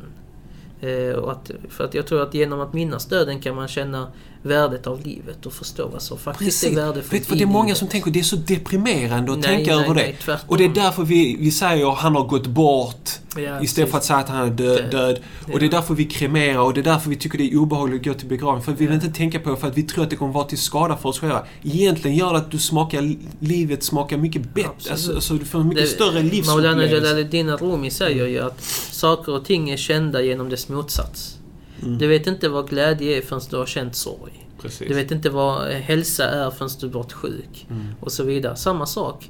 Eh, 0.82 1.16
och 1.16 1.32
att, 1.32 1.52
för 1.70 1.84
att 1.84 1.94
jag 1.94 2.08
tror 2.08 2.22
att 2.24 2.34
genom 2.34 2.62
att 2.62 2.74
minnas 2.74 3.06
döden 3.06 3.40
kan 3.40 3.56
man 3.56 3.68
känna 3.68 4.08
värdet 4.42 4.88
av 4.88 5.02
livet 5.06 5.46
och 5.46 5.54
förstå 5.54 5.88
vad 5.88 6.02
som 6.02 6.18
faktiskt 6.18 6.62
Precis. 6.62 6.78
är 6.78 6.82
värdefullt 6.82 7.32
i 7.32 7.36
det 7.36 7.44
är 7.44 7.46
många 7.46 7.76
som 7.76 7.88
tänker 7.88 8.12
det 8.12 8.20
är 8.20 8.24
så 8.24 8.36
deprimerande 8.36 9.32
att 9.32 9.40
Nej, 9.40 9.48
tänka 9.48 9.76
nej, 9.76 9.86
över 9.86 9.96
det. 9.96 10.02
nej, 10.02 10.18
tvärtom. 10.22 10.50
Och 10.50 10.58
det 10.58 10.66
är 10.66 10.70
därför 10.70 11.04
vi, 11.04 11.38
vi 11.40 11.52
säger 11.52 11.92
han 11.92 12.16
har 12.16 12.24
gått 12.24 12.48
bort. 12.48 13.10
Ja, 13.38 13.62
Istället 13.64 13.90
för 13.92 13.98
att 13.98 14.04
säga 14.04 14.20
att 14.20 14.30
han 14.30 14.48
är 14.48 14.52
död. 14.52 14.78
Död. 14.78 14.92
död. 14.92 15.20
Och 15.54 15.60
det 15.60 15.66
är 15.66 15.70
Ja. 15.70 15.78
därför 15.80 15.94
vi 15.94 16.06
kremerar 16.06 16.60
och 16.60 16.74
det 16.74 16.80
är 16.82 16.84
därför 16.84 17.10
vi 17.10 17.16
tycker 17.16 17.38
det 17.38 17.44
är 17.52 17.58
obehagligt 17.58 18.00
att 18.02 18.06
gå 18.08 18.14
till 18.14 18.28
begravning. 18.28 18.64
För 18.64 18.72
vi 18.72 18.78
vill 18.78 18.88
Ja. 18.88 18.94
inte 18.94 19.08
tänka 19.18 19.40
på 19.40 19.50
det 19.50 19.58
för 19.58 19.68
att 19.68 19.78
vi 19.78 19.84
tror 19.84 20.04
att 20.04 20.10
det 20.10 20.16
kommer 20.16 20.34
vara 20.34 20.44
till 20.46 20.58
skada 20.58 20.98
för 20.98 21.10
oss 21.10 21.20
själva. 21.20 21.46
Egentligen 21.64 22.18
gör 22.18 22.32
det 22.34 22.40
att 22.40 22.52
du 22.52 22.58
smakar, 22.60 23.16
livet 23.40 23.84
smakar 23.84 24.18
mycket 24.18 24.54
bättre. 24.54 24.92
Alltså, 24.92 25.14
alltså 25.16 25.34
du 25.34 25.46
får 25.46 25.60
en 25.60 25.68
mycket 25.68 25.84
Det- 25.84 25.90
större 25.90 26.12
Maulana 26.12 26.30
livsupplevelse. 26.30 26.96
Jalaluddin 26.96 27.50
Rumi 27.58 27.90
säger 27.92 28.28
ju 28.28 28.40
att 28.40 28.62
saker 28.92 29.32
och 29.34 29.46
ting 29.46 29.70
är 29.70 29.78
kända 29.78 30.22
genom 30.22 30.50
dess 30.50 30.70
motsats. 30.70 31.36
Mm. 31.84 31.98
Du 31.98 32.08
vet 32.08 32.28
inte 32.28 32.50
vad 32.50 32.70
glädje 32.70 33.18
är 33.18 33.22
förrän 33.22 33.42
du 33.50 33.58
har 33.58 33.66
känt 33.66 33.96
sorg. 33.96 34.46
Precis. 34.62 34.88
Du 34.88 34.94
vet 34.94 35.12
inte 35.12 35.30
vad 35.30 35.68
hälsa 35.68 36.26
är 36.30 36.52
förrän 36.52 36.70
du 36.82 36.88
varit 36.88 37.14
sjuk. 37.14 37.68
Mm. 37.70 37.86
Och 38.00 38.12
så 38.12 38.24
vidare. 38.24 38.56
Samma 38.56 38.86
sak. 38.86 39.30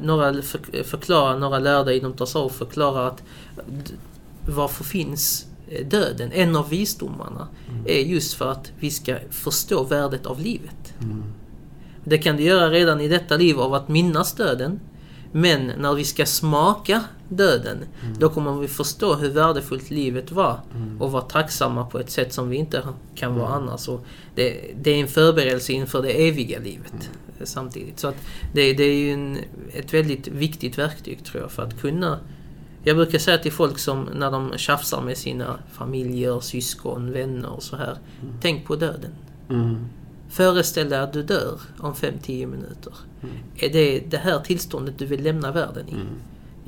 Några 0.00 0.42
för, 0.42 0.82
förklarar, 0.82 1.38
några 1.38 1.58
lärda 1.58 1.92
inom 1.92 2.12
Tasawuf 2.12 2.52
förklarar 2.52 3.08
att 3.08 3.22
varför 4.48 4.84
finns 4.84 5.46
eh, 5.68 5.86
döden? 5.86 6.32
En 6.32 6.56
av 6.56 6.68
visdomarna 6.68 7.48
är 7.86 8.00
just 8.00 8.34
för 8.34 8.52
att 8.52 8.72
vi 8.78 8.90
ska 8.90 9.16
förstå 9.30 9.84
värdet 9.84 10.26
av 10.26 10.40
livet. 10.40 10.94
Mm. 11.02 11.22
Det 12.04 12.18
kan 12.18 12.36
du 12.36 12.42
göra 12.42 12.70
redan 12.70 13.00
i 13.00 13.08
detta 13.08 13.36
liv 13.36 13.60
av 13.60 13.74
att 13.74 13.88
minnas 13.88 14.34
döden. 14.34 14.80
Men 15.32 15.72
när 15.78 15.94
vi 15.94 16.04
ska 16.04 16.26
smaka 16.26 17.04
döden, 17.28 17.78
då 18.18 18.28
kommer 18.28 18.52
vi 18.60 18.68
förstå 18.68 19.14
hur 19.14 19.30
värdefullt 19.30 19.90
livet 19.90 20.32
var 20.32 20.60
och 21.00 21.12
vara 21.12 21.22
tacksamma 21.22 21.84
på 21.84 21.98
ett 21.98 22.10
sätt 22.10 22.32
som 22.32 22.48
vi 22.48 22.56
inte 22.56 22.82
kan 23.14 23.38
vara 23.38 23.48
annars. 23.48 23.88
Och 23.88 24.06
det, 24.34 24.74
det 24.82 24.90
är 24.90 25.00
en 25.00 25.08
förberedelse 25.08 25.72
inför 25.72 26.02
det 26.02 26.28
eviga 26.28 26.58
livet 26.58 27.10
eh, 27.25 27.25
samtidigt. 27.44 28.00
Så 28.00 28.08
att 28.08 28.16
det, 28.52 28.72
det 28.72 28.84
är 28.84 28.94
ju 28.94 29.12
en, 29.12 29.38
ett 29.72 29.94
väldigt 29.94 30.28
viktigt 30.28 30.78
verktyg 30.78 31.24
tror 31.24 31.42
jag 31.42 31.52
för 31.52 31.62
att 31.62 31.80
kunna 31.80 32.18
jag 32.86 32.96
brukar 32.96 33.18
säga 33.18 33.38
till 33.38 33.52
folk 33.52 33.78
som 33.78 34.08
när 34.14 34.30
de 34.30 34.52
tjafsar 34.56 35.02
med 35.02 35.18
sina 35.18 35.58
familjer, 35.72 36.40
syskon, 36.40 37.12
vänner 37.12 37.50
och 37.50 37.62
så 37.62 37.76
här. 37.76 37.98
Tänk 38.42 38.66
på 38.66 38.76
döden. 38.76 39.10
Mm. 39.50 39.86
Föreställ 40.28 40.88
dig 40.88 40.98
att 40.98 41.12
du 41.12 41.22
dör 41.22 41.60
om 41.78 41.94
5-10 41.94 42.46
minuter. 42.46 42.92
Är 43.56 43.68
det 43.68 43.98
det 43.98 44.16
här 44.16 44.40
tillståndet 44.40 44.98
du 44.98 45.06
vill 45.06 45.22
lämna 45.22 45.52
världen 45.52 45.88
i? 45.88 45.94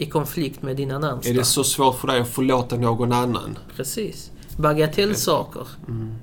I 0.03 0.07
konflikt 0.07 0.63
med 0.63 0.77
dina 0.77 0.99
närmsta? 0.99 1.31
Är 1.31 1.35
det 1.35 1.45
så 1.45 1.65
svårt 1.65 1.99
för 1.99 2.09
dig 2.09 2.21
att 2.21 2.29
förlåta 2.29 2.77
någon 2.77 3.13
annan? 3.13 3.59
Precis. 3.77 4.31
Bagatellsaker. 4.57 5.67
Mm. 5.89 6.15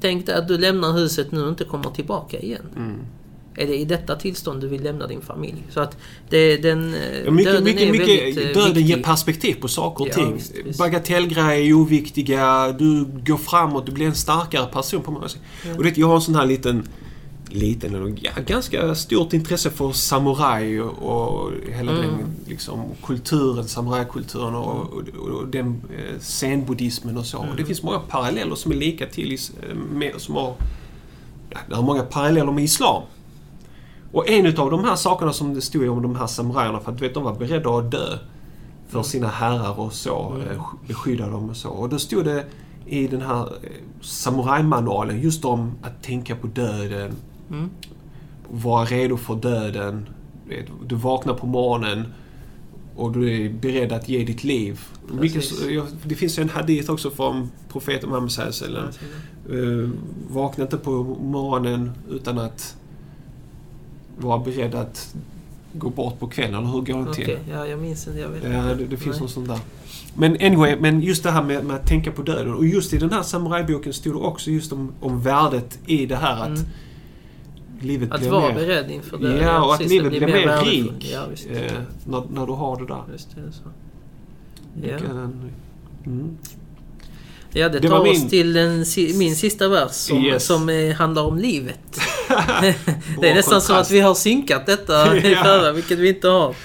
Tänk 0.00 0.26
dig 0.26 0.34
att 0.34 0.48
du 0.48 0.58
lämnar 0.58 0.92
huset 0.92 1.32
nu 1.32 1.42
och 1.42 1.48
inte 1.48 1.64
kommer 1.64 1.90
tillbaka 1.90 2.38
igen. 2.38 2.66
Mm. 3.58 3.68
Är 3.68 3.72
det 3.72 3.78
i 3.80 3.84
detta 3.84 4.16
tillstånd 4.16 4.60
du 4.60 4.68
vill 4.68 4.82
lämna 4.82 5.06
din 5.06 5.20
familj? 5.20 5.62
Så 5.70 5.80
att 5.80 5.96
det, 6.30 6.56
den, 6.56 6.94
eh, 6.94 7.00
Ja, 7.24 7.30
mycket, 7.30 7.52
döden 7.52 7.64
mycket, 7.64 7.82
är 7.82 7.92
mycket, 7.92 8.08
väldigt 8.08 8.56
eh, 8.56 8.62
döden 8.62 8.74
ger 8.74 8.82
viktig. 8.86 9.04
perspektiv 9.04 9.54
på 9.60 9.68
saker 9.68 10.02
och 10.04 10.08
Ja, 10.10 10.14
ting. 10.14 10.34
visst, 10.34 10.52
visst. 10.64 10.78
Bagatellgrejer 10.78 11.66
är 11.68 11.72
oviktiga, 11.72 12.72
du 12.72 13.04
går 13.26 13.36
framåt, 13.36 13.86
du 13.86 13.92
blir 13.92 14.06
en 14.06 14.14
starkare 14.14 14.66
person 14.66 15.02
på 15.02 15.10
många 15.10 15.28
sätt. 15.28 15.40
Ja. 15.66 15.74
Och 15.76 15.84
det, 15.84 15.96
jag 15.98 16.06
har 16.06 16.14
en 16.14 16.20
sån 16.20 16.34
här 16.34 16.46
liten, 16.46 16.88
liten, 17.50 18.18
ja, 18.22 18.30
ganska 18.46 18.94
stort 18.94 19.32
intresse 19.32 19.70
för 19.70 19.92
samuraj 19.92 20.80
och, 20.80 21.50
hela 21.72 21.92
Mm. 21.92 22.02
den 22.02 22.18
liksom, 22.48 22.82
kulturen, 23.06 23.64
samurajkulturen 23.68 24.54
och, 24.54 24.92
och, 24.92 25.02
och 25.18 25.48
den 25.48 25.80
eh, 25.96 26.18
zenbuddhismen 26.20 27.16
och 27.16 27.26
så. 27.26 27.38
Och 27.38 27.44
det 27.44 27.52
Mm. 27.52 27.66
finns 27.66 27.82
många 27.82 27.98
paralleller 27.98 28.54
som 28.54 28.72
är 28.72 28.76
lika 28.76 29.06
till, 29.06 29.38
med, 29.92 30.12
som 30.16 30.34
har, 30.34 30.54
ja, 31.50 31.58
det 31.68 31.74
har 31.74 31.82
många 31.82 32.02
paralleller 32.02 32.52
med 32.52 32.64
Islam. 32.64 33.02
Och 34.12 34.28
en 34.28 34.46
utav 34.46 34.70
de 34.70 34.84
här 34.84 34.96
sakerna 34.96 35.32
som 35.32 35.54
det 35.54 35.60
stod 35.60 35.88
om 35.88 36.02
de 36.02 36.16
här 36.16 36.26
samurajerna, 36.26 36.80
för 36.80 36.92
att 36.92 36.98
du 36.98 37.04
vet, 37.04 37.14
de 37.14 37.24
var 37.24 37.34
beredda 37.34 37.70
att 37.70 37.90
dö 37.90 38.18
för 38.88 39.02
sina 39.02 39.28
herrar 39.28 39.80
och 39.80 39.92
så, 39.92 40.32
Mm. 40.34 40.48
eh, 40.48 40.62
beskydda 40.86 41.26
dem 41.28 41.50
och 41.50 41.56
så. 41.56 41.68
Och 41.68 41.88
då 41.88 41.98
stod 41.98 42.24
det 42.24 42.44
i 42.86 43.06
den 43.06 43.20
här 43.22 43.40
eh, 43.40 43.70
samurajmanualen 44.00 45.20
just 45.20 45.44
om 45.44 45.72
att 45.82 46.02
tänka 46.02 46.36
på 46.36 46.46
döden, 46.46 47.12
Mm. 47.50 47.70
vara 48.50 48.84
redo 48.84 49.16
för 49.16 49.34
döden. 49.34 50.08
Du 50.86 50.94
vaknar 50.94 51.34
på 51.34 51.46
morgonen 51.46 52.04
och 52.96 53.12
du 53.12 53.44
är 53.44 53.50
beredd 53.52 53.92
att 53.92 54.08
ge 54.08 54.24
ditt 54.24 54.44
liv. 54.44 54.80
Det 56.04 56.14
finns 56.14 56.38
ju 56.38 56.42
en 56.42 56.48
hadith 56.48 56.90
också 56.90 57.10
från 57.10 57.50
profeten 57.72 58.08
Muhammed 58.08 58.32
sallallahu. 58.32 58.88
Uh, 59.50 59.90
vakna 60.30 60.64
inte 60.64 60.76
på 60.76 60.90
morgonen 61.20 61.92
utan 62.10 62.38
att 62.38 62.76
vara 64.18 64.38
beredd 64.38 64.74
att 64.74 65.14
gå 65.72 65.90
bort 65.90 66.18
på 66.20 66.26
kvällen, 66.28 66.66
hur 66.66 66.80
går 66.80 67.04
det 67.04 67.10
Okej, 67.10 67.24
till? 67.24 67.38
ja, 67.50 67.66
jag 67.66 67.78
minns 67.78 68.06
inte. 68.06 68.20
Jag 68.20 68.28
vet 68.28 68.44
Ja, 68.44 68.74
det, 68.74 68.84
det 68.86 68.96
finns 68.96 69.16
Nej. 69.16 69.20
något 69.22 69.30
sånt 69.30 69.48
där. 69.48 69.58
Men 70.14 70.32
anyway, 70.32 70.76
men 70.80 71.00
just 71.00 71.22
det 71.22 71.30
här 71.30 71.42
med, 71.44 71.64
med 71.64 71.76
att 71.76 71.86
tänka 71.86 72.12
på 72.12 72.22
döden. 72.22 72.54
Och 72.54 72.66
just 72.66 72.92
i 72.92 72.98
den 72.98 73.10
här 73.12 73.22
samurajboken 73.22 73.92
stod 73.92 74.14
det 74.14 74.18
också 74.18 74.50
just 74.50 74.72
om, 74.72 74.92
om 75.00 75.20
värdet 75.22 75.78
i 75.86 76.06
det 76.06 76.16
här 76.16 76.40
att 76.42 76.46
Mm. 76.48 76.60
livet 77.80 78.12
Att 78.12 78.20
blir 78.20 78.30
vara 78.30 78.48
mer... 78.48 78.54
beredd 78.54 78.90
inför 78.90 79.18
det. 79.18 79.38
Ja, 79.42 79.64
och 79.64 79.74
att 79.74 79.88
livet 79.88 80.12
det 80.12 80.18
blir 80.18 80.28
mer 80.28 80.64
rik 80.64 80.92
Ja, 81.12 81.26
eh, 81.50 81.72
när, 82.06 82.22
när 82.32 82.46
du 82.46 82.52
har 82.52 82.76
det 82.80 82.86
där. 82.86 83.02
Just 83.12 83.34
det, 83.34 83.52
så. 83.52 83.62
Ja. 84.88 84.98
kan- 84.98 85.50
Mm. 86.06 86.36
Ja, 87.52 87.68
det 87.68 87.78
Det 87.78 87.88
tar 87.88 87.98
var 87.98 88.08
oss 88.10 88.18
min- 88.20 88.28
till 88.28 88.52
den, 88.52 88.84
min 89.18 89.36
sista 89.36 89.68
vers 89.68 89.90
som, 89.92 90.18
Yes. 90.24 90.46
som 90.46 90.68
eh, 90.68 90.94
handlar 90.94 91.22
om 91.22 91.38
livet 91.38 92.00
Bra 92.27 92.73
det 93.21 93.29
är 93.29 93.35
nästan 93.35 93.61
som 93.61 93.67
kontrast. 93.75 93.91
att 93.91 93.95
vi 93.95 93.99
har 93.99 94.13
synkat 94.13 94.65
detta 94.65 95.17
i 95.17 95.31
Ja. 95.33 95.43
förra, 95.43 95.71
vilket 95.71 95.99
vi 95.99 96.09
inte 96.09 96.27
har. 96.27 96.55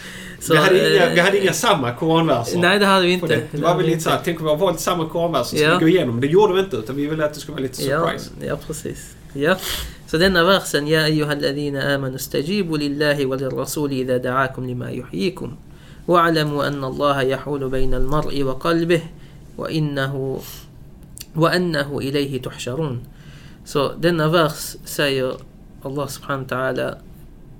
Så, 0.40 0.52
vi, 0.52 0.58
hade 0.58 0.94
inga, 0.96 1.06
eh, 1.06 1.14
vi 1.14 1.20
hade 1.20 1.42
inga 1.42 1.52
samma 1.52 1.92
koranverser. 1.94 2.58
Nej, 2.58 2.78
det 2.78 2.86
hade 2.86 3.06
vi 3.06 3.18
på 3.20 3.26
inte. 3.26 3.36
det. 3.36 3.42
Det 3.58 3.62
var 3.62 3.76
väl 3.76 3.86
lite 3.86 4.00
såhär, 4.00 4.20
tänk 4.24 4.38
om 4.40 4.44
vi 4.44 4.50
har 4.50 4.56
valt 4.56 4.80
samma 4.80 5.08
koranverser, 5.08 5.56
ska 5.56 5.66
Ja. 5.66 5.78
vi 5.78 5.84
gå 5.84 5.88
igenom? 5.88 6.20
Det 6.20 6.26
gjorde 6.26 6.54
vi 6.54 6.60
inte, 6.60 6.76
utan 6.76 6.96
vi 6.96 7.06
ville 7.06 7.24
att 7.24 7.34
det 7.34 7.40
skulle 7.40 7.54
vara 7.54 7.62
lite 7.62 7.84
Ja, 7.84 8.00
surprise. 8.00 8.30
ja, 8.46 8.56
precis. 8.66 9.14
Ja. 9.32 9.56
Så 10.06 10.16
denna 10.16 10.44
versen, 10.44 10.86
Ja 10.88 11.00
ayyuhalladhina 11.00 11.94
amanu 11.94 12.18
stajibu 12.18 12.76
lillahi 12.76 13.24
wa 13.24 13.36
lirrasuli 13.36 14.00
idha 14.00 14.18
da'akum 14.18 14.66
lima 14.66 14.90
yuhyikum. 14.92 15.56
واعلموا 16.08 16.68
أن 16.68 16.84
الله 16.84 17.22
يحول 17.22 17.68
بين 17.68 17.94
المرء 17.94 18.42
وقلبه 18.42 19.00
وإنه 19.56 20.40
وأنه 21.36 21.98
إليه 21.98 22.42
تحشرون. 22.42 23.00
Så 23.64 23.92
denna 24.00 24.28
vers 24.28 24.76
säger 24.84 25.32
Allah 25.83 26.07
subhanahu 26.07 26.47
ta'ala 26.47 26.97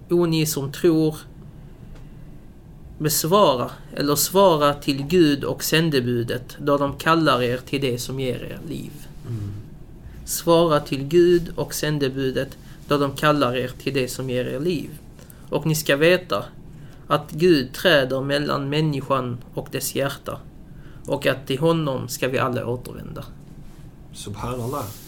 O 0.09 0.26
ni 0.26 0.45
som 0.45 0.71
tror 0.71 1.15
besvara 2.97 3.71
eller 3.95 4.15
svara 4.15 4.74
till 4.74 5.03
Gud 5.03 5.43
och 5.43 5.63
sändebudet 5.63 6.57
då 6.59 6.78
de 6.78 6.97
kallar 6.97 7.43
er 7.43 7.57
till 7.57 7.82
det 7.82 7.97
som 7.97 8.19
ger 8.19 8.43
er 8.43 8.59
liv. 8.69 8.91
Svara 10.26 10.80
till 10.80 11.03
Gud 11.03 11.53
och 11.55 11.74
sändebudet 11.74 12.57
då 12.88 12.97
de 12.97 13.15
kallar 13.15 13.55
er 13.55 13.67
till 13.67 13.93
det 13.93 14.07
som 14.07 14.30
ger 14.30 14.45
er 14.45 14.59
liv. 14.59 14.89
Och 15.49 15.65
ni 15.65 15.76
ska 15.76 15.95
veta 15.95 16.45
att 17.07 17.32
Gud 17.32 17.74
träder 17.74 18.21
mellan 18.21 18.69
människan 18.69 19.38
och 19.53 19.67
dess 19.71 19.95
hjärta 19.95 20.39
och 21.05 21.26
att 21.26 21.47
till 21.47 21.59
honom 21.59 22.07
ska 22.07 22.28
vi 22.28 22.39
alla 22.39 22.67
återvända. 22.67 23.26
Subhanallah. 24.13 25.03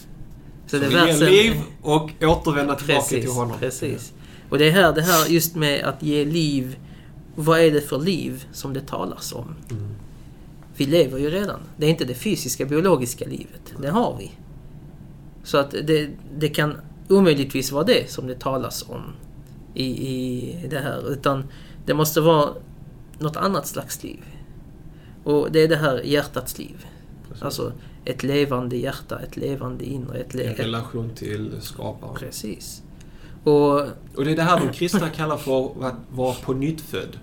Så 0.66 0.78
det 0.78 0.86
är 0.86 1.30
liv 1.30 1.62
och 1.82 2.10
återvända 2.22 2.74
tillbaka 2.74 3.00
Precis, 3.00 3.20
till 3.24 3.30
honom. 3.30 3.58
precis. 3.58 4.12
Och 4.48 4.58
det 4.58 4.68
är 4.68 4.72
här, 4.72 4.92
det 4.92 5.02
här 5.02 5.26
just 5.28 5.54
med 5.54 5.84
att 5.84 6.02
ge 6.02 6.24
liv. 6.24 6.76
Vad 7.34 7.60
är 7.60 7.70
det 7.70 7.80
för 7.80 7.98
liv 7.98 8.44
som 8.52 8.72
det 8.72 8.80
talas 8.80 9.32
om? 9.32 9.54
Mm. 9.70 9.88
Vi 10.76 10.86
lever 10.86 11.18
ju 11.18 11.30
redan. 11.30 11.60
Det 11.76 11.86
är 11.86 11.90
inte 11.90 12.04
det 12.04 12.14
fysiska, 12.14 12.64
biologiska 12.64 13.24
livet. 13.24 13.74
Det 13.80 13.88
har 13.88 14.16
vi. 14.18 14.30
Så 15.44 15.58
att 15.58 15.70
det, 15.70 16.10
det 16.38 16.48
kan 16.48 16.76
omöjligtvis 17.08 17.72
vara 17.72 17.84
det 17.84 18.10
som 18.10 18.26
det 18.26 18.40
talas 18.40 18.84
om 18.88 19.02
i, 19.74 19.84
i 19.84 20.66
det 20.70 20.78
här. 20.78 21.12
Utan 21.12 21.44
det 21.86 21.94
måste 21.94 22.20
vara 22.20 22.50
något 23.18 23.36
annat 23.36 23.66
slags 23.66 24.02
liv. 24.02 24.24
Och 25.24 25.52
det 25.52 25.60
är 25.60 25.68
det 25.68 25.76
här 25.76 26.00
hjärtats 26.04 26.58
liv. 26.58 26.86
Precis. 27.28 27.42
Alltså 27.42 27.72
ett 28.06 28.22
levande 28.22 28.76
hjärta, 28.76 29.18
ett 29.20 29.36
levande 29.36 29.84
inre. 29.84 30.18
Ett 30.18 30.34
le- 30.34 30.52
relation 30.54 31.10
till 31.14 31.50
skaparen. 31.60 32.14
Precis. 32.14 32.82
Och 33.44 33.80
Och 34.14 34.24
det 34.24 34.30
är 34.32 34.36
det 34.36 34.42
här 34.42 34.60
de 34.60 34.72
kristna 34.72 35.08
kallar 35.08 35.36
för 35.36 35.86
att 35.86 35.94
vara 36.10 36.34
på 36.34 36.52
nytt 36.54 36.80
född. 36.80 37.16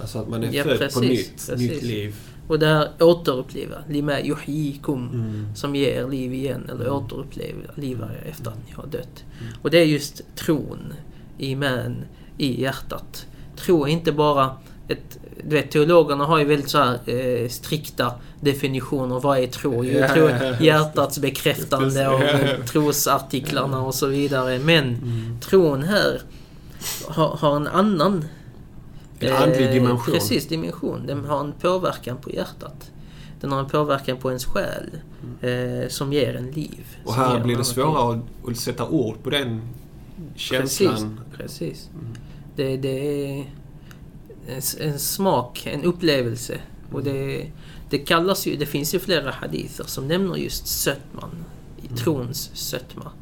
Alltså 0.00 0.18
att 0.18 0.28
man 0.28 0.44
är 0.44 0.52
Ja, 0.52 0.64
född 0.64 0.72
på 0.78 0.78
precis, 0.84 1.00
nytt, 1.00 1.46
precis. 1.48 1.70
nytt 1.70 1.82
liv. 1.82 2.16
Och 2.48 2.58
det 2.58 2.66
här 2.66 2.88
återuppleva, 3.00 3.76
lima 3.88 4.20
yuhyikum, 4.20 5.08
Mm. 5.14 5.46
som 5.54 5.74
ger 5.76 5.88
er 6.04 6.08
liv 6.08 6.34
igen 6.34 6.62
eller 6.70 6.84
Mm. 6.84 6.96
återuppleva 6.96 8.04
er 8.12 8.26
efter 8.30 8.50
att 8.50 8.66
ni 8.68 8.72
har 8.72 8.86
dött. 8.86 9.24
Mm. 9.40 9.52
Och 9.62 9.70
det 9.70 9.78
är 9.78 9.84
just 9.84 10.22
tron, 10.36 10.92
iman, 11.38 11.96
i 12.38 12.60
hjärtat. 12.62 13.26
Tro 13.56 13.84
är 13.84 13.88
inte 13.88 14.12
bara 14.12 14.56
ett... 14.88 15.18
Du 15.44 15.56
vet, 15.56 15.70
teologerna 15.70 16.24
har 16.24 16.38
ju 16.38 16.44
väldigt 16.44 16.70
så 16.70 16.78
här, 16.78 16.98
eh, 17.06 17.48
strikta 17.48 18.12
definitioner. 18.40 19.20
Vad 19.20 19.38
är 19.38 19.46
tro? 19.46 19.84
Jo, 19.84 20.04
tro 20.14 20.28
hjärtats 20.60 21.18
bekräftande 21.18 22.02
eh, 22.04 22.64
trosartiklarna 22.64 23.82
och 23.82 23.94
så 23.94 24.06
vidare. 24.06 24.58
Men 24.58 24.84
Mm. 24.84 25.40
tron 25.40 25.82
här 25.82 26.20
har, 27.06 27.28
har 27.28 27.56
en 27.56 27.66
annan 27.66 28.24
En 29.22 29.32
andlig 29.36 29.66
Eh, 29.66 29.72
dimension. 29.72 30.14
Precis, 30.14 30.48
dimension. 30.48 31.06
Den 31.06 31.24
har 31.24 31.40
en 31.40 31.52
påverkan 31.52 32.16
på 32.16 32.30
hjärtat. 32.30 32.90
Den 33.40 33.52
har 33.52 33.58
en 33.60 33.68
påverkan 33.68 34.16
på 34.16 34.28
ens 34.30 34.44
själ 34.44 34.90
eh, 35.40 35.88
som 35.88 36.12
ger 36.12 36.36
en 36.36 36.50
liv. 36.50 36.86
Mm. 36.94 37.06
Och 37.06 37.14
här 37.14 37.40
blir 37.40 37.56
det 37.56 37.64
svårare 37.64 38.18
att, 38.18 38.50
att 38.50 38.56
sätta 38.56 38.88
ord 38.88 39.22
på 39.22 39.30
den 39.30 39.62
känslan. 40.36 41.20
Precis. 41.36 41.58
precis. 41.58 41.88
Mm. 41.94 42.14
Det, 42.56 42.76
det 42.76 42.88
är 43.38 43.44
en, 44.46 44.62
en 44.80 44.98
smak, 44.98 45.66
en 45.66 45.84
upplevelse. 45.84 46.60
Och 46.92 47.04
det, 47.04 47.46
det 47.90 47.98
kallas 47.98 48.46
ju, 48.46 48.56
det 48.56 48.66
finns 48.66 48.94
ju 48.94 48.98
flera 48.98 49.30
hadither 49.30 49.84
som 49.84 50.08
nämner 50.08 50.36
just 50.36 50.66
sötman. 50.66 51.30
Mm. 51.82 51.96
Trons 51.96 52.50
sötma. 52.54 53.12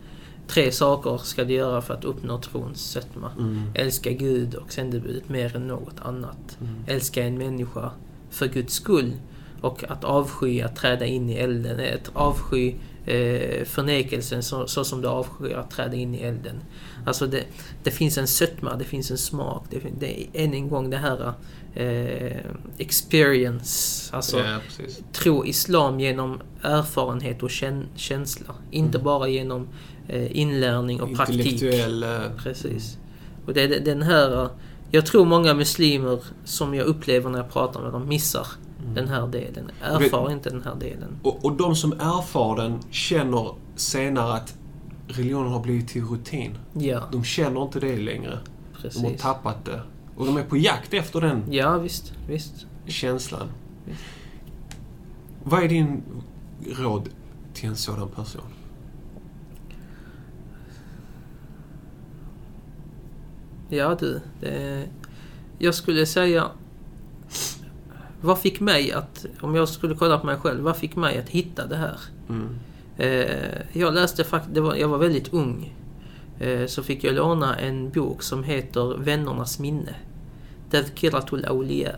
Tre 0.46 0.72
saker 0.72 1.18
ska 1.18 1.44
du 1.44 1.54
göra 1.54 1.82
för 1.82 1.94
att 1.94 2.04
uppnå 2.04 2.40
trons 2.40 2.80
sötma. 2.80 3.30
Mm. 3.38 3.62
Älska 3.74 4.10
Gud 4.10 4.54
och 4.54 4.72
sändebudet 4.72 5.28
mer 5.28 5.56
än 5.56 5.68
något 5.68 6.00
annat. 6.02 6.58
Mm. 6.60 6.74
Älska 6.86 7.24
en 7.24 7.38
människa 7.38 7.90
för 8.30 8.46
Guds 8.46 8.74
skull. 8.74 9.12
Och 9.60 9.84
att 9.90 10.04
avsky 10.04 10.60
att 10.60 10.76
träda 10.76 11.06
in 11.06 11.30
i 11.30 11.34
elden. 11.34 11.80
Att 11.94 12.10
avsky 12.12 12.74
eh, 13.08 13.64
förnekelsen 13.64 14.42
så, 14.42 14.66
så 14.66 14.84
som 14.84 15.02
du 15.02 15.08
avskyr 15.08 15.54
att 15.54 15.70
träda 15.70 15.94
in 15.96 16.14
i 16.14 16.18
elden. 16.18 16.56
Alltså 17.06 17.26
det, 17.26 17.44
det 17.82 17.90
finns 17.90 18.18
en 18.18 18.26
sötma, 18.26 18.76
det 18.76 18.84
finns 18.84 19.10
en 19.10 19.18
smak. 19.18 19.64
Det, 19.70 19.80
det 19.98 20.20
är 20.20 20.26
än 20.44 20.54
en 20.54 20.68
gång 20.68 20.90
det 20.90 20.96
här 20.96 21.32
eh, 21.74 22.36
experience. 22.78 24.16
Alltså 24.16 24.38
ja, 24.38 24.58
tro 25.12 25.46
islam 25.46 26.00
genom 26.00 26.40
erfarenhet 26.62 27.42
och 27.42 27.50
kän, 27.50 27.86
känsla. 27.96 28.54
Inte 28.70 28.98
Mm. 28.98 29.04
bara 29.04 29.28
genom 29.28 29.68
eh, 30.08 30.36
inlärning 30.38 31.02
och 31.02 31.16
praktik. 31.16 31.62
Eh, 31.62 32.22
Precis. 32.42 32.98
Och 33.46 33.54
det 33.54 33.62
är 33.62 33.80
den 33.80 34.02
här... 34.02 34.48
Jag 34.90 35.06
tror 35.06 35.24
många 35.24 35.54
muslimer 35.54 36.18
som 36.44 36.74
jag 36.74 36.86
upplever 36.86 37.30
när 37.30 37.38
jag 37.38 37.52
pratar 37.52 37.80
med 37.82 37.92
dem 37.92 38.08
missar. 38.08 38.46
Den 38.94 39.08
här 39.08 39.26
delen. 39.26 39.70
Erfar 39.82 40.32
inte 40.32 40.50
den 40.50 40.62
här 40.62 40.74
delen. 40.74 41.18
Och, 41.22 41.44
och 41.44 41.52
de 41.52 41.76
som 41.76 41.92
erfar 41.92 42.56
den 42.56 42.78
känner 42.90 43.54
senare 43.76 44.32
att 44.34 44.54
religionen 45.08 45.52
har 45.52 45.60
blivit 45.60 45.88
till 45.88 46.04
rutin. 46.04 46.58
Ja, 46.72 47.02
De 47.12 47.24
känner 47.24 47.62
inte 47.62 47.80
det 47.80 47.96
längre. 47.96 48.30
De 48.30 48.76
har 48.76 48.82
precis. 48.82 49.20
tappat 49.22 49.64
det. 49.64 49.82
Och 50.16 50.26
de 50.26 50.36
är 50.36 50.42
på 50.44 50.56
jakt 50.56 50.94
efter 50.94 51.20
den 51.20 51.42
Ja, 51.52 51.78
visst. 51.78 52.12
visst. 52.28 52.66
känslan. 52.86 53.48
Visst. 53.84 54.00
Vad 55.44 55.62
är 55.62 55.68
din 55.68 56.02
råd 56.78 57.08
till 57.54 57.68
en 57.68 57.76
sådan 57.76 58.08
person? 58.08 58.42
Ja 63.68 63.96
du. 64.00 64.20
Det, 64.40 64.84
jag 65.58 65.74
skulle 65.74 66.06
säga... 66.06 66.50
Vad 68.20 68.38
fick 68.38 68.60
mig 68.60 68.92
att... 68.92 69.26
Om 69.40 69.54
jag 69.54 69.68
skulle 69.68 69.94
kolla 69.94 70.18
på 70.18 70.26
mig 70.26 70.36
själv. 70.36 70.60
Vad 70.60 70.76
fick 70.76 70.96
mig 70.96 71.18
att 71.18 71.28
hitta 71.28 71.66
det 71.66 71.76
här? 71.76 72.00
Mm. 72.28 72.58
Eh, 72.96 73.58
jag 73.72 73.94
läste 73.94 74.24
faktiskt, 74.24 74.56
jag 74.56 74.88
var 74.88 74.98
väldigt 74.98 75.32
ung. 75.32 75.74
Eh, 76.38 76.66
så 76.66 76.82
fick 76.82 77.04
jag 77.04 77.14
låna 77.14 77.56
en 77.56 77.90
bok 77.90 78.22
som 78.22 78.44
heter 78.44 78.96
Vännernas 78.98 79.58
minne. 79.58 79.94
Tadhkiratul 80.70 81.44
Awliya. 81.44 81.94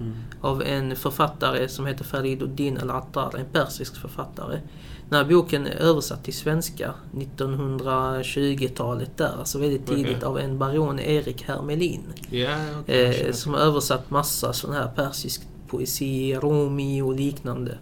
Mm. 0.00 0.14
Av 0.40 0.62
en 0.62 0.96
författare 0.96 1.68
som 1.68 1.86
heter 1.86 2.04
Fariduddin 2.04 2.78
Al-Attar, 2.78 3.36
en 3.38 3.46
persisk 3.52 3.96
författare. 3.96 4.60
Den 5.08 5.18
här 5.18 5.24
boken 5.24 5.66
är 5.66 5.76
översatt 5.76 6.24
till 6.24 6.34
svenska 6.34 6.94
1920-talet 7.14 9.16
där, 9.16 9.32
alltså 9.38 9.58
väldigt 9.58 9.86
tidigt 9.86 10.16
Okej. 10.16 10.28
av 10.28 10.38
en 10.38 10.58
baron 10.58 11.00
Erik 11.00 11.42
Hermelin. 11.42 12.02
Okej. 12.28 12.40
jag 12.86 13.26
Eh, 13.26 13.32
som 13.32 13.54
har 13.54 13.60
översatt 13.60 14.10
massa 14.10 14.52
sån 14.52 14.72
här 14.72 14.88
persisk 14.96 15.42
poesi, 15.72 16.34
Rumi 16.34 17.02
och 17.02 17.14
liknande. 17.14 17.78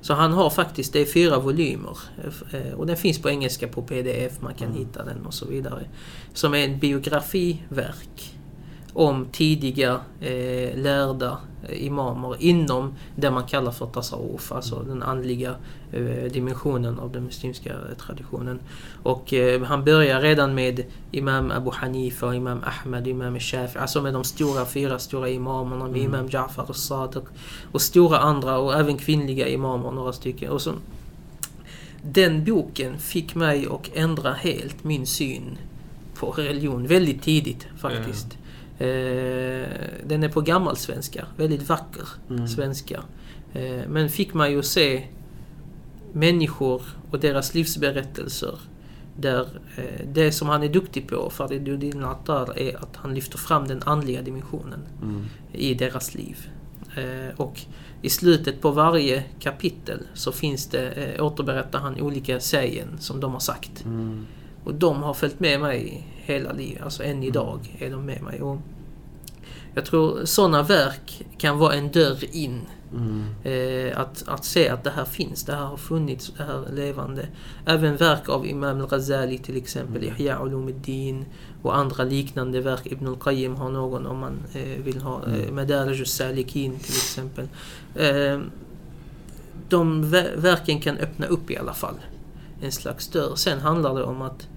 Så 0.00 0.14
han 0.14 0.32
har 0.32 0.50
faktiskt, 0.50 0.92
det 0.92 1.00
är 1.00 1.06
fyra 1.06 1.38
volymer. 1.38 1.98
Eh, 2.52 2.72
Och 2.74 2.86
den 2.86 2.96
finns 2.96 3.22
på 3.22 3.30
engelska 3.30 3.68
på 3.68 3.82
pdf, 3.82 4.40
man 4.40 4.54
kan 4.54 4.68
Mm. 4.68 4.78
hitta 4.78 5.04
den 5.04 5.26
och 5.26 5.34
så 5.34 5.46
vidare. 5.46 5.84
Som 6.34 6.54
är 6.54 6.58
en 6.58 6.78
biografiverk 6.78 8.38
om 8.94 9.26
tidiga 9.32 10.00
eh, 10.20 10.76
lärda 10.78 11.38
eh, 11.68 11.86
imamer 11.86 12.36
inom 12.38 12.94
det 13.16 13.30
man 13.30 13.44
kallar 13.44 13.72
för 13.72 13.86
tasawuf, 13.86 14.52
alltså 14.52 14.82
den 14.82 15.02
andliga 15.02 15.54
eh, 15.92 16.32
dimensionen 16.32 16.98
av 16.98 17.12
den 17.12 17.24
muslimska 17.24 17.74
traditionen. 17.98 18.58
Och 19.02 19.32
eh, 19.34 19.62
han 19.62 19.84
börjar 19.84 20.20
redan 20.20 20.54
med 20.54 20.84
Imam 21.10 21.50
Abu 21.50 21.70
Hanifa, 21.70 22.34
Imam 22.34 22.60
Ahmad, 22.64 23.08
Imam 23.08 23.38
Shafi, 23.38 23.78
alltså 23.78 24.02
med 24.02 24.12
de 24.14 24.24
stora 24.24 24.64
fyra 24.66 24.98
stora 24.98 25.28
imamerna, 25.28 25.84
med 25.88 26.04
Mm. 26.04 26.14
Imam 26.14 26.28
Ja'far 26.28 26.66
al-Sadiq 26.68 27.24
och 27.72 27.82
stora 27.82 28.18
andra 28.18 28.58
och 28.58 28.74
även 28.74 28.98
kvinnliga 28.98 29.48
imamer, 29.48 29.90
några 29.90 30.12
stycken. 30.12 30.50
Och 30.50 30.62
så, 30.62 30.72
den 32.02 32.44
boken 32.44 32.98
fick 32.98 33.34
mig 33.34 33.66
att 33.70 33.90
ändra 33.94 34.32
helt 34.32 34.84
min 34.84 35.06
syn 35.06 35.58
på 36.14 36.30
religion 36.30 36.86
väldigt 36.86 37.22
tidigt 37.22 37.66
faktiskt. 37.78 38.26
Eh, 38.32 38.43
den 40.06 40.22
är 40.22 40.28
på 40.28 40.40
gammalsvenska, 40.40 41.26
väldigt 41.36 41.68
vacker 41.68 42.08
Mm. 42.30 42.48
svenska. 42.48 43.02
Eh, 43.52 43.80
men 43.88 44.08
fick 44.08 44.34
mig 44.34 44.56
att 44.58 44.66
se 44.66 45.02
människor 46.12 46.82
och 47.10 47.20
deras 47.20 47.54
livsberättelser 47.54 48.58
där 49.16 49.40
eh, 49.76 50.06
det 50.12 50.32
som 50.32 50.48
han 50.48 50.62
är 50.62 50.68
duktig 50.68 51.08
på, 51.08 51.30
Fariduddin 51.30 52.04
Attar, 52.04 52.58
är 52.58 52.76
att 52.76 52.96
han 52.96 53.14
lyfter 53.14 53.38
fram 53.38 53.68
den 53.68 53.82
andliga 53.82 54.22
dimensionen 54.22 54.80
Mm. 55.02 55.24
i 55.52 55.74
deras 55.74 56.14
liv. 56.14 56.48
Eh, 56.96 57.40
och 57.40 57.60
i 58.02 58.10
slutet 58.10 58.60
på 58.60 58.70
varje 58.70 59.24
kapitel 59.40 59.98
så 60.14 60.32
finns 60.32 60.66
det, 60.66 60.88
eh, 60.90 61.24
återberättar 61.24 61.78
han 61.78 62.00
olika 62.00 62.40
sägen 62.40 62.88
som 62.98 63.20
de 63.20 63.32
har 63.32 63.40
sagt. 63.40 63.84
Mm. 63.84 64.26
Och 64.64 64.74
de 64.74 65.02
har 65.02 65.14
följt 65.14 65.40
med 65.40 65.60
mig 65.60 66.08
hela 66.24 66.52
livet, 66.52 66.82
alltså 66.82 67.02
än 67.02 67.10
Mm. 67.10 67.22
idag 67.22 67.76
är 67.78 67.90
de 67.90 68.06
med 68.06 68.22
mig. 68.22 68.42
Och 68.42 68.58
jag 69.74 69.84
tror 69.84 70.24
sådana 70.24 70.62
verk 70.62 71.26
kan 71.38 71.58
vara 71.58 71.74
en 71.74 71.90
dörr 71.92 72.24
in. 72.36 72.60
Mm. 72.96 73.24
Eh, 73.44 74.00
att, 74.00 74.24
att 74.26 74.44
se 74.44 74.68
att 74.68 74.84
det 74.84 74.90
här 74.90 75.04
finns, 75.04 75.44
det 75.44 75.52
här 75.54 75.64
har 75.64 75.76
funnits, 75.76 76.32
det 76.36 76.44
här 76.44 76.68
är 76.68 76.72
levande. 76.72 77.26
Även 77.66 77.96
verk 77.96 78.28
av 78.28 78.46
Imam 78.46 78.80
al-Ghazali 78.80 79.38
till 79.38 79.56
exempel, 79.56 80.02
Mm. 80.04 80.16
Ihya 80.16 80.38
Ulumuddin 80.42 81.24
och 81.62 81.76
andra 81.76 82.04
liknande 82.04 82.60
verk. 82.60 82.80
Ibn 82.86 83.06
al-Qayyim 83.06 83.54
har 83.56 83.70
någon 83.70 84.06
om 84.06 84.18
man 84.18 84.32
eh, 84.54 84.82
vill 84.84 85.00
ha. 85.00 85.20
Eh, 85.26 85.48
Mm. 85.48 85.58
Al-Salikin 85.88 86.78
till 86.78 86.94
exempel. 86.96 87.48
Eh, 87.94 88.40
de 89.68 90.04
ver- 90.04 90.36
verken 90.36 90.80
kan 90.80 90.98
öppna 90.98 91.26
upp 91.26 91.50
i 91.50 91.56
alla 91.56 91.74
fall 91.74 91.94
en 92.62 92.72
slags 92.72 93.08
dörr. 93.08 93.34
Sen 93.36 93.60
handlar 93.60 93.94
det 93.94 94.02
om 94.04 94.22
att 94.22 94.48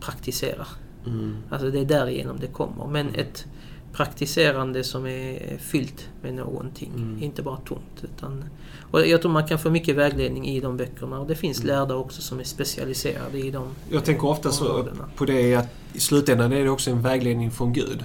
eh, 0.00 0.06
praktisera. 0.06 0.66
Mm. 1.06 1.36
Alltså 1.50 1.70
det 1.70 1.80
är 1.80 1.84
därigenom 1.84 2.36
det 2.40 2.46
kommer. 2.46 2.86
Men 2.86 3.14
ett 3.14 3.46
praktiserande 3.92 4.84
som 4.84 5.06
är 5.06 5.58
fyllt 5.58 6.08
med 6.22 6.34
någonting. 6.34 6.92
Mm. 6.96 7.22
Inte 7.22 7.42
bara 7.42 7.56
tomt. 7.56 8.02
Utan, 8.02 8.44
och 8.90 9.06
jag 9.06 9.22
tror 9.22 9.32
man 9.32 9.48
kan 9.48 9.58
få 9.58 9.70
mycket 9.70 9.96
vägledning 9.96 10.48
i 10.48 10.60
de 10.60 10.76
böckerna. 10.76 11.20
Och 11.20 11.26
det 11.26 11.34
finns 11.34 11.58
Mm. 11.58 11.66
lärda 11.76 11.94
också 11.94 12.22
som 12.22 12.40
är 12.40 12.44
specialiserade 12.44 13.38
i 13.38 13.50
dem. 13.50 13.68
Jag 13.90 14.04
tänker 14.04 14.26
ofta 14.26 14.50
så 14.50 14.88
på 15.16 15.24
det 15.24 15.54
att 15.54 15.68
i 15.92 16.00
slutändan 16.00 16.52
är 16.52 16.64
det 16.64 16.70
också 16.70 16.90
en 16.90 17.02
vägledning 17.02 17.50
från 17.50 17.72
Gud. 17.72 18.04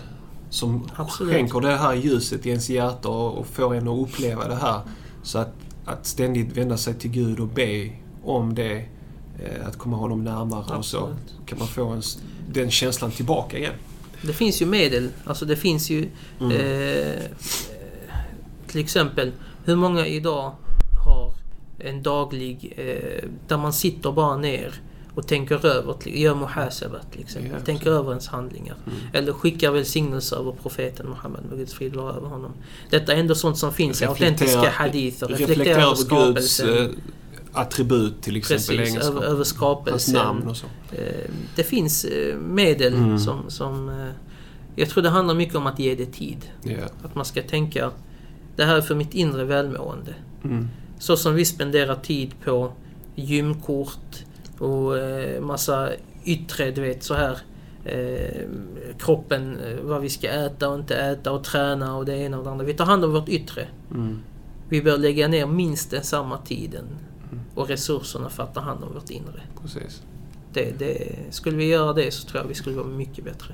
Som 0.49 0.89
Absolut. 0.95 1.33
skänker 1.33 1.59
det 1.59 1.75
här 1.75 1.93
ljuset 1.93 2.45
i 2.45 2.49
ens 2.49 2.69
hjärta 2.69 3.09
och 3.09 3.47
får 3.47 3.75
en 3.75 3.87
att 3.87 3.99
uppleva 4.09 4.47
det 4.47 4.55
här. 4.55 4.79
Så 5.23 5.39
att, 5.39 5.53
att 5.85 6.05
ständigt 6.05 6.57
vända 6.57 6.77
sig 6.77 6.93
till 6.93 7.11
Gud 7.11 7.39
och 7.39 7.47
be 7.47 7.89
om 8.23 8.55
det, 8.55 8.85
att 9.65 9.77
komma 9.77 9.97
honom 9.97 10.23
närmare 10.23 10.59
och 10.77 10.85
så, 10.85 10.97
Absolut. 10.97 11.33
kan 11.45 11.59
man 11.59 11.67
få 11.67 11.85
en, 11.87 12.01
den 12.53 12.71
känslan 12.71 13.11
tillbaka 13.11 13.57
igen. 13.57 13.73
Det 14.21 14.33
finns 14.33 14.61
ju 14.61 14.65
medel. 14.65 15.09
Alltså 15.25 15.45
det 15.45 15.55
finns 15.55 15.89
ju 15.89 16.09
Mm. 16.39 16.51
eh, 16.51 17.21
till 18.67 18.81
exempel 18.81 19.31
hur 19.65 19.75
många 19.75 20.05
idag 20.07 20.51
har 21.05 21.33
en 21.79 22.03
daglig 22.03 22.73
eh, 22.77 23.29
där 23.47 23.57
man 23.57 23.73
sitter 23.73 24.11
bara 24.11 24.37
ner 24.37 24.73
och 25.15 25.27
tänker 25.27 25.65
över, 25.65 25.95
gör 26.05 26.35
muhasabat 26.35 27.11
till 27.11 27.21
exempel. 27.21 27.51
Ja, 27.53 27.65
tänker 27.65 27.89
över 27.91 28.09
ens 28.09 28.27
handlingar. 28.27 28.75
Mm. 28.87 28.99
Eller 29.13 29.33
skickar 29.33 29.71
välsignelse 29.71 30.35
över 30.35 30.51
profeten 30.61 31.09
Muhammed, 31.09 31.41
med 31.49 31.57
Guds 31.59 31.73
frid 31.73 31.95
över 31.95 32.27
honom. 32.27 32.51
Detta 32.89 33.13
är 33.13 33.17
ändå 33.17 33.35
sånt 33.35 33.57
som 33.57 33.73
finns 33.73 34.01
i 34.01 34.05
autentiska 34.05 34.69
hadither. 34.69 35.27
Reflektera 35.27 35.71
över 35.71 35.81
över 35.81 35.89
Guds 35.89 36.01
skapelsen. 36.05 36.77
eh, 36.77 36.89
attribut 37.55 38.21
till 38.21 38.35
exempel, 38.37 38.77
Precis, 38.77 38.97
över, 39.03 39.21
över 39.21 39.35
Hans 39.35 39.47
skapelsen. 39.47 40.13
namn 40.15 40.47
och 40.47 40.57
så. 40.57 40.65
Eh, 40.91 41.29
Det 41.55 41.63
finns 41.63 42.05
eh, 42.05 42.37
medel 42.37 42.93
Mm. 42.93 43.19
som... 43.19 43.39
som 43.47 43.89
eh, 43.89 43.95
jag 44.77 44.89
tror 44.89 45.03
det 45.03 45.09
handlar 45.09 45.35
mycket 45.35 45.55
om 45.55 45.67
att 45.67 45.79
ge 45.79 45.95
det 45.95 46.05
tid. 46.05 46.49
Ja. 46.63 46.71
Att 47.03 47.15
man 47.15 47.25
ska 47.25 47.41
tänka, 47.41 47.91
det 48.55 48.63
här 48.63 48.75
är 48.77 48.81
för 48.81 48.95
mitt 48.95 49.13
inre 49.13 49.45
välmående. 49.45 50.13
Mm. 50.43 50.67
Så 50.99 51.17
som 51.17 51.35
vi 51.35 51.45
spenderar 51.45 51.95
tid 51.95 52.33
på 52.43 52.71
gymkort 53.15 54.23
och 54.59 54.93
massa 55.41 55.89
yttre, 56.25 56.71
du 56.71 56.81
vet 56.81 57.03
så 57.03 57.13
här 57.13 57.37
eh, 57.85 58.47
kroppen, 58.99 59.57
vad 59.83 60.01
vi 60.01 60.09
ska 60.09 60.27
äta 60.29 60.69
och 60.69 60.75
inte 60.79 60.95
äta 60.95 61.31
och 61.31 61.43
träna 61.43 61.95
och 61.97 62.05
det 62.05 62.17
ena 62.17 62.37
och 62.37 62.43
det 62.43 62.49
andra. 62.51 62.65
Vi 62.65 62.73
tar 62.73 62.85
hand 62.85 63.05
om 63.05 63.11
vårt 63.13 63.29
yttre. 63.29 63.67
Mm. 63.91 64.19
Vi 64.69 64.81
bör 64.81 64.97
lägga 64.97 65.27
ner 65.27 65.45
minst 65.45 65.91
den 65.91 66.03
samma 66.03 66.37
tiden 66.37 66.85
och 67.55 67.67
resurserna 67.67 68.29
för 68.29 68.43
att 68.43 68.53
ta 68.53 68.59
hand 68.59 68.83
om 68.83 68.93
vårt 68.93 69.09
inre. 69.09 69.41
Precis. 69.61 70.01
Det, 70.53 70.79
det, 70.79 71.15
skulle 71.29 71.57
vi 71.57 71.65
göra 71.65 71.93
det 71.93 72.13
så 72.13 72.27
tror 72.27 72.41
jag 72.43 72.47
vi 72.47 72.53
skulle 72.55 72.75
vara 72.75 72.87
mycket 72.87 73.23
bättre. 73.25 73.53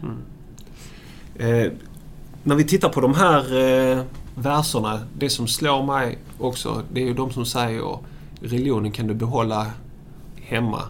Eh, 1.36 1.72
när 2.44 2.56
vi 2.56 2.64
tittar 2.64 2.90
på 2.90 3.02
de 3.02 3.14
här 3.14 3.58
eh, 3.58 4.04
verserna, 4.36 5.00
det 5.18 5.30
som 5.30 5.48
slår 5.48 5.84
mig 5.84 6.18
också, 6.40 6.84
det 6.94 7.02
är 7.02 7.06
ju 7.06 7.14
de 7.14 7.32
som 7.32 7.46
säger 7.46 7.98
religionen 8.42 8.92
kan 8.92 9.08
du 9.08 9.14
behålla 9.14 9.68
hemma. 10.42 10.82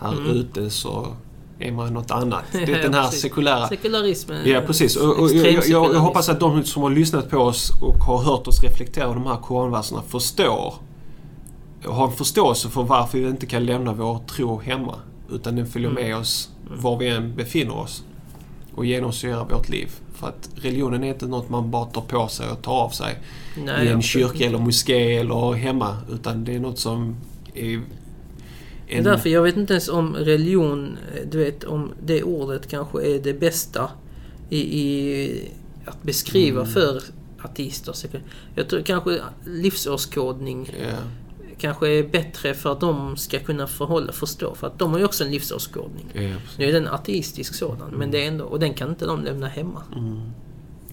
Här 0.00 0.12
Mm. 0.12 0.26
ute 0.30 0.70
så 0.70 1.06
är 1.58 1.72
man 1.72 1.94
något 1.94 2.10
annat. 2.10 2.44
Det 2.52 2.58
är 2.58 2.68
Ja, 2.76 2.82
den 2.82 2.94
här 2.94 3.04
precis. 3.04 3.20
sekulära... 3.22 3.68
Sekularismen. 3.68 4.48
Ja, 4.48 4.60
precis. 4.66 4.96
Och, 4.96 5.18
och, 5.18 5.30
jag, 5.30 5.52
jag, 5.52 5.94
jag 5.94 6.00
hoppas 6.00 6.28
att 6.28 6.40
de 6.40 6.64
som 6.64 6.82
har 6.82 6.90
lyssnat 6.90 7.30
på 7.30 7.38
oss 7.38 7.70
och 7.82 7.94
har 7.96 8.18
hört 8.22 8.46
oss 8.46 8.62
reflektera 8.62 9.04
över 9.04 9.14
de 9.14 9.26
här 9.26 9.36
koranverserna 9.36 10.02
förstår 10.02 10.74
har 11.84 12.06
en 12.06 12.12
förståelse 12.12 12.68
för 12.68 12.82
varför 12.82 13.18
vi 13.18 13.28
inte 13.28 13.46
kan 13.46 13.66
lämna 13.66 13.92
vår 13.94 14.18
tro 14.18 14.58
hemma. 14.60 14.94
Utan 15.32 15.56
den 15.56 15.66
följer 15.66 15.90
Mm. 15.90 16.04
med 16.04 16.16
oss 16.16 16.50
var 16.80 16.98
vi 16.98 17.08
än 17.08 17.36
befinner 17.36 17.76
oss 17.76 18.04
och 18.74 18.86
genomsyrar 18.86 19.44
vårt 19.44 19.68
liv. 19.68 19.88
För 20.14 20.26
att 20.28 20.50
religionen 20.54 21.04
är 21.04 21.08
inte 21.08 21.26
något 21.26 21.48
man 21.48 21.70
bara 21.70 21.84
tar 21.84 22.00
på 22.02 22.28
sig 22.28 22.50
och 22.50 22.62
tar 22.62 22.72
av 22.72 22.88
sig 22.90 23.18
Nej, 23.64 23.86
i 23.86 23.88
en 23.88 24.02
kyrka 24.02 24.44
eller 24.46 24.58
moské 24.58 25.16
eller 25.16 25.52
hemma. 25.52 25.96
Utan 26.12 26.44
det 26.44 26.54
är 26.54 26.60
något 26.60 26.78
som 26.78 27.16
är... 27.54 27.80
Det 28.88 28.98
är 28.98 29.02
därför 29.02 29.28
jag 29.28 29.42
vet 29.42 29.56
inte 29.56 29.72
ens 29.72 29.88
om 29.88 30.14
religion, 30.16 30.96
du 31.30 31.38
vet 31.38 31.64
om 31.64 31.90
det 32.02 32.22
ordet 32.22 32.68
kanske 32.70 33.02
är 33.02 33.18
det 33.18 33.34
bästa 33.34 33.90
i, 34.50 34.80
i 34.80 35.48
att 35.86 36.02
beskriva 36.02 36.60
Mm. 36.60 36.72
för 36.72 37.02
ateister. 37.42 37.94
Jag 38.54 38.68
tror 38.68 38.82
kanske 38.82 39.20
livsåskådning 39.46 40.70
Ja, 40.82 40.86
kanske 41.62 41.88
är 41.88 42.02
bättre 42.02 42.54
för 42.54 42.72
att 42.72 42.80
de 42.80 43.16
ska 43.16 43.38
kunna 43.38 43.66
förhålla, 43.66 44.12
förstå. 44.12 44.54
För 44.54 44.66
att 44.66 44.78
de 44.78 44.92
har 44.92 44.98
ju 44.98 45.04
också 45.04 45.24
en 45.24 45.30
livsåskådning. 45.30 46.06
ja. 46.12 46.36
Nu 46.58 46.68
är 46.68 46.72
den 46.72 46.88
ateistisk 46.88 47.54
sådan, 47.54 47.90
men 47.90 48.10
det 48.10 48.24
är 48.24 48.28
ändå, 48.28 48.44
och 48.44 48.60
den 48.60 48.74
kan 48.74 48.88
inte 48.88 49.06
de 49.06 49.24
lämna 49.24 49.48
hemma. 49.48 49.82
Mm. 49.96 50.20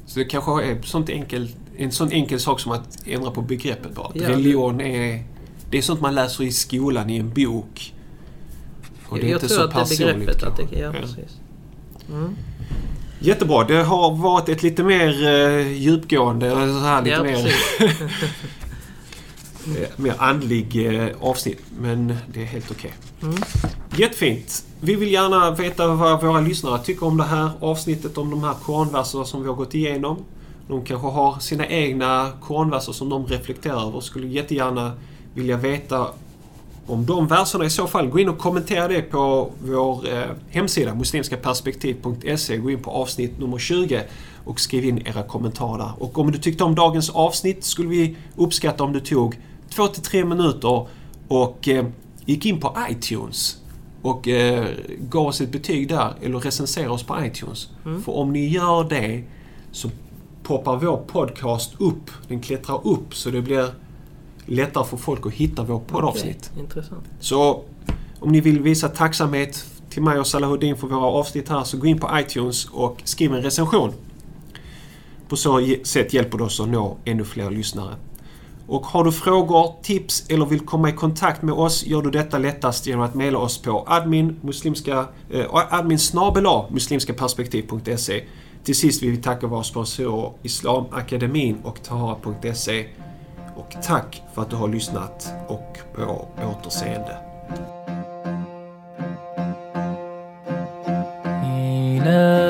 Så 0.05 0.19
det 0.19 0.25
kanske 0.25 0.63
är 0.63 0.81
sånt 0.81 1.09
enkel, 1.09 1.49
en 1.77 1.91
sån 1.91 2.11
enkel 2.11 2.39
sak 2.39 2.59
som 2.59 2.71
att 2.71 2.97
ändra 3.05 3.31
på 3.31 3.41
begreppet 3.41 3.95
bara. 3.95 4.07
Att 4.07 4.15
Ja. 4.15 4.29
Religion 4.29 4.81
är... 4.81 5.23
Det 5.69 5.77
är 5.77 5.81
sånt 5.81 6.01
man 6.01 6.15
läser 6.15 6.43
i 6.43 6.51
skolan 6.51 7.09
i 7.09 7.17
en 7.17 7.33
bok. 7.33 7.93
Och 9.05 9.17
det 9.17 9.23
är 9.23 9.29
jag 9.29 9.35
inte 9.35 9.47
tror 9.47 9.57
så 9.57 9.63
att 9.63 9.71
det 9.71 9.79
är 9.79 9.83
personligt 9.83 10.17
begreppet 10.19 10.43
att 10.43 10.57
kanske. 10.57 10.75
det, 10.75 10.81
ja, 10.81 10.91
precis. 10.91 11.39
Mm. 12.09 12.35
Jättebra. 13.19 13.63
Det 13.63 13.83
har 13.83 14.15
varit 14.15 14.49
ett 14.49 14.63
lite 14.63 14.83
mer 14.83 15.27
uh, 15.27 15.71
djupgående, 15.71 16.49
så 16.51 16.79
här 16.79 17.01
lite 17.01 17.15
Ja, 17.15 17.23
mer, 17.23 17.47
eh, 17.79 17.91
mer 19.95 20.13
andlig 20.17 20.85
eh, 20.85 21.07
avsnitt. 21.21 21.61
Men 21.79 22.17
det 22.33 22.41
är 22.41 22.45
helt 22.45 22.71
okej. 22.71 22.93
Mm. 23.21 23.35
Jättefint. 23.97 24.65
Vi 24.81 24.95
vill 24.95 25.11
gärna 25.11 25.51
veta 25.51 25.87
vad 25.87 26.23
våra 26.23 26.41
lyssnare 26.41 26.79
tycker 26.79 27.05
om 27.05 27.17
det 27.17 27.23
här 27.23 27.49
avsnittet, 27.59 28.17
om 28.17 28.29
de 28.29 28.43
här 28.43 28.53
koranverserna 28.53 29.25
som 29.25 29.41
vi 29.41 29.47
har 29.47 29.55
gått 29.55 29.75
igenom. 29.75 30.17
De 30.67 30.85
kanske 30.85 31.07
har 31.07 31.39
sina 31.39 31.67
egna 31.67 32.31
koranverser 32.41 32.93
som 32.93 33.09
de 33.09 33.25
reflekterar 33.25 33.87
över 33.87 33.95
och 33.95 34.03
skulle 34.03 34.27
jättegärna 34.27 34.91
vilja 35.33 35.57
veta 35.57 36.07
om 36.89 37.05
de 37.05 37.27
verserna 37.27 37.65
i 37.65 37.69
så 37.69 37.87
fall. 37.87 38.07
Gå 38.07 38.19
in 38.19 38.29
och 38.29 38.37
kommentera 38.37 38.87
det 38.87 39.01
på 39.01 39.51
vår 39.63 40.13
eh, 40.13 40.23
hemsida 40.49 40.95
muslimskaperspektiv.se. 40.95 42.57
Gå 42.57 42.71
in 42.71 42.79
på 42.79 42.91
avsnitt 42.91 43.39
nummer 43.39 43.57
20 43.57 44.03
och 44.45 44.59
skriv 44.59 44.85
in 44.85 45.07
era 45.07 45.23
kommentarer 45.23 45.77
där. 45.77 45.91
Och 45.97 46.17
om 46.17 46.31
du 46.31 46.37
tyckte 46.37 46.63
om 46.63 46.75
dagens 46.75 47.09
avsnitt 47.09 47.63
skulle 47.63 47.89
vi 47.89 48.15
uppskatta 48.35 48.83
om 48.83 48.93
du 48.93 48.99
tog 48.99 49.39
2-3 49.75 50.25
minuter 50.25 50.87
och 51.27 51.67
eh, 51.67 51.85
gick 52.25 52.45
in 52.45 52.59
på 52.59 52.77
iTunes 52.89 53.57
och 54.01 54.27
eh, 54.27 54.67
gav 54.99 55.27
oss 55.27 55.41
ett 55.41 55.51
betyg 55.51 55.89
där 55.89 56.13
eller 56.21 56.39
recensera 56.39 56.91
oss 56.91 57.03
på 57.03 57.25
iTunes. 57.25 57.69
Mm. 57.85 58.03
För 58.03 58.11
om 58.11 58.33
ni 58.33 58.47
gör 58.47 58.83
det 58.89 59.23
så 59.71 59.89
poppar 60.43 60.77
vår 60.77 60.97
podcast 60.97 61.73
upp. 61.79 62.11
Den 62.27 62.41
klättrar 62.41 62.87
upp 62.87 63.15
så 63.15 63.29
det 63.29 63.41
blir 63.41 63.69
lättare 64.45 64.85
för 64.85 64.97
folk 64.97 65.25
att 65.25 65.33
hitta 65.33 65.63
vår 65.63 65.79
poddavsnitt. 65.79 66.49
Okej, 66.51 66.63
intressant. 66.63 67.03
Så 67.19 67.63
om 68.19 68.31
ni 68.31 68.41
vill 68.41 68.61
visa 68.61 68.87
tacksamhet 68.87 69.65
till 69.89 70.03
mig 70.03 70.19
och 70.19 70.27
Salahuddin 70.27 70.77
för 70.77 70.87
våra 70.87 71.05
avsnitt 71.05 71.49
här 71.49 71.63
så 71.63 71.77
gå 71.77 71.87
in 71.87 71.99
på 71.99 72.09
iTunes 72.13 72.65
och 72.65 73.01
skriv 73.03 73.33
en 73.33 73.41
recension. 73.41 73.93
På 75.27 75.35
så 75.35 75.75
sätt 75.83 76.13
hjälper 76.13 76.37
det 76.37 76.43
oss 76.43 76.59
att 76.59 76.69
nå 76.69 76.97
ännu 77.05 77.25
fler 77.25 77.51
lyssnare. 77.51 77.95
Och 78.69 78.85
har 78.85 79.03
du 79.03 79.11
frågor, 79.11 79.75
tips 79.81 80.29
eller 80.29 80.45
vill 80.45 80.59
komma 80.59 80.89
i 80.89 80.91
kontakt 80.91 81.41
med 81.41 81.55
oss 81.55 81.85
gör 81.85 82.01
du 82.01 82.11
detta 82.11 82.37
lättast 82.37 82.87
genom 82.87 83.01
att 83.01 83.15
mejla 83.15 83.37
oss 83.37 83.57
på 83.57 83.83
admin, 83.87 84.35
eh, 85.29 85.45
admin 85.51 85.99
muslimskaperspektiv.se 86.69 88.23
Till 88.63 88.75
sist 88.75 89.03
vill 89.03 89.11
vi 89.11 89.17
tacka 89.17 89.47
våra 89.47 89.63
sponsorer 89.63 90.31
Islamakademin 90.43 91.57
och 91.63 91.83
Tahara.se. 91.83 92.85
Och 93.55 93.75
tack 93.83 94.21
för 94.33 94.41
att 94.41 94.49
du 94.49 94.55
har 94.55 94.67
lyssnat 94.67 95.33
och 95.47 95.77
på 95.95 96.27
återseende. 96.37 97.29
إله 101.99 102.48